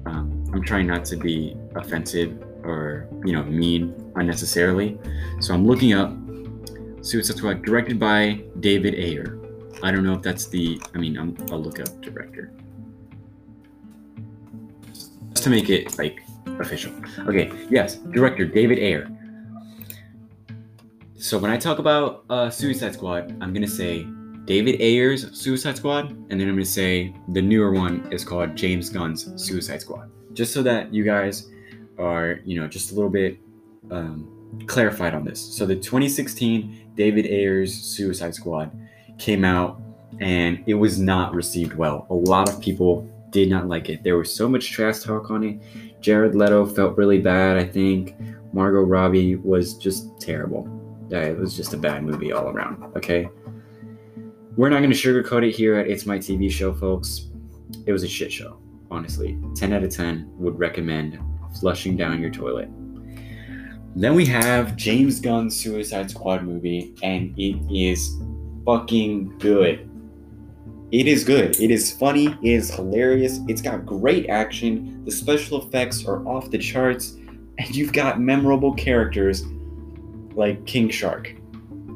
Um, 0.06 0.46
I'm 0.54 0.64
trying 0.64 0.88
not 0.88 1.04
to 1.06 1.18
be 1.18 1.58
offensive 1.76 2.42
or 2.64 3.08
you 3.26 3.34
know 3.34 3.44
mean 3.44 4.14
unnecessarily, 4.16 4.98
so 5.42 5.54
I'm 5.54 5.68
looking 5.68 5.94
up 5.94 6.16
Suicide 7.02 7.38
Squad 7.38 7.64
directed 7.64 8.00
by 8.00 8.42
David 8.62 8.96
Ayer. 8.96 9.40
I 9.84 9.92
don't 9.92 10.04
know 10.04 10.14
if 10.14 10.22
that's 10.22 10.48
the. 10.48 10.82
I 10.96 11.00
mean, 11.00 11.18
i 11.18 11.24
will 11.52 11.62
look 11.62 11.80
up 11.80 12.00
director 12.02 12.54
just 15.32 15.44
to 15.44 15.50
make 15.50 15.70
it 15.70 15.98
like 15.98 16.22
official. 16.60 16.94
Okay, 17.28 17.52
yes, 17.70 17.96
director 17.96 18.46
David 18.46 18.80
Ayer. 18.80 19.10
So 21.18 21.38
when 21.38 21.52
I 21.52 21.58
talk 21.58 21.80
about 21.80 22.24
uh, 22.30 22.50
Suicide 22.50 22.94
Squad, 22.94 23.36
I'm 23.42 23.54
gonna 23.54 23.68
say 23.68 24.08
David 24.46 24.82
Ayer's 24.82 25.38
Suicide 25.38 25.78
Squad, 25.78 26.12
and 26.30 26.40
then 26.40 26.48
I'm 26.48 26.56
gonna 26.56 26.66
say 26.66 27.16
the 27.30 27.42
newer 27.42 27.72
one 27.72 28.08
is 28.12 28.24
called 28.24 28.56
James 28.56 28.90
Gunn's 28.90 29.32
Suicide 29.42 29.82
Squad. 29.82 30.10
Just 30.34 30.54
so 30.54 30.64
that 30.64 30.94
you 30.94 31.04
guys 31.04 31.50
are, 31.98 32.40
you 32.44 32.60
know, 32.60 32.68
just 32.68 32.92
a 32.92 32.96
little 32.96 33.10
bit 33.10 33.38
um, 33.92 34.60
clarified 34.68 35.14
on 35.14 35.24
this. 35.24 35.40
So 35.40 35.66
the 35.66 35.76
2016 35.76 36.92
David 36.96 37.26
Ayer's 37.26 37.74
Suicide 37.74 38.34
Squad 38.34 38.72
came 39.18 39.46
out, 39.46 39.82
and 40.20 40.64
it 40.66 40.74
was 40.74 41.00
not 41.00 41.34
received 41.34 41.76
well. 41.76 42.08
A 42.10 42.14
lot 42.14 42.50
of 42.50 42.60
people 42.60 43.08
did 43.30 43.50
not 43.50 43.68
like 43.68 43.90
it. 43.90 44.04
There 44.04 44.18
was 44.18 44.34
so 44.34 44.50
much 44.50 44.72
trash 44.72 45.00
talk 45.00 45.32
on 45.32 45.44
it. 45.44 46.02
Jared 46.02 46.36
Leto 46.36 46.66
felt 46.66 46.98
really 46.98 47.20
bad, 47.20 47.58
I 47.58 47.64
think. 47.64 48.16
Margot 48.54 48.82
Robbie 48.82 49.36
was 49.36 49.76
just 49.76 50.20
terrible. 50.20 50.68
Yeah, 51.10 51.22
it 51.22 51.38
was 51.38 51.56
just 51.56 51.74
a 51.74 51.78
bad 51.78 52.04
movie 52.04 52.32
all 52.32 52.50
around, 52.50 52.84
okay? 52.96 53.30
We're 54.58 54.68
not 54.68 54.80
going 54.80 54.92
to 54.92 54.98
sugarcoat 54.98 55.48
it 55.48 55.56
here 55.56 55.78
at 55.78 55.88
It's 55.88 56.06
My 56.06 56.18
TV 56.18 56.52
Show, 56.52 56.74
folks. 56.74 57.28
It 57.86 57.94
was 57.94 58.04
a 58.04 58.08
shit 58.08 58.34
show, 58.34 58.58
honestly. 58.92 59.40
10 59.56 59.72
out 59.72 59.82
of 59.82 59.96
10 59.96 60.30
would 60.40 60.60
recommend 60.60 61.18
flushing 61.62 61.96
down 61.96 62.22
your 62.22 62.32
toilet. 62.32 62.68
Then 63.96 64.14
we 64.14 64.26
have 64.26 64.76
James 64.76 65.22
Gunn's 65.22 65.56
Suicide 65.56 66.12
Squad 66.12 66.44
movie, 66.44 66.94
and 67.02 67.34
it 67.40 67.56
is 67.74 68.18
fucking 68.66 69.38
good. 69.38 69.90
It 70.92 71.08
is 71.08 71.24
good. 71.24 71.58
It 71.58 71.72
is 71.72 71.94
funny. 71.94 72.28
It 72.44 72.52
is 72.52 72.76
hilarious. 72.76 73.40
It's 73.48 73.62
got 73.62 73.86
great 73.86 74.30
action. 74.30 75.06
The 75.06 75.12
special 75.12 75.66
effects 75.66 76.06
are 76.06 76.28
off 76.28 76.52
the 76.52 76.58
charts. 76.58 77.12
And 77.58 77.74
you've 77.74 77.94
got 77.94 78.20
memorable 78.20 78.74
characters 78.74 79.46
like 80.36 80.66
King 80.66 80.90
Shark 80.90 81.34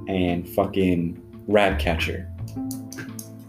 and 0.07 0.47
fucking 0.47 1.21
Ratcatcher. 1.47 2.31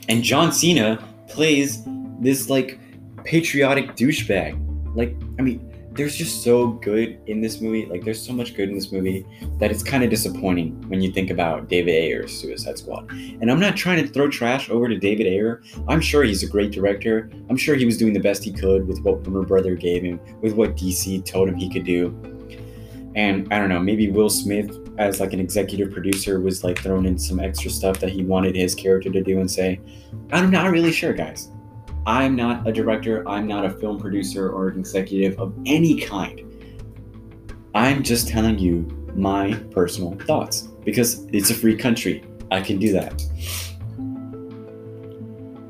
And 0.08 0.22
John 0.22 0.52
Cena 0.52 1.02
plays 1.28 1.82
this 2.20 2.48
like 2.48 2.78
patriotic 3.24 3.96
douchebag. 3.96 4.62
Like, 4.94 5.16
I 5.38 5.42
mean, 5.42 5.62
there's 5.96 6.14
just 6.14 6.44
so 6.44 6.68
good 6.68 7.18
in 7.26 7.40
this 7.40 7.60
movie. 7.60 7.86
Like, 7.86 8.04
there's 8.04 8.24
so 8.24 8.32
much 8.32 8.54
good 8.54 8.68
in 8.68 8.74
this 8.74 8.92
movie 8.92 9.26
that 9.58 9.70
it's 9.70 9.82
kind 9.82 10.04
of 10.04 10.10
disappointing 10.10 10.88
when 10.88 11.00
you 11.00 11.10
think 11.10 11.30
about 11.30 11.68
David 11.68 11.92
Ayer's 11.92 12.38
Suicide 12.38 12.78
Squad. 12.78 13.10
And 13.10 13.50
I'm 13.50 13.58
not 13.58 13.76
trying 13.76 14.04
to 14.04 14.12
throw 14.12 14.28
trash 14.28 14.68
over 14.68 14.88
to 14.88 14.96
David 14.98 15.26
Ayer. 15.26 15.62
I'm 15.88 16.00
sure 16.00 16.22
he's 16.22 16.42
a 16.42 16.46
great 16.46 16.70
director. 16.70 17.30
I'm 17.48 17.56
sure 17.56 17.74
he 17.74 17.86
was 17.86 17.96
doing 17.96 18.12
the 18.12 18.20
best 18.20 18.44
he 18.44 18.52
could 18.52 18.86
with 18.86 19.00
what 19.00 19.26
Warner 19.26 19.46
Brother 19.46 19.74
gave 19.74 20.02
him, 20.02 20.20
with 20.42 20.52
what 20.52 20.76
DC 20.76 21.24
told 21.24 21.48
him 21.48 21.56
he 21.56 21.70
could 21.70 21.84
do. 21.84 22.14
And 23.14 23.52
I 23.52 23.58
don't 23.58 23.70
know, 23.70 23.80
maybe 23.80 24.10
Will 24.10 24.28
Smith, 24.28 24.70
as 24.98 25.20
like 25.20 25.32
an 25.32 25.40
executive 25.40 25.92
producer, 25.92 26.40
was 26.40 26.64
like 26.64 26.78
throwing 26.78 27.06
in 27.06 27.18
some 27.18 27.40
extra 27.40 27.70
stuff 27.70 28.00
that 28.00 28.10
he 28.10 28.24
wanted 28.24 28.56
his 28.56 28.74
character 28.74 29.10
to 29.10 29.22
do 29.22 29.40
and 29.40 29.50
say. 29.50 29.80
I'm 30.32 30.50
not 30.50 30.70
really 30.70 30.92
sure, 30.92 31.12
guys. 31.12 31.50
I'm 32.06 32.36
not 32.36 32.66
a 32.66 32.72
director, 32.72 33.28
I'm 33.28 33.46
not 33.46 33.64
a 33.64 33.70
film 33.70 33.98
producer 33.98 34.48
or 34.48 34.68
an 34.68 34.78
executive 34.78 35.38
of 35.40 35.52
any 35.66 36.00
kind. 36.00 36.40
I'm 37.74 38.02
just 38.02 38.28
telling 38.28 38.58
you 38.58 38.86
my 39.14 39.54
personal 39.70 40.12
thoughts 40.20 40.68
because 40.84 41.26
it's 41.32 41.50
a 41.50 41.54
free 41.54 41.76
country. 41.76 42.24
I 42.50 42.60
can 42.60 42.78
do 42.78 42.92
that. 42.92 43.12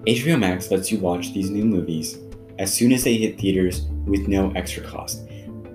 HBO 0.07 0.39
Max 0.39 0.71
lets 0.71 0.93
you 0.93 1.01
watch 1.01 1.33
these 1.33 1.51
new 1.51 1.65
movies 1.65 2.19
as 2.59 2.73
soon 2.73 2.93
as 2.93 3.03
they 3.03 3.17
hit 3.17 3.41
theaters 3.41 3.87
with 4.05 4.29
no 4.29 4.51
extra 4.53 4.83
cost. 4.83 5.27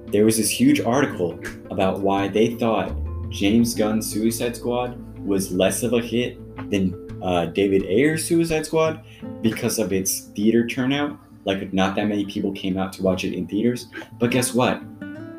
There 0.07 0.25
was 0.25 0.37
this 0.37 0.49
huge 0.49 0.79
article 0.79 1.39
about 1.69 2.01
why 2.01 2.27
they 2.27 2.55
thought 2.55 2.93
James 3.31 3.73
Gunn's 3.73 4.11
Suicide 4.11 4.55
Squad 4.55 4.99
was 5.25 5.51
less 5.51 5.83
of 5.83 5.93
a 5.93 6.01
hit 6.01 6.37
than 6.69 6.93
uh, 7.23 7.45
David 7.45 7.83
Ayer's 7.85 8.25
Suicide 8.25 8.65
Squad 8.65 9.03
because 9.41 9.79
of 9.79 9.93
its 9.93 10.25
theater 10.35 10.67
turnout. 10.67 11.17
Like, 11.45 11.73
not 11.73 11.95
that 11.95 12.07
many 12.07 12.25
people 12.25 12.51
came 12.51 12.77
out 12.77 12.93
to 12.93 13.03
watch 13.03 13.23
it 13.23 13.33
in 13.33 13.47
theaters. 13.47 13.87
But 14.19 14.31
guess 14.31 14.53
what? 14.53 14.83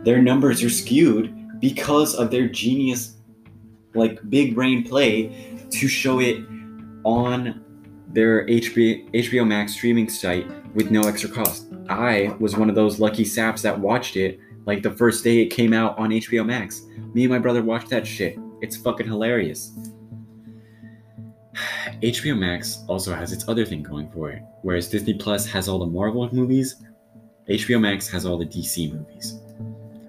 Their 0.04 0.20
numbers 0.20 0.62
are 0.62 0.70
skewed 0.70 1.60
because 1.60 2.14
of 2.14 2.30
their 2.30 2.48
genius, 2.48 3.16
like, 3.94 4.18
big 4.28 4.54
brain 4.54 4.84
play 4.84 5.66
to 5.70 5.86
show 5.86 6.18
it 6.18 6.44
on 7.04 7.62
their 8.08 8.46
HBO, 8.46 9.10
HBO 9.12 9.46
Max 9.46 9.74
streaming 9.74 10.08
site 10.08 10.46
with 10.74 10.90
no 10.90 11.02
extra 11.02 11.30
cost. 11.30 11.66
I 11.88 12.34
was 12.40 12.56
one 12.56 12.68
of 12.68 12.74
those 12.74 12.98
lucky 12.98 13.24
saps 13.24 13.62
that 13.62 13.78
watched 13.78 14.16
it 14.16 14.40
like 14.64 14.82
the 14.82 14.90
first 14.90 15.24
day 15.24 15.40
it 15.40 15.46
came 15.48 15.72
out 15.72 15.98
on 15.98 16.10
HBO 16.10 16.46
Max. 16.46 16.82
Me 17.14 17.24
and 17.24 17.32
my 17.32 17.38
brother 17.38 17.62
watched 17.62 17.88
that 17.90 18.06
shit. 18.06 18.38
It's 18.60 18.76
fucking 18.76 19.06
hilarious. 19.06 19.72
HBO 22.02 22.38
Max 22.38 22.84
also 22.88 23.14
has 23.14 23.32
its 23.32 23.48
other 23.48 23.64
thing 23.64 23.82
going 23.82 24.10
for 24.10 24.30
it. 24.30 24.42
Whereas 24.62 24.88
Disney 24.88 25.14
Plus 25.14 25.46
has 25.46 25.68
all 25.68 25.78
the 25.78 25.86
Marvel 25.86 26.28
movies, 26.32 26.76
HBO 27.48 27.80
Max 27.80 28.08
has 28.08 28.24
all 28.24 28.38
the 28.38 28.46
DC 28.46 28.92
movies. 28.92 29.40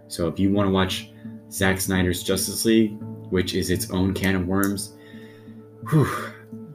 So 0.08 0.28
if 0.28 0.40
you 0.40 0.52
want 0.52 0.68
to 0.68 0.72
watch 0.72 1.10
Zack 1.52 1.82
Snyder's 1.82 2.24
Justice 2.24 2.66
League, 2.66 2.96
which 3.30 3.56
is 3.56 3.72
its 3.72 3.90
own 3.90 4.14
can 4.14 4.36
of 4.36 4.48
worms, 4.48 4.96
whew, 5.90 6.08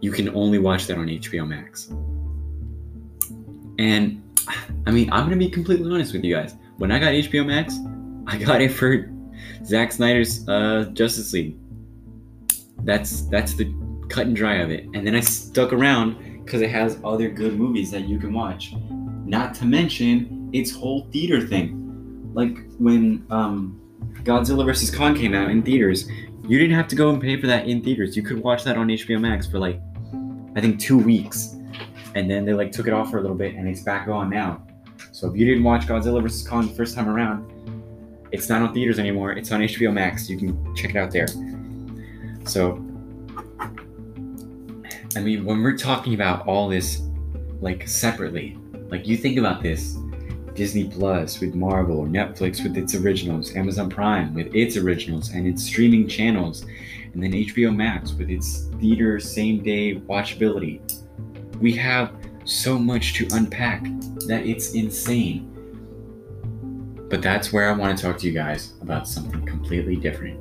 you 0.01 0.11
can 0.11 0.29
only 0.35 0.59
watch 0.59 0.87
that 0.87 0.99
on 0.99 1.07
HBO 1.07 1.47
Max. 1.47 1.93
And 3.79 4.23
I 4.87 4.91
mean, 4.91 5.11
I'm 5.12 5.25
gonna 5.25 5.37
be 5.37 5.51
completely 5.51 5.91
honest 5.91 6.12
with 6.12 6.25
you 6.25 6.35
guys. 6.35 6.55
When 6.79 6.93
I 6.93 7.01
got 7.01 7.12
HBO 7.12 7.45
Max, 7.45 7.77
I 8.29 8.38
got 8.38 8.61
it 8.61 8.71
for 8.71 9.11
Zack 9.64 9.91
Snyder's 9.91 10.49
uh, 10.49 10.88
Justice 10.93 11.33
League. 11.33 11.57
That's 12.85 13.23
that's 13.23 13.55
the 13.55 13.75
cut 14.09 14.29
and 14.29 14.37
dry 14.37 14.59
of 14.59 14.71
it. 14.71 14.85
And 14.95 15.05
then 15.05 15.17
I 15.17 15.21
stuck 15.21 15.73
around 15.73 16.45
because 16.45 16.62
it 16.62 16.71
has 16.71 17.01
other 17.03 17.29
good 17.29 17.59
movies 17.59 17.91
that 17.91 18.09
you 18.09 18.19
can 18.21 18.33
watch. 18.33 18.75
Not 19.27 19.55
to 19.57 19.64
mention 19.64 20.51
its 20.53 20.71
whole 20.71 21.09
theater 21.11 21.45
thing. 21.45 22.31
Like 22.33 22.57
when 22.79 23.27
um, 23.29 23.81
Godzilla 24.23 24.64
vs. 24.64 24.95
Kong 24.95 25.17
came 25.17 25.35
out 25.35 25.51
in 25.51 25.64
theaters, 25.64 26.09
you 26.47 26.61
didn't 26.61 26.77
have 26.77 26.87
to 26.88 26.97
go 26.97 27.11
and 27.11 27.21
pay 27.21 27.41
for 27.41 27.49
that 27.49 27.67
in 27.67 27.83
theaters. 27.83 28.17
You 28.17 28.23
could 28.23 28.41
watch 28.41 28.62
that 28.62 28.77
on 28.77 28.87
HBO 28.87 29.21
Max 29.21 29.49
for 29.49 29.59
like, 29.59 29.81
I 30.55 30.61
think 30.61 30.79
two 30.79 30.97
weeks, 30.97 31.57
and 32.14 32.31
then 32.31 32.45
they 32.45 32.55
like 32.55 32.71
took 32.71 32.87
it 32.87 32.93
off 32.93 33.11
for 33.11 33.19
a 33.19 33.21
little 33.21 33.37
bit, 33.37 33.57
and 33.57 33.69
it's 33.69 33.83
back 33.83 34.07
on 34.07 34.31
now. 34.31 34.64
So 35.19 35.29
if 35.29 35.37
you 35.37 35.45
didn't 35.45 35.65
watch 35.65 35.89
Godzilla 35.89 36.23
vs. 36.23 36.47
Kong 36.47 36.69
the 36.69 36.75
first 36.75 36.95
time 36.95 37.09
around, 37.09 37.51
it's 38.31 38.49
not 38.49 38.63
on 38.63 38.73
theaters 38.73 39.01
anymore. 39.01 39.33
It's 39.33 39.51
on 39.51 39.59
HBO 39.59 39.93
Max. 39.93 40.31
You 40.31 40.39
can 40.39 40.77
check 40.77 40.91
it 40.91 40.97
out 40.97 41.11
there. 41.11 41.27
So, 42.45 42.77
I 45.17 45.21
mean, 45.21 45.45
when 45.45 45.61
we're 45.61 45.77
talking 45.77 46.15
about 46.15 46.47
all 46.47 46.69
this, 46.69 47.03
like 47.61 47.89
separately, 47.89 48.57
like 48.91 49.09
you 49.09 49.17
think 49.17 49.39
about 49.39 49.61
this 49.61 49.97
Disney 50.55 50.89
Plus 50.89 51.41
with 51.41 51.57
Marvel, 51.57 52.07
Netflix 52.07 52.63
with 52.63 52.77
its 52.77 52.95
originals, 52.95 53.57
Amazon 53.57 53.91
Prime 53.91 54.33
with 54.35 54.55
its 54.55 54.77
originals 54.77 55.31
and 55.31 55.49
its 55.49 55.65
streaming 55.65 56.07
channels, 56.07 56.65
and 57.13 57.21
then 57.21 57.33
HBO 57.33 57.75
Max 57.75 58.13
with 58.13 58.31
its 58.31 58.67
theater 58.81 59.19
same 59.19 59.65
day 59.65 59.97
watchability. 59.97 60.81
We 61.61 61.73
have 61.73 62.13
so 62.45 62.79
much 62.79 63.15
to 63.15 63.27
unpack 63.33 63.85
that 64.29 64.47
it's 64.47 64.75
insane. 64.75 65.55
But 67.11 67.23
that's 67.23 67.53
where 67.53 67.69
I 67.69 67.73
want 67.73 67.99
to 67.99 68.05
talk 68.05 68.19
to 68.19 68.27
you 68.27 68.33
guys 68.33 68.75
about 68.83 69.09
something 69.09 69.45
completely 69.47 69.97
different. 69.97 70.38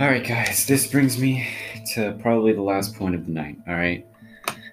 All 0.00 0.08
right, 0.08 0.26
guys, 0.26 0.66
this 0.66 0.88
brings 0.88 1.16
me 1.16 1.48
to 1.94 2.18
probably 2.20 2.52
the 2.52 2.62
last 2.62 2.96
point 2.96 3.14
of 3.14 3.24
the 3.24 3.30
night. 3.30 3.56
All 3.68 3.74
right, 3.74 4.04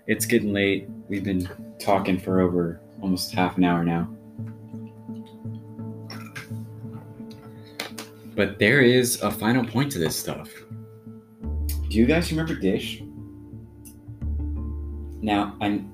it's 0.07 0.25
getting 0.25 0.51
late. 0.51 0.89
We've 1.07 1.23
been 1.23 1.47
talking 1.77 2.17
for 2.17 2.41
over 2.41 2.81
almost 2.99 3.31
half 3.35 3.57
an 3.57 3.63
hour 3.63 3.83
now. 3.83 4.09
But 8.39 8.57
there 8.57 8.79
is 8.79 9.21
a 9.21 9.29
final 9.29 9.65
point 9.65 9.91
to 9.91 9.99
this 9.99 10.15
stuff. 10.15 10.49
Do 11.89 11.97
you 11.97 12.05
guys 12.05 12.31
remember 12.31 12.55
Dish? 12.55 13.03
Now, 15.21 15.57
I'm 15.59 15.91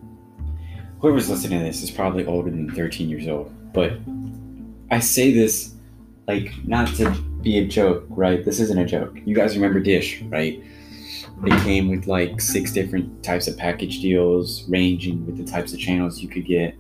whoever's 0.99 1.27
listening 1.27 1.57
to 1.57 1.65
this 1.65 1.81
is 1.81 1.89
probably 1.89 2.23
older 2.27 2.51
than 2.51 2.69
13 2.69 3.09
years 3.09 3.27
old, 3.27 3.51
but 3.73 3.93
I 4.91 4.99
say 4.99 5.33
this 5.33 5.73
like 6.27 6.53
not 6.67 6.87
to 6.97 7.09
be 7.41 7.57
a 7.57 7.65
joke, 7.65 8.05
right? 8.09 8.45
This 8.45 8.59
isn't 8.59 8.77
a 8.77 8.85
joke. 8.85 9.17
You 9.25 9.33
guys 9.33 9.55
remember 9.55 9.79
Dish, 9.79 10.21
right? 10.27 10.63
It 11.45 11.63
came 11.63 11.89
with 11.89 12.05
like 12.05 12.39
six 12.39 12.71
different 12.71 13.23
types 13.23 13.47
of 13.47 13.57
package 13.57 14.01
deals, 14.01 14.69
ranging 14.69 15.25
with 15.25 15.37
the 15.37 15.51
types 15.51 15.73
of 15.73 15.79
channels 15.79 16.19
you 16.19 16.29
could 16.29 16.45
get. 16.45 16.77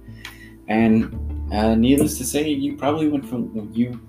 And 0.67 1.51
uh, 1.51 1.73
needless 1.73 2.19
to 2.19 2.23
say, 2.23 2.47
you 2.49 2.77
probably 2.77 3.07
went 3.07 3.27
from 3.27 3.71
you, 3.73 3.99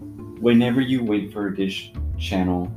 whenever 0.41 0.81
you 0.81 1.03
went 1.03 1.33
for 1.33 1.49
a 1.49 1.55
Dish 1.55 1.93
channel 2.19 2.71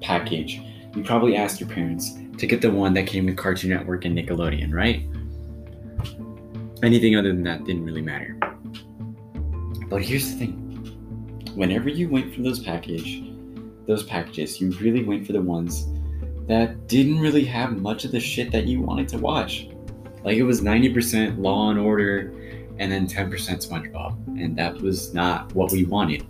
package, 0.00 0.60
you 0.94 1.02
probably 1.02 1.36
asked 1.36 1.60
your 1.60 1.68
parents 1.68 2.14
to 2.38 2.46
get 2.46 2.60
the 2.60 2.70
one 2.70 2.94
that 2.94 3.06
came 3.06 3.26
with 3.26 3.36
Cartoon 3.36 3.70
Network 3.70 4.04
and 4.04 4.16
Nickelodeon, 4.16 4.72
right? 4.72 5.06
Anything 6.82 7.16
other 7.16 7.28
than 7.28 7.42
that 7.44 7.64
didn't 7.64 7.84
really 7.84 8.02
matter. 8.02 8.36
But 9.88 10.02
here's 10.02 10.32
the 10.32 10.38
thing 10.38 10.60
whenever 11.54 11.88
you 11.88 12.08
went 12.08 12.34
for 12.34 12.42
those 12.42 12.58
package, 12.58 13.22
those 13.86 14.02
packages, 14.02 14.60
you 14.60 14.72
really 14.72 15.04
went 15.04 15.26
for 15.26 15.32
the 15.32 15.40
ones 15.40 15.86
that 16.48 16.88
didn't 16.88 17.20
really 17.20 17.44
have 17.44 17.80
much 17.80 18.04
of 18.04 18.12
the 18.12 18.20
shit 18.20 18.50
that 18.52 18.66
you 18.66 18.80
wanted 18.80 19.08
to 19.08 19.18
watch. 19.18 19.68
Like 20.24 20.36
it 20.36 20.42
was 20.42 20.62
90% 20.62 21.38
Law 21.38 21.70
and 21.70 21.78
Order 21.78 22.32
and 22.78 22.90
then 22.90 23.06
10% 23.06 23.30
SpongeBob, 23.30 24.26
and 24.26 24.56
that 24.56 24.74
was 24.80 25.14
not 25.14 25.54
what 25.54 25.70
we 25.70 25.84
wanted. 25.84 26.26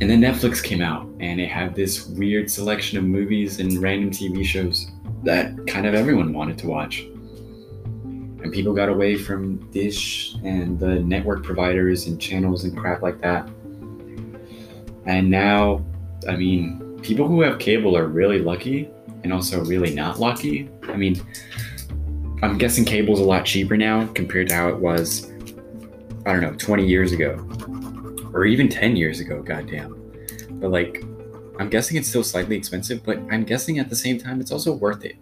And 0.00 0.08
then 0.08 0.20
Netflix 0.20 0.62
came 0.62 0.80
out 0.80 1.08
and 1.18 1.40
it 1.40 1.48
had 1.48 1.74
this 1.74 2.06
weird 2.06 2.48
selection 2.48 2.98
of 2.98 3.04
movies 3.04 3.58
and 3.58 3.78
random 3.78 4.10
TV 4.10 4.44
shows 4.44 4.92
that 5.24 5.66
kind 5.66 5.86
of 5.86 5.94
everyone 5.94 6.32
wanted 6.32 6.56
to 6.58 6.68
watch. 6.68 7.00
And 7.00 8.52
people 8.52 8.72
got 8.72 8.88
away 8.88 9.16
from 9.16 9.56
Dish 9.72 10.36
and 10.44 10.78
the 10.78 11.00
network 11.00 11.42
providers 11.42 12.06
and 12.06 12.20
channels 12.20 12.62
and 12.62 12.78
crap 12.78 13.02
like 13.02 13.20
that. 13.22 13.48
And 15.06 15.28
now, 15.28 15.84
I 16.28 16.36
mean, 16.36 17.00
people 17.02 17.26
who 17.26 17.40
have 17.40 17.58
cable 17.58 17.96
are 17.96 18.06
really 18.06 18.38
lucky 18.38 18.88
and 19.24 19.32
also 19.32 19.64
really 19.64 19.92
not 19.92 20.20
lucky. 20.20 20.70
I 20.84 20.96
mean, 20.96 21.20
I'm 22.40 22.56
guessing 22.56 22.84
cable's 22.84 23.18
a 23.18 23.24
lot 23.24 23.44
cheaper 23.44 23.76
now 23.76 24.06
compared 24.14 24.48
to 24.50 24.54
how 24.54 24.68
it 24.68 24.76
was, 24.76 25.32
I 26.24 26.32
don't 26.34 26.42
know, 26.42 26.54
20 26.54 26.86
years 26.86 27.10
ago 27.10 27.36
or 28.32 28.44
even 28.44 28.68
10 28.68 28.96
years 28.96 29.20
ago, 29.20 29.42
goddamn. 29.42 29.94
But 30.52 30.70
like, 30.70 31.02
I'm 31.58 31.68
guessing 31.68 31.96
it's 31.96 32.08
still 32.08 32.24
slightly 32.24 32.56
expensive, 32.56 33.02
but 33.04 33.18
I'm 33.30 33.44
guessing 33.44 33.78
at 33.78 33.88
the 33.90 33.96
same 33.96 34.18
time 34.18 34.40
it's 34.40 34.52
also 34.52 34.72
worth 34.72 35.04
it 35.04 35.16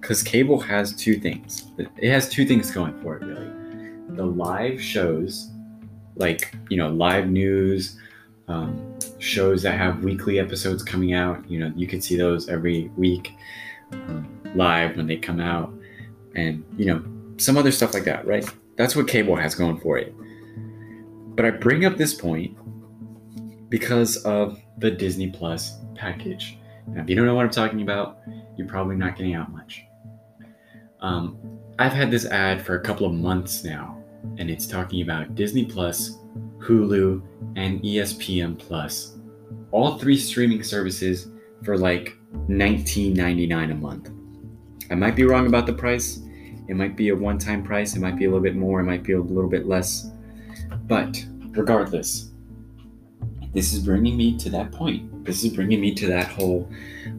because 0.00 0.22
cable 0.22 0.60
has 0.60 0.94
two 0.94 1.18
things. 1.18 1.64
It 1.78 2.10
has 2.10 2.28
two 2.28 2.44
things 2.44 2.70
going 2.70 3.00
for 3.02 3.16
it, 3.16 3.22
really. 3.24 3.50
The 4.16 4.24
live 4.24 4.80
shows, 4.80 5.50
like, 6.16 6.54
you 6.68 6.76
know, 6.76 6.88
live 6.88 7.28
news, 7.28 7.98
um, 8.48 8.98
shows 9.18 9.62
that 9.62 9.78
have 9.78 10.04
weekly 10.04 10.38
episodes 10.38 10.82
coming 10.82 11.12
out. 11.12 11.48
You 11.50 11.60
know, 11.60 11.72
you 11.74 11.86
can 11.86 12.00
see 12.00 12.16
those 12.16 12.48
every 12.48 12.90
week 12.96 13.32
um, 13.92 14.28
live 14.54 14.96
when 14.96 15.06
they 15.06 15.16
come 15.16 15.40
out, 15.40 15.72
and 16.34 16.64
you 16.76 16.86
know, 16.86 17.04
some 17.38 17.56
other 17.56 17.72
stuff 17.72 17.94
like 17.94 18.04
that, 18.04 18.26
right? 18.26 18.48
That's 18.76 18.94
what 18.94 19.08
cable 19.08 19.36
has 19.36 19.54
going 19.54 19.78
for 19.80 19.98
it. 19.98 20.14
But 21.36 21.44
I 21.44 21.50
bring 21.50 21.84
up 21.84 21.96
this 21.96 22.14
point 22.14 22.56
because 23.68 24.16
of 24.24 24.60
the 24.78 24.90
Disney 24.90 25.30
Plus 25.30 25.78
package. 25.94 26.58
Now, 26.88 27.02
if 27.02 27.08
you 27.08 27.16
don't 27.16 27.26
know 27.26 27.34
what 27.34 27.44
I'm 27.44 27.50
talking 27.50 27.82
about, 27.82 28.18
you're 28.56 28.68
probably 28.68 28.96
not 28.96 29.16
getting 29.16 29.34
out 29.34 29.52
much. 29.52 29.84
Um, 31.00 31.38
I've 31.78 31.92
had 31.92 32.10
this 32.10 32.24
ad 32.26 32.64
for 32.64 32.76
a 32.76 32.80
couple 32.80 33.06
of 33.06 33.12
months 33.12 33.64
now, 33.64 34.02
and 34.38 34.50
it's 34.50 34.66
talking 34.66 35.02
about 35.02 35.34
Disney 35.34 35.64
Plus 35.64 36.18
Hulu, 36.66 37.22
and 37.56 37.80
ESPN 37.82 38.58
Plus. 38.58 39.16
All 39.70 39.98
three 39.98 40.16
streaming 40.16 40.62
services 40.62 41.28
for 41.62 41.78
like 41.78 42.16
$19.99 42.48 43.70
a 43.70 43.74
month. 43.74 44.10
I 44.90 44.94
might 44.94 45.16
be 45.16 45.24
wrong 45.24 45.46
about 45.46 45.66
the 45.66 45.72
price. 45.72 46.20
It 46.68 46.74
might 46.74 46.96
be 46.96 47.10
a 47.10 47.16
one 47.16 47.38
time 47.38 47.62
price. 47.62 47.94
It 47.94 48.00
might 48.00 48.16
be 48.16 48.24
a 48.24 48.28
little 48.28 48.42
bit 48.42 48.56
more. 48.56 48.80
It 48.80 48.84
might 48.84 49.04
be 49.04 49.12
a 49.12 49.20
little 49.20 49.50
bit 49.50 49.66
less. 49.66 50.10
But 50.86 51.24
regardless, 51.50 52.30
this 53.52 53.72
is 53.72 53.80
bringing 53.80 54.16
me 54.16 54.36
to 54.38 54.50
that 54.50 54.72
point. 54.72 55.24
This 55.24 55.44
is 55.44 55.52
bringing 55.52 55.80
me 55.80 55.94
to 55.94 56.06
that 56.08 56.28
whole 56.28 56.70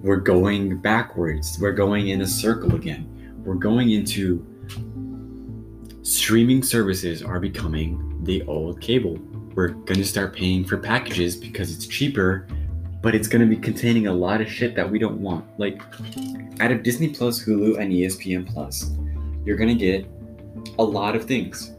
we're 0.02 0.18
going 0.18 0.78
backwards. 0.78 1.58
We're 1.60 1.74
going 1.74 2.10
in 2.10 2.22
a 2.22 2.28
circle 2.28 2.76
again. 2.76 3.34
We're 3.44 3.56
going 3.56 3.92
into 3.92 4.46
streaming 6.04 6.64
services 6.64 7.22
are 7.22 7.40
becoming 7.40 8.24
the 8.24 8.44
old 8.44 8.80
cable 8.80 9.20
we're 9.58 9.70
going 9.70 9.98
to 9.98 10.06
start 10.06 10.36
paying 10.36 10.64
for 10.64 10.78
packages 10.78 11.36
because 11.36 11.76
it's 11.76 11.88
cheaper, 11.88 12.48
but 13.02 13.16
it's 13.16 13.28
going 13.28 13.42
to 13.42 13.48
be 13.48 13.60
containing 13.60 14.06
a 14.06 14.14
lot 14.14 14.40
of 14.40 14.48
shit 14.48 14.76
that 14.76 14.88
we 14.88 15.00
don't 15.00 15.20
want. 15.20 15.44
Like, 15.60 15.82
out 16.60 16.72
of 16.72 16.84
Disney 16.84 17.10
Plus, 17.10 17.44
Hulu, 17.44 17.80
and 17.80 17.92
ESPN 17.92 18.48
Plus, 18.48 18.92
you're 19.44 19.58
going 19.58 19.76
to 19.76 19.84
get 19.84 20.08
a 20.78 20.84
lot 20.84 21.16
of 21.16 21.26
things. 21.26 21.72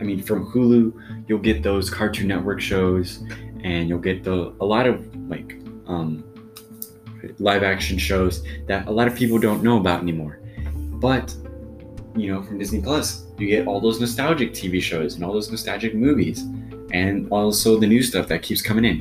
I 0.00 0.02
mean, 0.02 0.20
from 0.20 0.50
Hulu, 0.50 0.92
you'll 1.30 1.38
get 1.38 1.62
those 1.62 1.88
Cartoon 1.88 2.26
Network 2.26 2.60
shows, 2.60 3.22
and 3.62 3.88
you'll 3.88 4.00
get 4.00 4.24
the 4.24 4.52
a 4.60 4.66
lot 4.66 4.84
of 4.84 4.96
like 5.30 5.60
um, 5.86 6.24
live 7.38 7.62
action 7.62 7.98
shows 7.98 8.42
that 8.66 8.88
a 8.88 8.90
lot 8.90 9.06
of 9.06 9.14
people 9.14 9.38
don't 9.38 9.62
know 9.62 9.78
about 9.78 10.02
anymore. 10.02 10.40
But 10.74 11.32
you 12.16 12.32
know, 12.32 12.42
from 12.42 12.58
Disney 12.58 12.82
Plus, 12.82 13.26
you 13.38 13.46
get 13.46 13.68
all 13.68 13.80
those 13.80 14.00
nostalgic 14.00 14.52
TV 14.52 14.82
shows 14.82 15.14
and 15.14 15.22
all 15.24 15.32
those 15.32 15.48
nostalgic 15.48 15.94
movies 15.94 16.40
and 16.92 17.30
also 17.30 17.78
the 17.78 17.86
new 17.86 18.02
stuff 18.02 18.26
that 18.26 18.42
keeps 18.42 18.60
coming 18.60 18.84
in. 18.84 19.00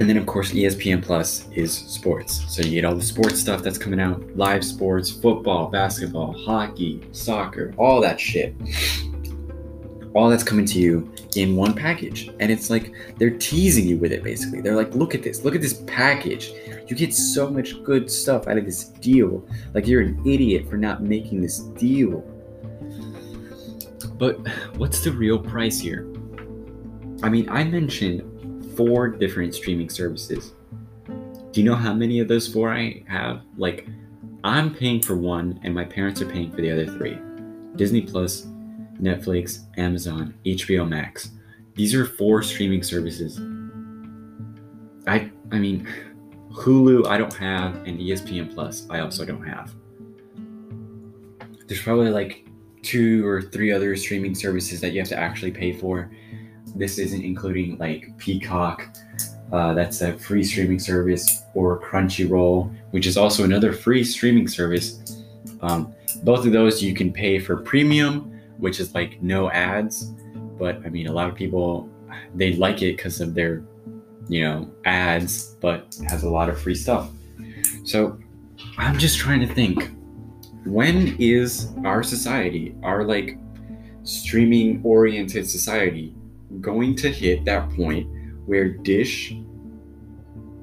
And 0.00 0.08
then, 0.08 0.16
of 0.16 0.24
course, 0.24 0.52
ESPN 0.52 1.02
Plus 1.02 1.46
is 1.52 1.76
sports. 1.76 2.42
So 2.48 2.62
you 2.62 2.70
get 2.70 2.86
all 2.86 2.94
the 2.94 3.02
sports 3.02 3.38
stuff 3.38 3.62
that's 3.62 3.76
coming 3.76 4.00
out 4.00 4.24
live 4.34 4.64
sports, 4.64 5.10
football, 5.10 5.66
basketball, 5.66 6.32
hockey, 6.32 7.02
soccer, 7.12 7.74
all 7.76 8.00
that 8.00 8.18
shit. 8.18 8.54
All 10.14 10.28
that's 10.28 10.42
coming 10.42 10.64
to 10.66 10.78
you 10.78 11.12
in 11.36 11.56
one 11.56 11.74
package. 11.74 12.30
And 12.40 12.50
it's 12.50 12.70
like 12.70 12.92
they're 13.18 13.36
teasing 13.38 13.86
you 13.86 13.98
with 13.98 14.12
it 14.12 14.22
basically. 14.22 14.60
They're 14.60 14.76
like, 14.76 14.94
look 14.94 15.14
at 15.14 15.22
this, 15.22 15.44
look 15.44 15.54
at 15.54 15.60
this 15.60 15.82
package. 15.86 16.52
You 16.86 16.96
get 16.96 17.14
so 17.14 17.50
much 17.50 17.82
good 17.84 18.10
stuff 18.10 18.48
out 18.48 18.58
of 18.58 18.64
this 18.64 18.84
deal. 18.84 19.46
Like 19.74 19.86
you're 19.86 20.02
an 20.02 20.20
idiot 20.26 20.68
for 20.68 20.76
not 20.76 21.02
making 21.02 21.42
this 21.42 21.58
deal. 21.58 22.20
But 24.16 24.36
what's 24.76 25.04
the 25.04 25.12
real 25.12 25.38
price 25.38 25.78
here? 25.78 26.08
I 27.22 27.28
mean, 27.28 27.48
I 27.48 27.64
mentioned 27.64 28.76
four 28.76 29.08
different 29.08 29.54
streaming 29.54 29.90
services. 29.90 30.52
Do 31.06 31.60
you 31.60 31.64
know 31.64 31.76
how 31.76 31.92
many 31.92 32.20
of 32.20 32.28
those 32.28 32.46
four 32.46 32.72
I 32.72 33.02
have? 33.08 33.42
Like, 33.56 33.88
I'm 34.44 34.72
paying 34.72 35.02
for 35.02 35.16
one, 35.16 35.58
and 35.64 35.74
my 35.74 35.84
parents 35.84 36.22
are 36.22 36.26
paying 36.26 36.50
for 36.52 36.60
the 36.60 36.70
other 36.70 36.86
three 36.86 37.18
Disney 37.74 38.02
Plus, 38.02 38.46
Netflix, 39.00 39.66
Amazon, 39.76 40.34
HBO 40.44 40.88
Max. 40.88 41.30
These 41.74 41.94
are 41.94 42.04
four 42.04 42.42
streaming 42.42 42.82
services. 42.82 43.38
I, 45.06 45.30
I 45.52 45.58
mean, 45.58 45.88
Hulu 46.52 47.06
I 47.06 47.18
don't 47.18 47.34
have, 47.34 47.76
and 47.86 47.98
ESPN 47.98 48.52
Plus 48.52 48.86
I 48.90 49.00
also 49.00 49.24
don't 49.24 49.46
have. 49.46 49.74
There's 51.66 51.82
probably 51.82 52.10
like 52.10 52.46
two 52.82 53.26
or 53.26 53.42
three 53.42 53.72
other 53.72 53.94
streaming 53.96 54.34
services 54.34 54.80
that 54.80 54.92
you 54.92 55.00
have 55.00 55.08
to 55.08 55.18
actually 55.18 55.50
pay 55.50 55.72
for. 55.72 56.10
This 56.74 56.98
isn't 56.98 57.22
including 57.22 57.78
like 57.78 58.16
Peacock, 58.18 58.88
uh, 59.52 59.72
that's 59.74 60.00
a 60.02 60.12
free 60.18 60.44
streaming 60.44 60.78
service, 60.78 61.42
or 61.54 61.80
Crunchyroll, 61.80 62.74
which 62.90 63.06
is 63.06 63.16
also 63.16 63.44
another 63.44 63.72
free 63.72 64.04
streaming 64.04 64.46
service. 64.46 65.22
Um, 65.62 65.94
both 66.22 66.44
of 66.46 66.52
those 66.52 66.82
you 66.82 66.94
can 66.94 67.12
pay 67.12 67.38
for 67.38 67.56
premium, 67.56 68.37
which 68.58 68.80
is 68.80 68.94
like 68.94 69.22
no 69.22 69.50
ads. 69.50 70.12
But 70.58 70.84
I 70.84 70.88
mean, 70.88 71.06
a 71.06 71.12
lot 71.12 71.28
of 71.28 71.34
people 71.34 71.88
they 72.34 72.54
like 72.54 72.82
it 72.82 72.96
because 72.96 73.20
of 73.20 73.34
their, 73.34 73.62
you 74.28 74.42
know, 74.42 74.70
ads, 74.84 75.56
but 75.60 75.96
has 76.08 76.22
a 76.22 76.28
lot 76.28 76.48
of 76.48 76.60
free 76.60 76.74
stuff. 76.74 77.10
So 77.84 78.18
I'm 78.76 78.98
just 78.98 79.18
trying 79.18 79.40
to 79.40 79.54
think 79.54 79.90
when 80.64 81.16
is 81.18 81.72
our 81.84 82.02
society, 82.02 82.74
our 82.82 83.04
like 83.04 83.38
streaming 84.02 84.80
oriented 84.84 85.48
society, 85.48 86.14
going 86.60 86.96
to 86.96 87.10
hit 87.10 87.44
that 87.44 87.70
point 87.70 88.06
where 88.46 88.68
Dish, 88.68 89.34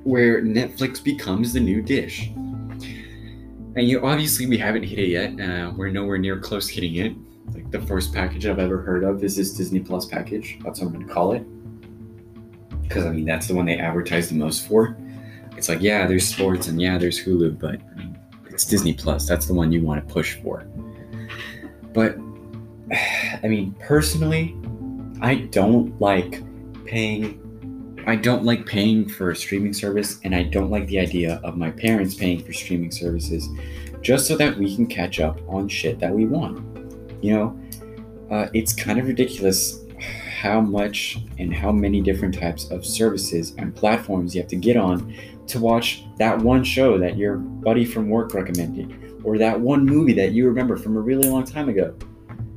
where 0.04 0.42
Netflix 0.44 1.04
becomes 1.04 1.54
the 1.54 1.60
new 1.60 1.82
Dish? 1.82 2.30
And 3.78 3.90
you 3.90 4.06
obviously 4.06 4.46
we 4.46 4.58
haven't 4.58 4.84
hit 4.84 5.00
it 5.00 5.10
yet. 5.10 5.40
Uh, 5.40 5.72
we're 5.76 5.90
nowhere 5.90 6.18
near 6.18 6.40
close 6.40 6.68
hitting 6.68 6.96
it. 6.96 7.14
The 7.76 7.86
first 7.86 8.14
package 8.14 8.46
I've 8.46 8.58
ever 8.58 8.82
heard 8.82 9.04
of 9.04 9.22
is 9.22 9.36
this 9.36 9.52
Disney 9.52 9.82
Plus 9.82 10.06
package. 10.06 10.58
That's 10.64 10.80
what 10.80 10.88
I'm 10.88 10.94
gonna 10.94 11.14
call 11.14 11.34
it. 11.34 11.46
Because 12.84 13.06
I 13.06 13.12
mean 13.12 13.26
that's 13.26 13.50
the 13.50 13.54
one 13.54 13.66
they 13.66 13.78
advertise 13.78 14.30
the 14.30 14.36
most 14.36 14.66
for. 14.66 14.96
It's 15.58 15.68
like 15.68 15.82
yeah, 15.82 16.08
there's 16.08 16.26
sports 16.26 16.70
and 16.70 16.82
yeah, 16.82 16.98
there's 16.98 17.20
Hulu, 17.22 17.60
but 17.60 17.82
I 17.92 17.96
mean 17.96 18.18
it's 18.46 18.64
Disney 18.64 18.94
Plus. 18.94 19.28
That's 19.28 19.46
the 19.48 19.54
one 19.54 19.74
you 19.74 19.82
want 19.82 20.08
to 20.08 20.14
push 20.14 20.42
for. 20.42 20.66
But 21.92 22.16
I 23.44 23.46
mean, 23.50 23.76
personally, 23.82 24.56
I 25.20 25.36
don't 25.36 26.00
like 26.00 26.42
paying 26.86 27.42
I 28.08 28.16
don't 28.16 28.46
like 28.46 28.66
paying 28.66 29.10
for 29.10 29.32
a 29.32 29.36
streaming 29.36 29.74
service 29.74 30.22
and 30.24 30.34
I 30.34 30.44
don't 30.44 30.72
like 30.72 30.88
the 30.88 31.00
idea 31.00 31.42
of 31.44 31.58
my 31.58 31.72
parents 31.72 32.16
paying 32.16 32.42
for 32.42 32.54
streaming 32.54 32.92
services 32.92 33.50
just 34.02 34.28
so 34.28 34.38
that 34.38 34.58
we 34.58 34.74
can 34.74 34.88
catch 34.88 35.20
up 35.20 35.42
on 35.50 35.68
shit 35.68 36.00
that 36.00 36.14
we 36.14 36.26
want. 36.26 36.64
You 37.22 37.34
know, 37.34 37.60
uh, 38.32 38.48
it's 38.54 38.74
kind 38.74 39.00
of 39.00 39.08
ridiculous 39.08 39.80
how 40.46 40.62
much 40.62 41.18
and 41.40 41.54
how 41.54 41.72
many 41.72 42.02
different 42.02 42.38
types 42.38 42.70
of 42.70 42.86
services 42.86 43.54
and 43.58 43.76
platforms 43.76 44.36
you 44.36 44.42
have 44.42 44.50
to 44.50 44.56
get 44.56 44.78
on 44.78 45.16
to 45.48 45.60
watch 45.60 46.04
that 46.18 46.38
one 46.40 46.64
show 46.64 46.98
that 46.98 47.18
your 47.18 47.38
buddy 47.38 47.86
from 47.86 48.10
work 48.10 48.34
recommended 48.34 49.20
or 49.24 49.38
that 49.38 49.60
one 49.60 49.86
movie 49.86 50.14
that 50.14 50.32
you 50.34 50.46
remember 50.46 50.78
from 50.78 50.98
a 50.98 51.00
really 51.00 51.28
long 51.30 51.44
time 51.44 51.70
ago. 51.70 51.96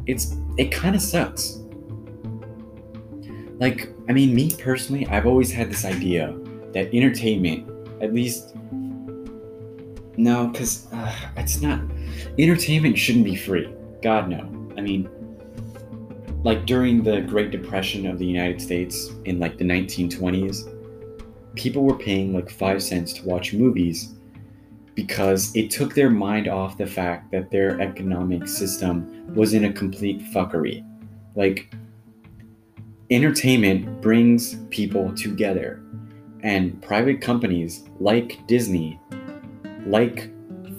It's 0.06 0.36
it 0.56 0.70
kind 0.70 0.94
of 0.94 1.02
sucks. 1.02 1.60
Like, 3.58 3.88
I 4.08 4.12
mean, 4.12 4.34
me 4.34 4.50
personally, 4.56 5.06
I've 5.08 5.26
always 5.26 5.50
had 5.50 5.70
this 5.70 5.84
idea 5.84 6.36
that 6.72 6.94
entertainment, 6.94 7.68
at 8.02 8.14
least 8.14 8.54
no, 10.16 10.48
because 10.48 10.88
uh, 10.92 11.14
it's 11.36 11.60
not 11.60 11.80
entertainment 12.38 12.98
shouldn't 12.98 13.24
be 13.24 13.36
free. 13.36 13.72
God 14.02 14.28
no. 14.28 14.40
I 14.76 14.80
mean, 14.80 15.08
like 16.44 16.66
during 16.66 17.02
the 17.02 17.20
Great 17.22 17.50
Depression 17.50 18.06
of 18.06 18.18
the 18.18 18.26
United 18.26 18.60
States 18.60 19.10
in 19.24 19.38
like 19.38 19.58
the 19.58 19.64
1920s, 19.64 20.74
people 21.56 21.82
were 21.82 21.96
paying 21.96 22.32
like 22.32 22.48
five 22.48 22.82
cents 22.82 23.12
to 23.14 23.26
watch 23.26 23.52
movies 23.52 24.14
because 24.94 25.54
it 25.54 25.70
took 25.70 25.94
their 25.94 26.10
mind 26.10 26.48
off 26.48 26.76
the 26.76 26.86
fact 26.86 27.30
that 27.30 27.50
their 27.50 27.80
economic 27.80 28.48
system 28.48 29.32
was 29.34 29.54
in 29.54 29.64
a 29.64 29.72
complete 29.72 30.20
fuckery. 30.32 30.84
Like, 31.34 31.72
entertainment 33.10 34.00
brings 34.00 34.56
people 34.70 35.14
together, 35.14 35.80
and 36.42 36.80
private 36.82 37.20
companies 37.20 37.84
like 38.00 38.44
Disney, 38.46 39.00
like 39.86 40.30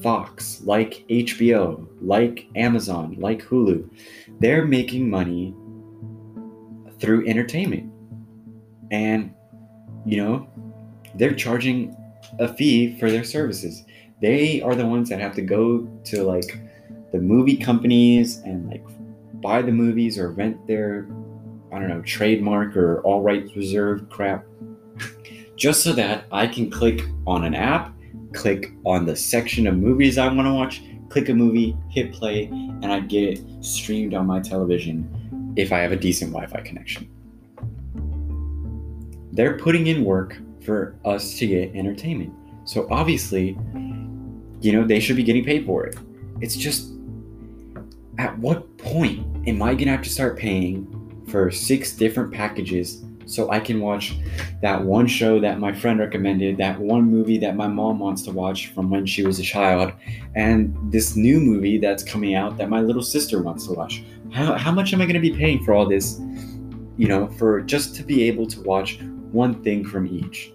Fox, 0.01 0.61
like 0.63 1.05
HBO, 1.09 1.87
like 2.01 2.47
Amazon, 2.55 3.15
like 3.19 3.43
Hulu, 3.43 3.89
they're 4.39 4.65
making 4.65 5.09
money 5.09 5.53
through 6.99 7.27
entertainment. 7.27 7.91
And, 8.91 9.33
you 10.05 10.17
know, 10.17 10.49
they're 11.15 11.33
charging 11.33 11.95
a 12.39 12.53
fee 12.53 12.97
for 12.99 13.09
their 13.09 13.23
services. 13.23 13.83
They 14.21 14.61
are 14.61 14.75
the 14.75 14.85
ones 14.85 15.09
that 15.09 15.19
have 15.19 15.35
to 15.35 15.41
go 15.41 15.87
to 16.05 16.23
like 16.23 16.59
the 17.11 17.19
movie 17.19 17.57
companies 17.57 18.37
and 18.37 18.69
like 18.69 18.85
buy 19.41 19.61
the 19.61 19.71
movies 19.71 20.17
or 20.17 20.31
rent 20.31 20.67
their, 20.67 21.07
I 21.71 21.79
don't 21.79 21.89
know, 21.89 22.01
trademark 22.01 22.75
or 22.75 23.01
all 23.01 23.21
rights 23.21 23.55
reserved 23.55 24.09
crap 24.09 24.45
just 25.55 25.83
so 25.83 25.93
that 25.93 26.25
I 26.31 26.47
can 26.47 26.69
click 26.69 27.01
on 27.25 27.45
an 27.45 27.55
app, 27.55 27.93
click 28.33 28.71
on 28.85 29.05
the 29.05 29.15
section 29.15 29.67
of 29.67 29.77
movies 29.77 30.17
I 30.17 30.27
want 30.27 30.47
to 30.47 30.53
watch, 30.53 30.83
click 31.09 31.29
a 31.29 31.33
movie, 31.33 31.75
hit 31.89 32.13
play, 32.13 32.45
and 32.45 32.91
I 32.91 32.99
get 33.01 33.23
it 33.23 33.63
streamed 33.63 34.13
on 34.13 34.27
my 34.27 34.39
television 34.39 35.53
if 35.55 35.71
I 35.71 35.79
have 35.79 35.91
a 35.91 35.95
decent 35.95 36.31
Wi 36.31 36.47
Fi 36.47 36.61
connection. 36.61 37.09
They're 39.31 39.57
putting 39.57 39.87
in 39.87 40.03
work 40.03 40.37
for 40.61 40.95
us 41.05 41.37
to 41.39 41.47
get 41.47 41.75
entertainment. 41.75 42.33
So 42.65 42.87
obviously, 42.91 43.57
you 44.61 44.71
know, 44.71 44.85
they 44.85 44.99
should 44.99 45.15
be 45.15 45.23
getting 45.23 45.43
paid 45.43 45.65
for 45.65 45.85
it. 45.85 45.97
It's 46.41 46.55
just 46.55 46.91
at 48.17 48.37
what 48.37 48.77
point 48.77 49.25
am 49.47 49.61
I 49.61 49.73
gonna 49.73 49.91
have 49.91 50.03
to 50.03 50.09
start 50.09 50.37
paying 50.37 51.23
for 51.27 51.49
six 51.51 51.93
different 51.93 52.33
packages 52.33 53.03
so 53.29 53.49
I 53.51 53.59
can 53.59 53.79
watch 53.79 54.17
that 54.61 54.83
one 54.83 55.07
show 55.07 55.39
that 55.39 55.59
my 55.59 55.71
friend 55.71 55.99
recommended, 55.99 56.57
that 56.57 56.79
one 56.79 57.03
movie 57.03 57.37
that 57.39 57.55
my 57.55 57.67
mom 57.67 57.99
wants 57.99 58.23
to 58.23 58.31
watch 58.31 58.67
from 58.67 58.89
when 58.89 59.05
she 59.05 59.25
was 59.25 59.39
a 59.39 59.43
child, 59.43 59.93
and 60.35 60.75
this 60.91 61.15
new 61.15 61.39
movie 61.39 61.77
that's 61.77 62.03
coming 62.03 62.35
out 62.35 62.57
that 62.57 62.69
my 62.69 62.81
little 62.81 63.03
sister 63.03 63.41
wants 63.41 63.67
to 63.67 63.73
watch? 63.73 64.03
How, 64.31 64.55
how 64.55 64.71
much 64.71 64.93
am 64.93 65.01
I 65.01 65.05
gonna 65.05 65.19
be 65.19 65.31
paying 65.31 65.63
for 65.63 65.73
all 65.73 65.87
this, 65.87 66.19
you 66.97 67.07
know, 67.07 67.27
for 67.37 67.61
just 67.61 67.95
to 67.95 68.03
be 68.03 68.23
able 68.23 68.47
to 68.47 68.61
watch 68.61 68.99
one 69.31 69.61
thing 69.63 69.85
from 69.85 70.07
each? 70.07 70.51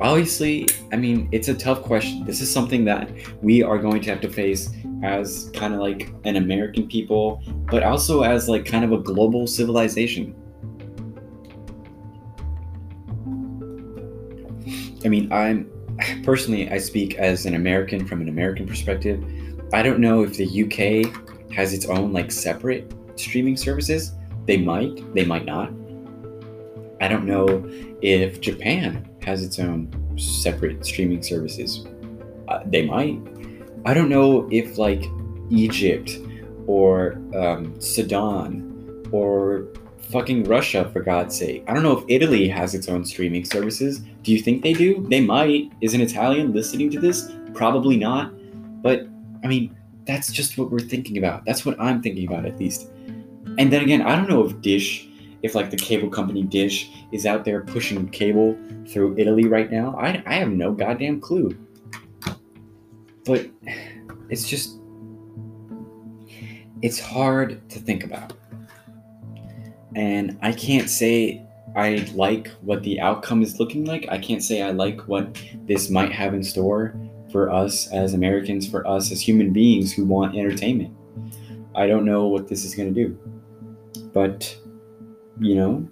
obviously, 0.00 0.66
I 0.92 0.96
mean, 0.96 1.28
it's 1.30 1.48
a 1.48 1.54
tough 1.54 1.82
question. 1.82 2.24
This 2.24 2.40
is 2.40 2.52
something 2.52 2.84
that 2.86 3.10
we 3.42 3.62
are 3.62 3.78
going 3.78 4.00
to 4.02 4.10
have 4.10 4.20
to 4.22 4.30
face 4.30 4.70
as 5.02 5.50
kind 5.54 5.74
of 5.74 5.80
like 5.80 6.12
an 6.24 6.36
American 6.36 6.86
people, 6.88 7.42
but 7.70 7.82
also 7.82 8.22
as 8.22 8.48
like 8.48 8.64
kind 8.64 8.84
of 8.84 8.92
a 8.92 8.98
global 8.98 9.46
civilization. 9.46 10.34
I 15.04 15.08
mean, 15.08 15.32
I'm 15.32 15.70
personally, 16.22 16.70
I 16.70 16.78
speak 16.78 17.14
as 17.16 17.46
an 17.46 17.54
American 17.54 18.06
from 18.06 18.20
an 18.20 18.28
American 18.28 18.66
perspective. 18.66 19.24
I 19.72 19.82
don't 19.82 20.00
know 20.00 20.22
if 20.22 20.36
the 20.36 20.46
UK 20.64 21.52
has 21.52 21.72
its 21.72 21.86
own 21.86 22.12
like 22.12 22.30
separate 22.30 22.92
streaming 23.16 23.56
services. 23.56 24.12
They 24.46 24.56
might, 24.56 25.14
they 25.14 25.24
might 25.24 25.44
not. 25.44 25.70
I 27.00 27.08
don't 27.08 27.24
know 27.24 27.64
if 28.02 28.40
Japan 28.40 29.08
has 29.22 29.42
its 29.42 29.58
own 29.58 29.90
separate 30.18 30.84
streaming 30.84 31.22
services. 31.22 31.86
Uh, 32.48 32.60
they 32.66 32.84
might. 32.84 33.18
I 33.84 33.94
don't 33.94 34.08
know 34.08 34.48
if 34.50 34.78
like 34.78 35.04
Egypt 35.50 36.18
or 36.66 37.20
um, 37.34 37.80
Sudan 37.80 39.08
or 39.12 39.66
fucking 40.10 40.44
Russia, 40.44 40.90
for 40.92 41.00
God's 41.00 41.36
sake. 41.36 41.64
I 41.68 41.74
don't 41.74 41.82
know 41.82 41.96
if 41.96 42.04
Italy 42.08 42.48
has 42.48 42.74
its 42.74 42.88
own 42.88 43.04
streaming 43.04 43.44
services. 43.44 44.00
Do 44.22 44.32
you 44.32 44.40
think 44.40 44.62
they 44.62 44.72
do? 44.72 45.06
They 45.08 45.20
might. 45.20 45.72
Is 45.80 45.94
an 45.94 46.00
Italian 46.00 46.52
listening 46.52 46.90
to 46.90 47.00
this? 47.00 47.30
Probably 47.54 47.96
not. 47.96 48.32
But, 48.82 49.06
I 49.44 49.46
mean, 49.46 49.76
that's 50.06 50.32
just 50.32 50.58
what 50.58 50.70
we're 50.70 50.80
thinking 50.80 51.18
about. 51.18 51.44
That's 51.44 51.64
what 51.64 51.80
I'm 51.80 52.02
thinking 52.02 52.26
about, 52.26 52.44
at 52.44 52.58
least. 52.58 52.90
And 53.58 53.72
then 53.72 53.82
again, 53.82 54.02
I 54.02 54.16
don't 54.16 54.28
know 54.28 54.44
if 54.44 54.60
Dish, 54.60 55.08
if 55.42 55.54
like 55.54 55.70
the 55.70 55.76
cable 55.76 56.08
company 56.08 56.42
Dish 56.42 56.90
is 57.12 57.24
out 57.26 57.44
there 57.44 57.60
pushing 57.62 58.08
cable 58.08 58.58
through 58.88 59.16
Italy 59.16 59.46
right 59.46 59.70
now. 59.70 59.96
I, 59.96 60.22
I 60.26 60.34
have 60.34 60.50
no 60.50 60.72
goddamn 60.72 61.20
clue. 61.20 61.56
But 63.30 63.46
it's 64.28 64.48
just, 64.48 64.80
it's 66.82 66.98
hard 66.98 67.60
to 67.70 67.78
think 67.78 68.02
about. 68.02 68.32
And 69.94 70.36
I 70.42 70.50
can't 70.50 70.90
say 70.90 71.46
I 71.76 72.10
like 72.12 72.48
what 72.60 72.82
the 72.82 73.00
outcome 73.00 73.42
is 73.42 73.60
looking 73.60 73.84
like. 73.84 74.04
I 74.10 74.18
can't 74.18 74.42
say 74.42 74.62
I 74.62 74.72
like 74.72 75.02
what 75.02 75.40
this 75.68 75.90
might 75.90 76.10
have 76.10 76.34
in 76.34 76.42
store 76.42 76.96
for 77.30 77.52
us 77.52 77.86
as 77.92 78.14
Americans, 78.14 78.68
for 78.68 78.84
us 78.84 79.12
as 79.12 79.20
human 79.20 79.52
beings 79.52 79.92
who 79.92 80.06
want 80.06 80.36
entertainment. 80.36 80.92
I 81.76 81.86
don't 81.86 82.04
know 82.04 82.26
what 82.26 82.48
this 82.48 82.64
is 82.64 82.74
going 82.74 82.92
to 82.92 83.04
do. 83.04 83.16
But, 84.12 84.58
you 85.38 85.54
know, 85.54 85.88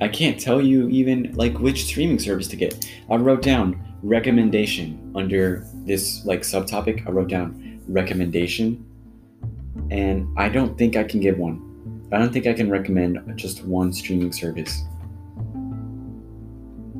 I 0.00 0.08
can't 0.08 0.40
tell 0.40 0.62
you 0.62 0.88
even 0.88 1.34
like 1.34 1.58
which 1.58 1.84
streaming 1.84 2.18
service 2.18 2.48
to 2.48 2.56
get. 2.56 2.90
I 3.10 3.16
wrote 3.16 3.42
down 3.42 3.85
recommendation 4.02 5.12
under 5.14 5.66
this 5.84 6.24
like 6.24 6.42
subtopic. 6.42 7.06
I 7.06 7.10
wrote 7.10 7.28
down 7.28 7.80
recommendation 7.88 8.84
and 9.90 10.28
I 10.36 10.48
don't 10.48 10.76
think 10.76 10.96
I 10.96 11.04
can 11.04 11.20
give 11.20 11.38
one. 11.38 11.62
I 12.12 12.18
don't 12.18 12.32
think 12.32 12.46
I 12.46 12.52
can 12.52 12.70
recommend 12.70 13.18
just 13.36 13.64
one 13.64 13.92
streaming 13.92 14.32
service. 14.32 14.82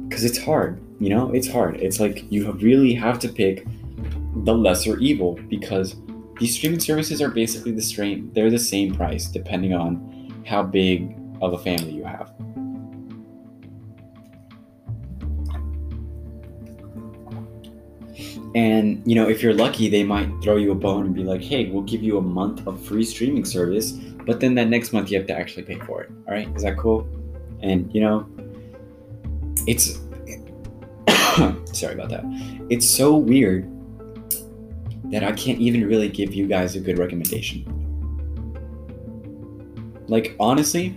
Because 0.09 0.25
it's 0.25 0.39
hard, 0.39 0.81
you 1.01 1.09
know? 1.09 1.33
It's 1.33 1.49
hard. 1.49 1.77
It's 1.77 2.01
like 2.01 2.31
you 2.31 2.51
really 2.53 2.95
have 2.95 3.19
to 3.21 3.29
pick 3.29 3.67
the 4.45 4.55
lesser 4.55 4.99
evil 4.99 5.39
because 5.49 5.97
these 6.39 6.55
streaming 6.55 6.81
services 6.81 7.23
are 7.23 7.31
basically 7.31 7.73
the 7.73 7.81
same 7.81 8.31
they're 8.35 8.51
the 8.51 8.59
same 8.59 8.95
price 8.95 9.27
depending 9.27 9.73
on 9.73 10.43
how 10.47 10.63
big 10.63 11.17
of 11.41 11.55
a 11.55 11.59
family 11.59 11.93
you 11.93 12.05
have. 12.05 12.33
And 18.57 19.03
you 19.05 19.15
know, 19.15 19.29
if 19.29 19.43
you're 19.43 19.53
lucky, 19.53 19.91
they 19.91 20.03
might 20.03 20.31
throw 20.43 20.57
you 20.57 20.73
a 20.73 20.75
bone 20.75 21.05
and 21.05 21.15
be 21.15 21.23
like, 21.23 21.43
"Hey, 21.43 21.67
we'll 21.67 21.83
give 21.83 22.03
you 22.03 22.17
a 22.17 22.23
month 22.23 22.67
of 22.67 22.81
free 22.81 23.05
streaming 23.05 23.45
service, 23.45 23.93
but 23.93 24.41
then 24.41 24.55
that 24.55 24.71
next 24.71 24.95
month 24.95 25.11
you 25.11 25.19
have 25.19 25.27
to 25.27 25.39
actually 25.39 25.65
pay 25.65 25.79
for 25.81 26.03
it." 26.03 26.11
All 26.27 26.33
right, 26.33 26.49
is 26.57 26.63
that 26.63 26.79
cool? 26.79 27.07
And 27.61 27.95
you 27.95 28.01
know, 28.01 28.27
it's 29.67 30.01
sorry 31.79 31.93
about 31.93 32.09
that. 32.09 32.25
It's 32.71 32.89
so 32.89 33.15
weird 33.15 33.71
that 35.11 35.23
I 35.23 35.33
can't 35.33 35.61
even 35.61 35.87
really 35.87 36.09
give 36.09 36.33
you 36.33 36.47
guys 36.47 36.77
a 36.77 36.81
good 36.81 36.99
recommendation. 36.99 37.63
Like 40.09 40.35
honestly, 40.41 40.97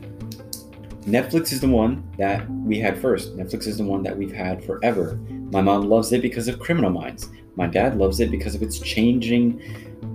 Netflix 1.01 1.51
is 1.51 1.59
the 1.59 1.67
one 1.67 2.09
that 2.17 2.49
we 2.49 2.79
had 2.79 2.97
first. 3.01 3.35
Netflix 3.35 3.67
is 3.67 3.77
the 3.77 3.83
one 3.83 4.01
that 4.03 4.17
we've 4.17 4.31
had 4.31 4.63
forever. 4.63 5.19
My 5.51 5.61
mom 5.61 5.89
loves 5.89 6.11
it 6.13 6.21
because 6.21 6.47
of 6.47 6.59
Criminal 6.59 6.91
Minds. 6.91 7.29
My 7.55 7.67
dad 7.67 7.97
loves 7.97 8.19
it 8.19 8.29
because 8.29 8.55
of 8.55 8.61
its 8.61 8.79
changing 8.79 9.61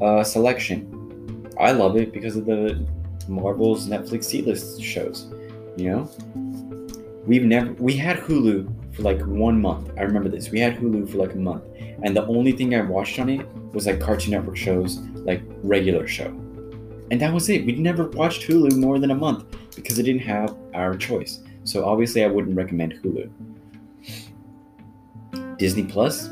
uh, 0.00 0.22
selection. 0.22 1.50
I 1.60 1.72
love 1.72 1.96
it 1.96 2.12
because 2.12 2.36
of 2.36 2.46
the 2.46 2.86
Marvel's 3.28 3.88
Netflix 3.88 4.24
C-list 4.24 4.82
shows. 4.82 5.32
You 5.76 5.90
know, 5.90 7.22
we've 7.26 7.42
never 7.42 7.72
we 7.74 7.96
had 7.96 8.18
Hulu 8.18 8.94
for 8.94 9.02
like 9.02 9.20
one 9.26 9.60
month. 9.60 9.90
I 9.98 10.02
remember 10.02 10.28
this. 10.28 10.50
We 10.50 10.60
had 10.60 10.76
Hulu 10.76 11.10
for 11.10 11.18
like 11.18 11.34
a 11.34 11.38
month, 11.38 11.64
and 12.02 12.16
the 12.16 12.24
only 12.26 12.52
thing 12.52 12.74
I 12.74 12.82
watched 12.82 13.18
on 13.18 13.28
it 13.28 13.46
was 13.72 13.86
like 13.86 14.00
Cartoon 14.00 14.30
Network 14.32 14.56
shows, 14.56 14.98
like 15.26 15.42
regular 15.62 16.06
show, 16.06 16.28
and 17.10 17.20
that 17.20 17.32
was 17.32 17.48
it. 17.48 17.66
We 17.66 17.72
never 17.72 18.08
watched 18.10 18.42
Hulu 18.42 18.76
more 18.76 19.00
than 19.00 19.10
a 19.10 19.16
month 19.16 19.44
because 19.74 19.98
it 19.98 20.04
didn't 20.04 20.22
have 20.22 20.56
our 20.74 20.96
choice. 20.96 21.40
So 21.64 21.84
obviously, 21.84 22.22
I 22.22 22.28
wouldn't 22.28 22.56
recommend 22.56 22.94
Hulu. 23.02 23.30
Disney 25.58 25.84
Plus, 25.84 26.30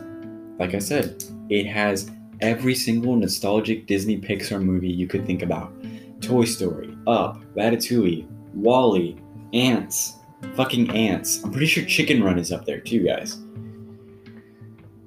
like 0.59 0.75
I 0.75 0.79
said, 0.79 1.23
it 1.49 1.66
has 1.66 2.11
every 2.41 2.75
single 2.75 3.16
nostalgic 3.16 3.87
Disney 3.87 4.20
Pixar 4.20 4.62
movie 4.62 4.91
you 4.91 5.07
could 5.07 5.25
think 5.27 5.43
about 5.43 5.73
Toy 6.20 6.45
Story, 6.45 6.97
Up, 7.07 7.43
Ratatouille, 7.55 8.27
WALL-E, 8.55 9.16
Antz, 9.53 10.14
fucking 10.55 10.91
Antz. 10.91 11.43
I'm 11.43 11.51
pretty 11.51 11.66
sure 11.66 11.85
Chicken 11.85 12.23
Run 12.23 12.39
is 12.39 12.53
up 12.53 12.64
there 12.64 12.81
too, 12.81 13.05
guys. 13.05 13.39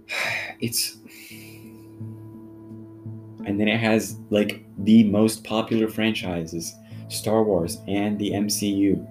It's. 0.62 0.98
And 3.46 3.60
then 3.60 3.68
it 3.68 3.78
has 3.78 4.18
like 4.30 4.66
the 4.80 5.04
most 5.04 5.44
popular 5.44 5.90
franchises 5.90 6.74
Star 7.10 7.44
Wars 7.44 7.80
and 7.88 8.18
the 8.18 8.32
MCU. 8.32 9.06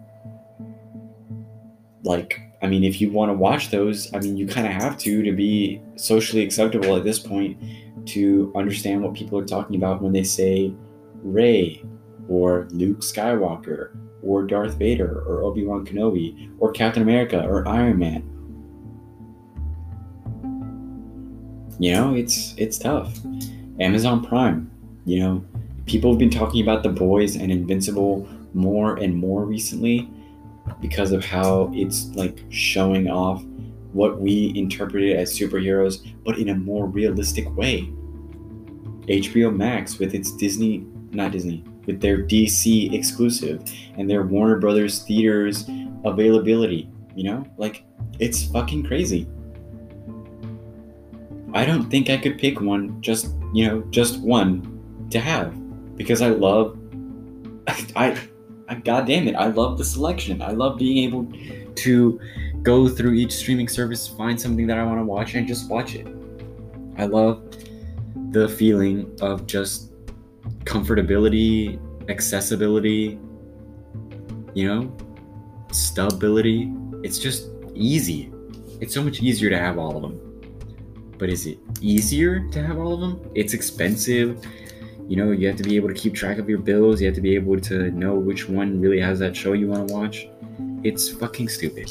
Like, 2.02 2.40
I 2.64 2.66
mean, 2.66 2.82
if 2.82 2.98
you 2.98 3.10
want 3.10 3.28
to 3.28 3.34
watch 3.34 3.70
those, 3.70 4.12
I 4.14 4.20
mean, 4.20 4.38
you 4.38 4.46
kind 4.46 4.66
of 4.66 4.72
have 4.72 4.96
to 5.00 5.22
to 5.22 5.32
be 5.32 5.82
socially 5.96 6.42
acceptable 6.42 6.96
at 6.96 7.04
this 7.04 7.18
point 7.18 7.62
to 8.06 8.50
understand 8.56 9.02
what 9.02 9.12
people 9.12 9.38
are 9.38 9.44
talking 9.44 9.76
about 9.76 10.00
when 10.00 10.14
they 10.14 10.22
say 10.22 10.72
Rey 11.16 11.84
or 12.26 12.66
Luke 12.70 13.00
Skywalker 13.00 13.94
or 14.22 14.44
Darth 14.46 14.78
Vader 14.78 15.24
or 15.26 15.42
Obi 15.42 15.66
Wan 15.66 15.84
Kenobi 15.84 16.50
or 16.58 16.72
Captain 16.72 17.02
America 17.02 17.44
or 17.46 17.68
Iron 17.68 17.98
Man. 17.98 18.22
You 21.78 21.92
know, 21.92 22.14
it's 22.14 22.54
it's 22.56 22.78
tough. 22.78 23.18
Amazon 23.78 24.24
Prime, 24.24 24.70
you 25.04 25.20
know, 25.20 25.44
people 25.84 26.12
have 26.12 26.18
been 26.18 26.30
talking 26.30 26.62
about 26.62 26.82
The 26.82 26.88
Boys 26.88 27.36
and 27.36 27.52
Invincible 27.52 28.26
more 28.54 28.96
and 28.96 29.14
more 29.14 29.44
recently 29.44 30.08
because 30.80 31.12
of 31.12 31.24
how 31.24 31.70
it's 31.74 32.06
like 32.14 32.44
showing 32.50 33.08
off 33.08 33.44
what 33.92 34.20
we 34.20 34.52
interpreted 34.56 35.16
as 35.16 35.32
superheroes, 35.32 36.06
but 36.24 36.38
in 36.38 36.48
a 36.48 36.54
more 36.54 36.86
realistic 36.86 37.54
way. 37.56 37.82
HBO 39.08 39.54
Max 39.54 39.98
with 39.98 40.14
its 40.14 40.32
Disney, 40.32 40.86
not 41.10 41.32
Disney, 41.32 41.64
with 41.86 42.00
their 42.00 42.18
DC 42.18 42.92
exclusive 42.92 43.62
and 43.96 44.10
their 44.10 44.22
Warner 44.22 44.58
Brothers 44.58 45.02
theaters 45.04 45.68
availability, 46.04 46.90
you 47.14 47.24
know? 47.24 47.46
Like, 47.56 47.84
it's 48.18 48.44
fucking 48.44 48.84
crazy. 48.84 49.28
I 51.52 51.64
don't 51.64 51.88
think 51.88 52.10
I 52.10 52.16
could 52.16 52.38
pick 52.38 52.60
one, 52.60 53.00
just, 53.00 53.32
you 53.52 53.66
know, 53.66 53.82
just 53.90 54.20
one 54.20 55.06
to 55.10 55.20
have 55.20 55.54
because 55.96 56.20
I 56.20 56.30
love, 56.30 56.76
I, 57.96 58.18
God 58.82 59.06
damn 59.06 59.28
it, 59.28 59.34
I 59.34 59.46
love 59.48 59.78
the 59.78 59.84
selection. 59.84 60.42
I 60.42 60.50
love 60.50 60.78
being 60.78 60.98
able 61.04 61.26
to 61.76 62.20
go 62.62 62.88
through 62.88 63.12
each 63.12 63.32
streaming 63.32 63.68
service, 63.68 64.08
find 64.08 64.40
something 64.40 64.66
that 64.66 64.78
I 64.78 64.84
want 64.84 64.98
to 64.98 65.04
watch, 65.04 65.34
and 65.34 65.46
just 65.46 65.68
watch 65.68 65.94
it. 65.94 66.06
I 66.96 67.06
love 67.06 67.42
the 68.30 68.48
feeling 68.48 69.16
of 69.20 69.46
just 69.46 69.92
comfortability, 70.64 71.78
accessibility, 72.08 73.18
you 74.54 74.66
know, 74.66 74.96
stability. 75.72 76.72
It's 77.02 77.18
just 77.18 77.50
easy. 77.74 78.32
It's 78.80 78.94
so 78.94 79.02
much 79.02 79.20
easier 79.20 79.50
to 79.50 79.58
have 79.58 79.78
all 79.78 79.96
of 79.96 80.02
them. 80.02 80.20
But 81.18 81.28
is 81.28 81.46
it 81.46 81.58
easier 81.80 82.48
to 82.48 82.62
have 82.62 82.78
all 82.78 82.94
of 82.94 83.00
them? 83.00 83.30
It's 83.34 83.54
expensive 83.54 84.44
you 85.08 85.16
know 85.16 85.32
you 85.32 85.46
have 85.46 85.56
to 85.56 85.62
be 85.62 85.76
able 85.76 85.88
to 85.88 85.94
keep 85.94 86.14
track 86.14 86.38
of 86.38 86.48
your 86.48 86.58
bills. 86.58 87.00
You 87.00 87.06
have 87.06 87.14
to 87.14 87.20
be 87.20 87.34
able 87.34 87.60
to 87.60 87.90
know 87.90 88.14
which 88.14 88.48
one 88.48 88.80
really 88.80 89.00
has 89.00 89.18
that 89.18 89.36
show 89.36 89.52
you 89.52 89.68
want 89.68 89.88
to 89.88 89.94
watch. 89.94 90.28
It's 90.82 91.08
fucking 91.08 91.48
stupid. 91.48 91.90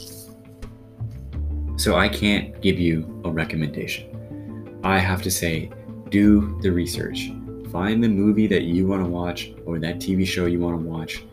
So 1.76 1.95
i 1.95 2.07
can't 2.07 2.61
give 2.61 2.80
you 2.80 3.22
a 3.26 3.32
recommendation. 3.32 4.80
I 4.84 4.99
have 4.99 5.22
to 5.24 5.32
say 5.32 5.72
do 6.09 6.59
the 6.61 6.72
research. 6.72 7.32
Find 7.72 8.03
the 8.03 8.09
movie 8.09 8.47
that 8.47 8.64
you 8.64 8.88
want 8.88 9.03
to 9.03 9.09
watch 9.09 9.51
or 9.66 9.80
that 9.80 9.97
tv 9.97 10.26
show 10.26 10.45
you 10.45 10.59
want 10.59 10.80
to 10.80 10.88
watch. 10.88 11.24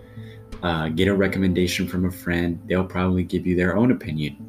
Uh, 0.63 0.89
get 0.89 1.09
a 1.09 1.15
recommendation 1.15 1.87
from 1.87 2.05
a 2.07 2.11
friend. 2.11 2.61
They'll 2.67 2.85
probably 2.85 3.23
give 3.23 3.47
you 3.47 3.57
their 3.57 3.77
own 3.77 3.91
opinion. 3.91 4.47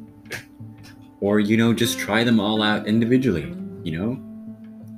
Or 1.20 1.40
you 1.40 1.56
know 1.56 1.72
just 1.72 1.98
try 1.98 2.24
them 2.24 2.40
all 2.40 2.62
out 2.62 2.86
individually 2.86 3.54
you 3.84 3.98
know 3.98 4.31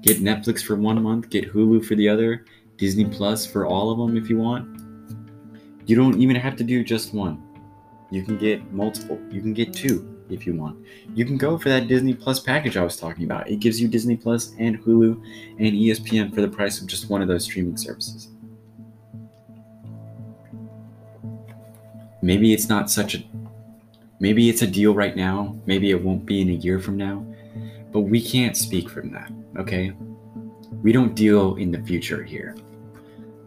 Get 0.04 0.22
Netflix 0.22 0.62
for 0.62 0.76
one 0.76 1.02
month, 1.02 1.30
get 1.30 1.52
Hulu 1.52 1.84
for 1.84 1.94
the 1.94 2.08
other, 2.08 2.44
Disney 2.76 3.06
Plus 3.06 3.46
for 3.46 3.66
all 3.66 3.90
of 3.90 3.98
them 3.98 4.16
if 4.16 4.28
you 4.28 4.36
want. 4.36 4.80
You 5.86 5.96
don't 5.96 6.20
even 6.20 6.36
have 6.36 6.56
to 6.56 6.64
do 6.64 6.84
just 6.84 7.14
one. 7.14 7.42
You 8.10 8.22
can 8.22 8.36
get 8.38 8.72
multiple. 8.72 9.18
You 9.30 9.40
can 9.40 9.54
get 9.54 9.72
two 9.72 10.22
if 10.28 10.46
you 10.46 10.54
want. 10.54 10.84
You 11.14 11.24
can 11.24 11.36
go 11.36 11.58
for 11.58 11.68
that 11.70 11.88
Disney 11.88 12.14
Plus 12.14 12.40
package 12.40 12.76
I 12.76 12.84
was 12.84 12.96
talking 12.96 13.24
about. 13.24 13.48
It 13.48 13.60
gives 13.60 13.80
you 13.80 13.88
Disney 13.88 14.16
Plus 14.16 14.52
and 14.58 14.78
Hulu 14.82 15.22
and 15.58 15.72
ESPN 15.72 16.34
for 16.34 16.40
the 16.42 16.48
price 16.48 16.80
of 16.80 16.86
just 16.86 17.10
one 17.10 17.22
of 17.22 17.28
those 17.28 17.44
streaming 17.44 17.76
services. 17.76 18.28
maybe 22.24 22.54
it's 22.54 22.70
not 22.70 22.90
such 22.90 23.14
a 23.14 23.22
maybe 24.18 24.48
it's 24.48 24.62
a 24.62 24.66
deal 24.66 24.94
right 24.94 25.14
now 25.14 25.54
maybe 25.66 25.90
it 25.90 26.02
won't 26.02 26.24
be 26.24 26.40
in 26.40 26.48
a 26.48 26.52
year 26.52 26.80
from 26.80 26.96
now 26.96 27.24
but 27.94 28.00
we 28.00 28.20
can't 28.20 28.56
speak 28.56 28.90
from 28.90 29.10
that 29.10 29.32
okay? 29.56 29.92
We 30.82 30.92
don't 30.92 31.14
deal 31.14 31.54
in 31.56 31.70
the 31.70 31.82
future 31.82 32.22
here. 32.22 32.56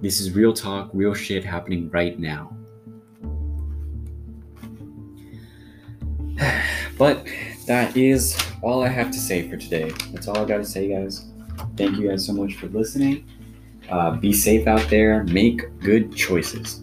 This 0.01 0.19
is 0.19 0.31
real 0.31 0.53
talk 0.53 0.89
real 0.93 1.13
shit 1.13 1.43
happening 1.43 1.89
right 1.91 2.17
now. 2.19 2.55
But 6.97 7.27
that 7.67 7.95
is 7.95 8.35
all 8.63 8.83
i 8.83 8.87
have 8.87 9.11
to 9.11 9.19
say 9.19 9.47
for 9.47 9.55
today. 9.55 9.91
That's 10.11 10.27
all 10.27 10.39
i 10.39 10.45
gotta 10.45 10.65
say 10.65 10.87
guys. 10.87 11.25
Thank 11.75 11.97
you 11.97 12.09
guys 12.09 12.25
so 12.25 12.33
much 12.33 12.55
for 12.55 12.67
listening. 12.67 13.23
Uh, 13.89 14.11
be 14.11 14.33
safe 14.33 14.67
out 14.67 14.89
there. 14.89 15.23
Make 15.25 15.79
good 15.79 16.15
choices. 16.15 16.81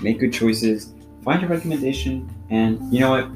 Make 0.00 0.18
good 0.18 0.32
choices. 0.32 0.92
Find 1.22 1.40
your 1.40 1.50
recommendation, 1.50 2.28
and 2.50 2.92
you 2.92 3.00
know 3.00 3.10
what? 3.10 3.30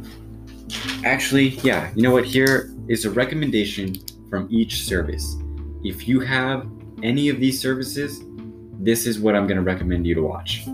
Actually, 1.05 1.51
yeah, 1.63 1.91
you 1.95 2.03
know 2.03 2.11
what? 2.11 2.25
Here 2.25 2.75
is 2.89 3.05
a 3.05 3.11
recommendation 3.11 3.95
from 4.31 4.49
each 4.51 4.83
service. 4.83 5.37
If 5.85 6.09
you 6.09 6.21
have 6.21 6.67
any 7.03 7.29
of 7.29 7.39
these 7.39 7.61
services, 7.61 8.23
this 8.81 9.07
is 9.07 9.21
what 9.21 9.37
I'm 9.37 9.47
going 9.47 9.57
to 9.57 9.63
recommend 9.63 10.07
you 10.07 10.15
to 10.15 10.23
watch. 10.23 10.67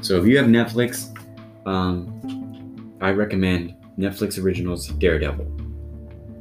So 0.00 0.20
if 0.20 0.26
you 0.26 0.36
have 0.38 0.46
Netflix, 0.46 1.12
um, 1.66 2.96
I 3.00 3.10
recommend 3.10 3.74
Netflix 3.98 4.42
Originals 4.42 4.88
Daredevil. 4.88 5.46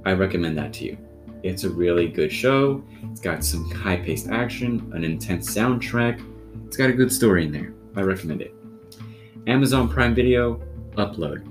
I 0.06 0.14
recommend 0.14 0.58
that 0.58 0.74
to 0.74 0.86
you. 0.86 0.98
It's 1.44 1.64
a 1.64 1.70
really 1.70 2.08
good 2.08 2.32
show. 2.32 2.84
It's 3.12 3.22
got 3.22 3.44
some 3.44 3.70
high 3.72 3.98
paced 3.98 4.30
action, 4.30 4.92
an 4.94 5.04
intense 5.04 5.54
soundtrack. 5.54 6.24
It's 6.68 6.78
got 6.78 6.90
a 6.90 6.94
good 6.94 7.12
story 7.12 7.46
in 7.46 7.52
there. 7.52 7.74
I 7.96 8.02
recommend 8.02 8.42
it. 8.42 8.54
Amazon 9.48 9.90
Prime 9.90 10.16
Video, 10.16 10.62
Upload. 10.94 11.48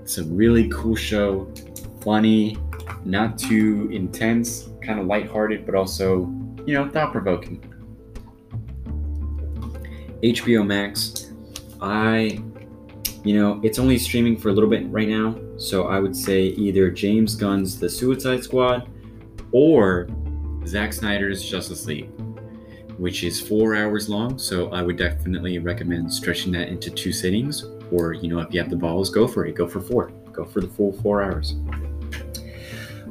It's 0.00 0.18
a 0.18 0.24
really 0.24 0.68
cool 0.68 0.96
show, 0.96 1.52
funny, 2.00 2.56
not 3.04 3.38
too 3.38 3.88
intense, 3.92 4.68
kind 4.82 5.00
of 5.00 5.06
lighthearted, 5.06 5.66
but 5.66 5.74
also, 5.74 6.20
you 6.66 6.74
know, 6.74 6.88
thought 6.88 7.12
provoking. 7.12 7.62
HBO 10.22 10.66
Max, 10.66 11.32
I, 11.80 12.40
you 13.24 13.38
know, 13.38 13.60
it's 13.62 13.78
only 13.78 13.98
streaming 13.98 14.36
for 14.36 14.48
a 14.48 14.52
little 14.52 14.70
bit 14.70 14.88
right 14.90 15.08
now, 15.08 15.38
so 15.56 15.88
I 15.88 16.00
would 16.00 16.16
say 16.16 16.46
either 16.46 16.90
James 16.90 17.36
Gunn's 17.36 17.78
The 17.78 17.88
Suicide 17.88 18.42
Squad 18.42 18.88
or 19.52 20.08
Zack 20.66 20.92
Snyder's 20.92 21.48
Justice 21.48 21.86
League 21.86 22.10
which 22.98 23.22
is 23.22 23.40
four 23.40 23.74
hours 23.74 24.08
long. 24.08 24.38
So 24.38 24.70
I 24.70 24.82
would 24.82 24.96
definitely 24.96 25.58
recommend 25.58 26.12
stretching 26.12 26.52
that 26.52 26.68
into 26.68 26.90
two 26.90 27.12
sittings. 27.12 27.64
Or, 27.90 28.12
you 28.12 28.28
know, 28.28 28.40
if 28.40 28.52
you 28.52 28.60
have 28.60 28.68
the 28.68 28.76
balls, 28.76 29.08
go 29.08 29.26
for 29.26 29.46
it. 29.46 29.54
Go 29.54 29.66
for 29.66 29.80
four. 29.80 30.10
Go 30.32 30.44
for 30.44 30.60
the 30.60 30.68
full 30.68 30.92
four 31.00 31.22
hours. 31.22 31.54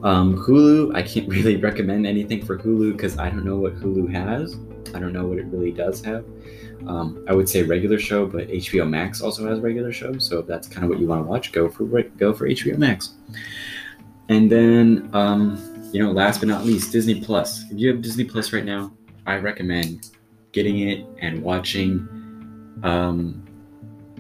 Um, 0.08 0.38
Hulu, 0.38 0.96
I 0.96 1.02
can't 1.02 1.28
really 1.38 1.58
recommend 1.58 2.08
anything 2.08 2.46
for 2.46 2.58
Hulu 2.58 2.94
because 2.94 3.18
I 3.18 3.30
don't 3.30 3.44
know 3.44 3.58
what 3.58 3.76
Hulu 3.76 4.10
has. 4.14 4.56
I 4.96 5.00
don't 5.00 5.12
know 5.12 5.28
what 5.28 5.38
it 5.38 5.48
really 5.48 5.74
does 5.74 6.02
have. 6.06 6.24
Um, 6.88 7.26
I 7.28 7.34
would 7.34 7.50
say 7.50 7.62
regular 7.64 8.00
show, 8.00 8.26
but 8.26 8.48
HBO 8.48 8.90
Max 8.90 9.22
also 9.22 9.46
has 9.50 9.60
regular 9.60 9.92
shows. 9.92 10.26
So 10.26 10.40
if 10.40 10.48
that's 10.48 10.70
kind 10.70 10.86
of 10.86 10.90
what 10.90 11.00
you 11.00 11.08
want 11.08 11.26
to 11.26 11.30
watch, 11.30 11.52
go 11.52 11.68
for 11.68 11.84
go 11.84 12.34
for 12.34 12.48
HBO 12.48 12.78
Max. 12.78 13.16
And 14.30 14.50
then, 14.50 15.10
um, 15.12 15.60
you 15.92 16.02
know, 16.02 16.14
last 16.14 16.40
but 16.40 16.48
not 16.48 16.64
least, 16.64 16.94
Disney 16.94 17.20
Plus. 17.20 17.70
If 17.70 17.78
you 17.78 17.90
have 17.90 18.02
Disney 18.02 18.24
Plus 18.24 18.54
right 18.54 18.64
now, 18.64 18.94
I 19.26 19.36
recommend 19.36 20.12
getting 20.54 20.88
it 20.88 21.06
and 21.20 21.44
watching. 21.44 22.08
Um, 22.82 23.46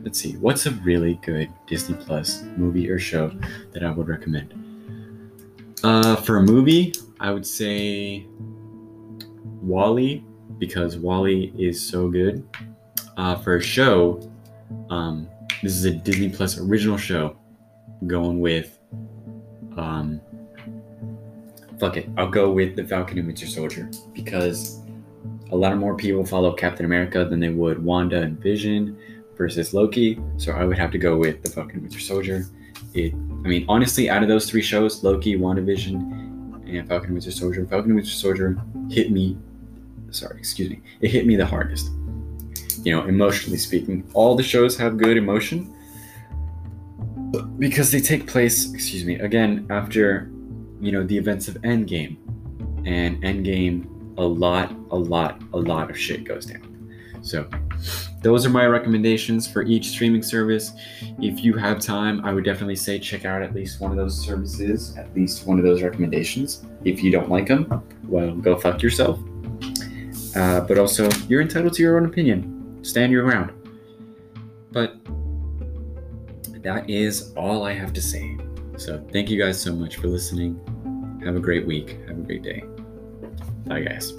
let's 0.03 0.19
see, 0.19 0.35
what's 0.35 0.65
a 0.65 0.71
really 0.71 1.17
good 1.23 1.49
Disney 1.65 1.95
Plus 1.95 2.43
movie 2.57 2.89
or 2.89 2.99
show 2.99 3.31
that 3.71 3.83
I 3.83 3.91
would 3.91 4.09
recommend? 4.09 4.66
Uh, 5.83 6.15
for 6.17 6.37
a 6.37 6.41
movie, 6.41 6.93
I 7.19 7.31
would 7.31 7.45
say 7.45 8.25
WALL-E 9.61 10.23
because 10.57 10.97
WALL-E 10.97 11.53
is 11.57 11.81
so 11.81 12.09
good. 12.09 12.47
Uh, 13.15 13.35
for 13.35 13.57
a 13.57 13.61
show, 13.61 14.31
um, 14.89 15.27
this 15.61 15.75
is 15.75 15.85
a 15.85 15.91
Disney 15.91 16.29
Plus 16.29 16.57
original 16.57 16.97
show. 16.97 17.37
Going 18.05 18.39
with, 18.39 18.77
um, 19.75 20.21
fuck 21.79 21.97
it, 21.97 22.07
I'll 22.15 22.29
go 22.29 22.51
with 22.51 22.75
the 22.75 22.83
Falcon 22.83 23.17
and 23.17 23.27
Winter 23.27 23.47
Soldier 23.47 23.89
because 24.13 24.81
a 25.51 25.55
lot 25.55 25.73
of 25.73 25.79
more 25.79 25.95
people 25.95 26.23
follow 26.23 26.53
Captain 26.53 26.85
America 26.85 27.25
than 27.25 27.39
they 27.39 27.49
would 27.49 27.83
Wanda 27.83 28.21
and 28.21 28.39
Vision 28.39 28.97
versus 29.35 29.73
Loki. 29.73 30.19
So 30.37 30.51
I 30.51 30.63
would 30.65 30.77
have 30.77 30.91
to 30.91 30.99
go 30.99 31.17
with 31.17 31.41
the 31.41 31.49
Falcon 31.49 31.77
and 31.77 31.83
Winter 31.83 31.99
Soldier. 31.99 32.45
It, 32.93 33.13
I 33.47 33.49
mean, 33.49 33.65
honestly, 33.69 34.09
out 34.09 34.23
of 34.23 34.27
those 34.27 34.49
three 34.49 34.61
shows, 34.61 35.05
Loki, 35.05 35.37
WandaVision, 35.37 36.67
and 36.67 36.85
Falcon 36.85 37.05
and 37.05 37.13
Winter 37.13 37.31
Soldier, 37.31 37.65
Falcon 37.65 37.91
and 37.91 37.95
Winter 37.95 38.11
Soldier 38.11 38.61
hit 38.89 39.09
me. 39.09 39.37
Sorry, 40.11 40.37
excuse 40.37 40.69
me. 40.69 40.81
It 40.99 41.11
hit 41.11 41.25
me 41.25 41.37
the 41.37 41.45
hardest. 41.45 41.89
You 42.83 42.93
know, 42.93 43.05
emotionally 43.05 43.57
speaking, 43.57 44.05
all 44.13 44.35
the 44.35 44.43
shows 44.43 44.75
have 44.79 44.97
good 44.97 45.15
emotion 45.15 45.73
because 47.57 47.89
they 47.89 48.01
take 48.01 48.27
place. 48.27 48.73
Excuse 48.73 49.05
me. 49.05 49.15
Again, 49.15 49.65
after 49.69 50.29
you 50.81 50.91
know 50.91 51.05
the 51.05 51.17
events 51.17 51.47
of 51.47 51.55
Endgame, 51.61 52.17
and 52.85 53.23
Endgame 53.23 53.87
a 54.17 54.25
lot, 54.25 54.75
a 54.91 54.97
lot, 54.97 55.41
a 55.53 55.57
lot 55.57 55.89
of 55.89 55.97
shit 55.97 56.25
goes 56.25 56.47
down. 56.47 56.91
So, 57.21 57.47
those 58.27 58.45
are 58.45 58.49
my 58.49 58.65
recommendations 58.65 59.47
for 59.47 59.63
each 59.63 59.87
streaming 59.87 60.21
service. 60.21 60.73
If 61.21 61.45
you 61.45 61.53
have 61.53 61.79
time, 61.79 62.25
I 62.25 62.33
would 62.33 62.43
definitely 62.43 62.75
say 62.75 62.99
check 62.99 63.23
out 63.23 63.41
at 63.41 63.55
least 63.55 63.79
one 63.79 63.89
of 63.91 63.95
those 63.95 64.19
services, 64.19 64.97
at 64.97 65.15
least 65.15 65.47
one 65.47 65.59
of 65.59 65.63
those 65.63 65.81
recommendations. 65.81 66.65
If 66.83 67.01
you 67.01 67.09
don't 67.09 67.29
like 67.29 67.47
them, 67.47 67.81
well, 68.03 68.35
go 68.35 68.57
fuck 68.57 68.81
yourself. 68.81 69.17
Uh, 70.35 70.59
but 70.59 70.77
also, 70.77 71.09
you're 71.29 71.41
entitled 71.41 71.71
to 71.75 71.81
your 71.81 71.97
own 71.97 72.05
opinion. 72.05 72.83
Stand 72.83 73.13
your 73.13 73.23
ground. 73.23 73.53
But 74.73 74.97
that 76.63 76.89
is 76.89 77.33
all 77.37 77.63
I 77.63 77.71
have 77.71 77.93
to 77.93 78.01
say. 78.01 78.37
So, 78.75 79.01
thank 79.13 79.29
you 79.29 79.41
guys 79.41 79.57
so 79.57 79.73
much 79.73 79.95
for 79.95 80.07
listening. 80.07 80.59
Have 81.23 81.37
a 81.37 81.39
great 81.39 81.65
week. 81.65 81.97
Have 82.09 82.17
a 82.17 82.23
great 82.23 82.43
day. 82.43 82.61
Bye, 83.65 83.83
guys. 83.83 84.11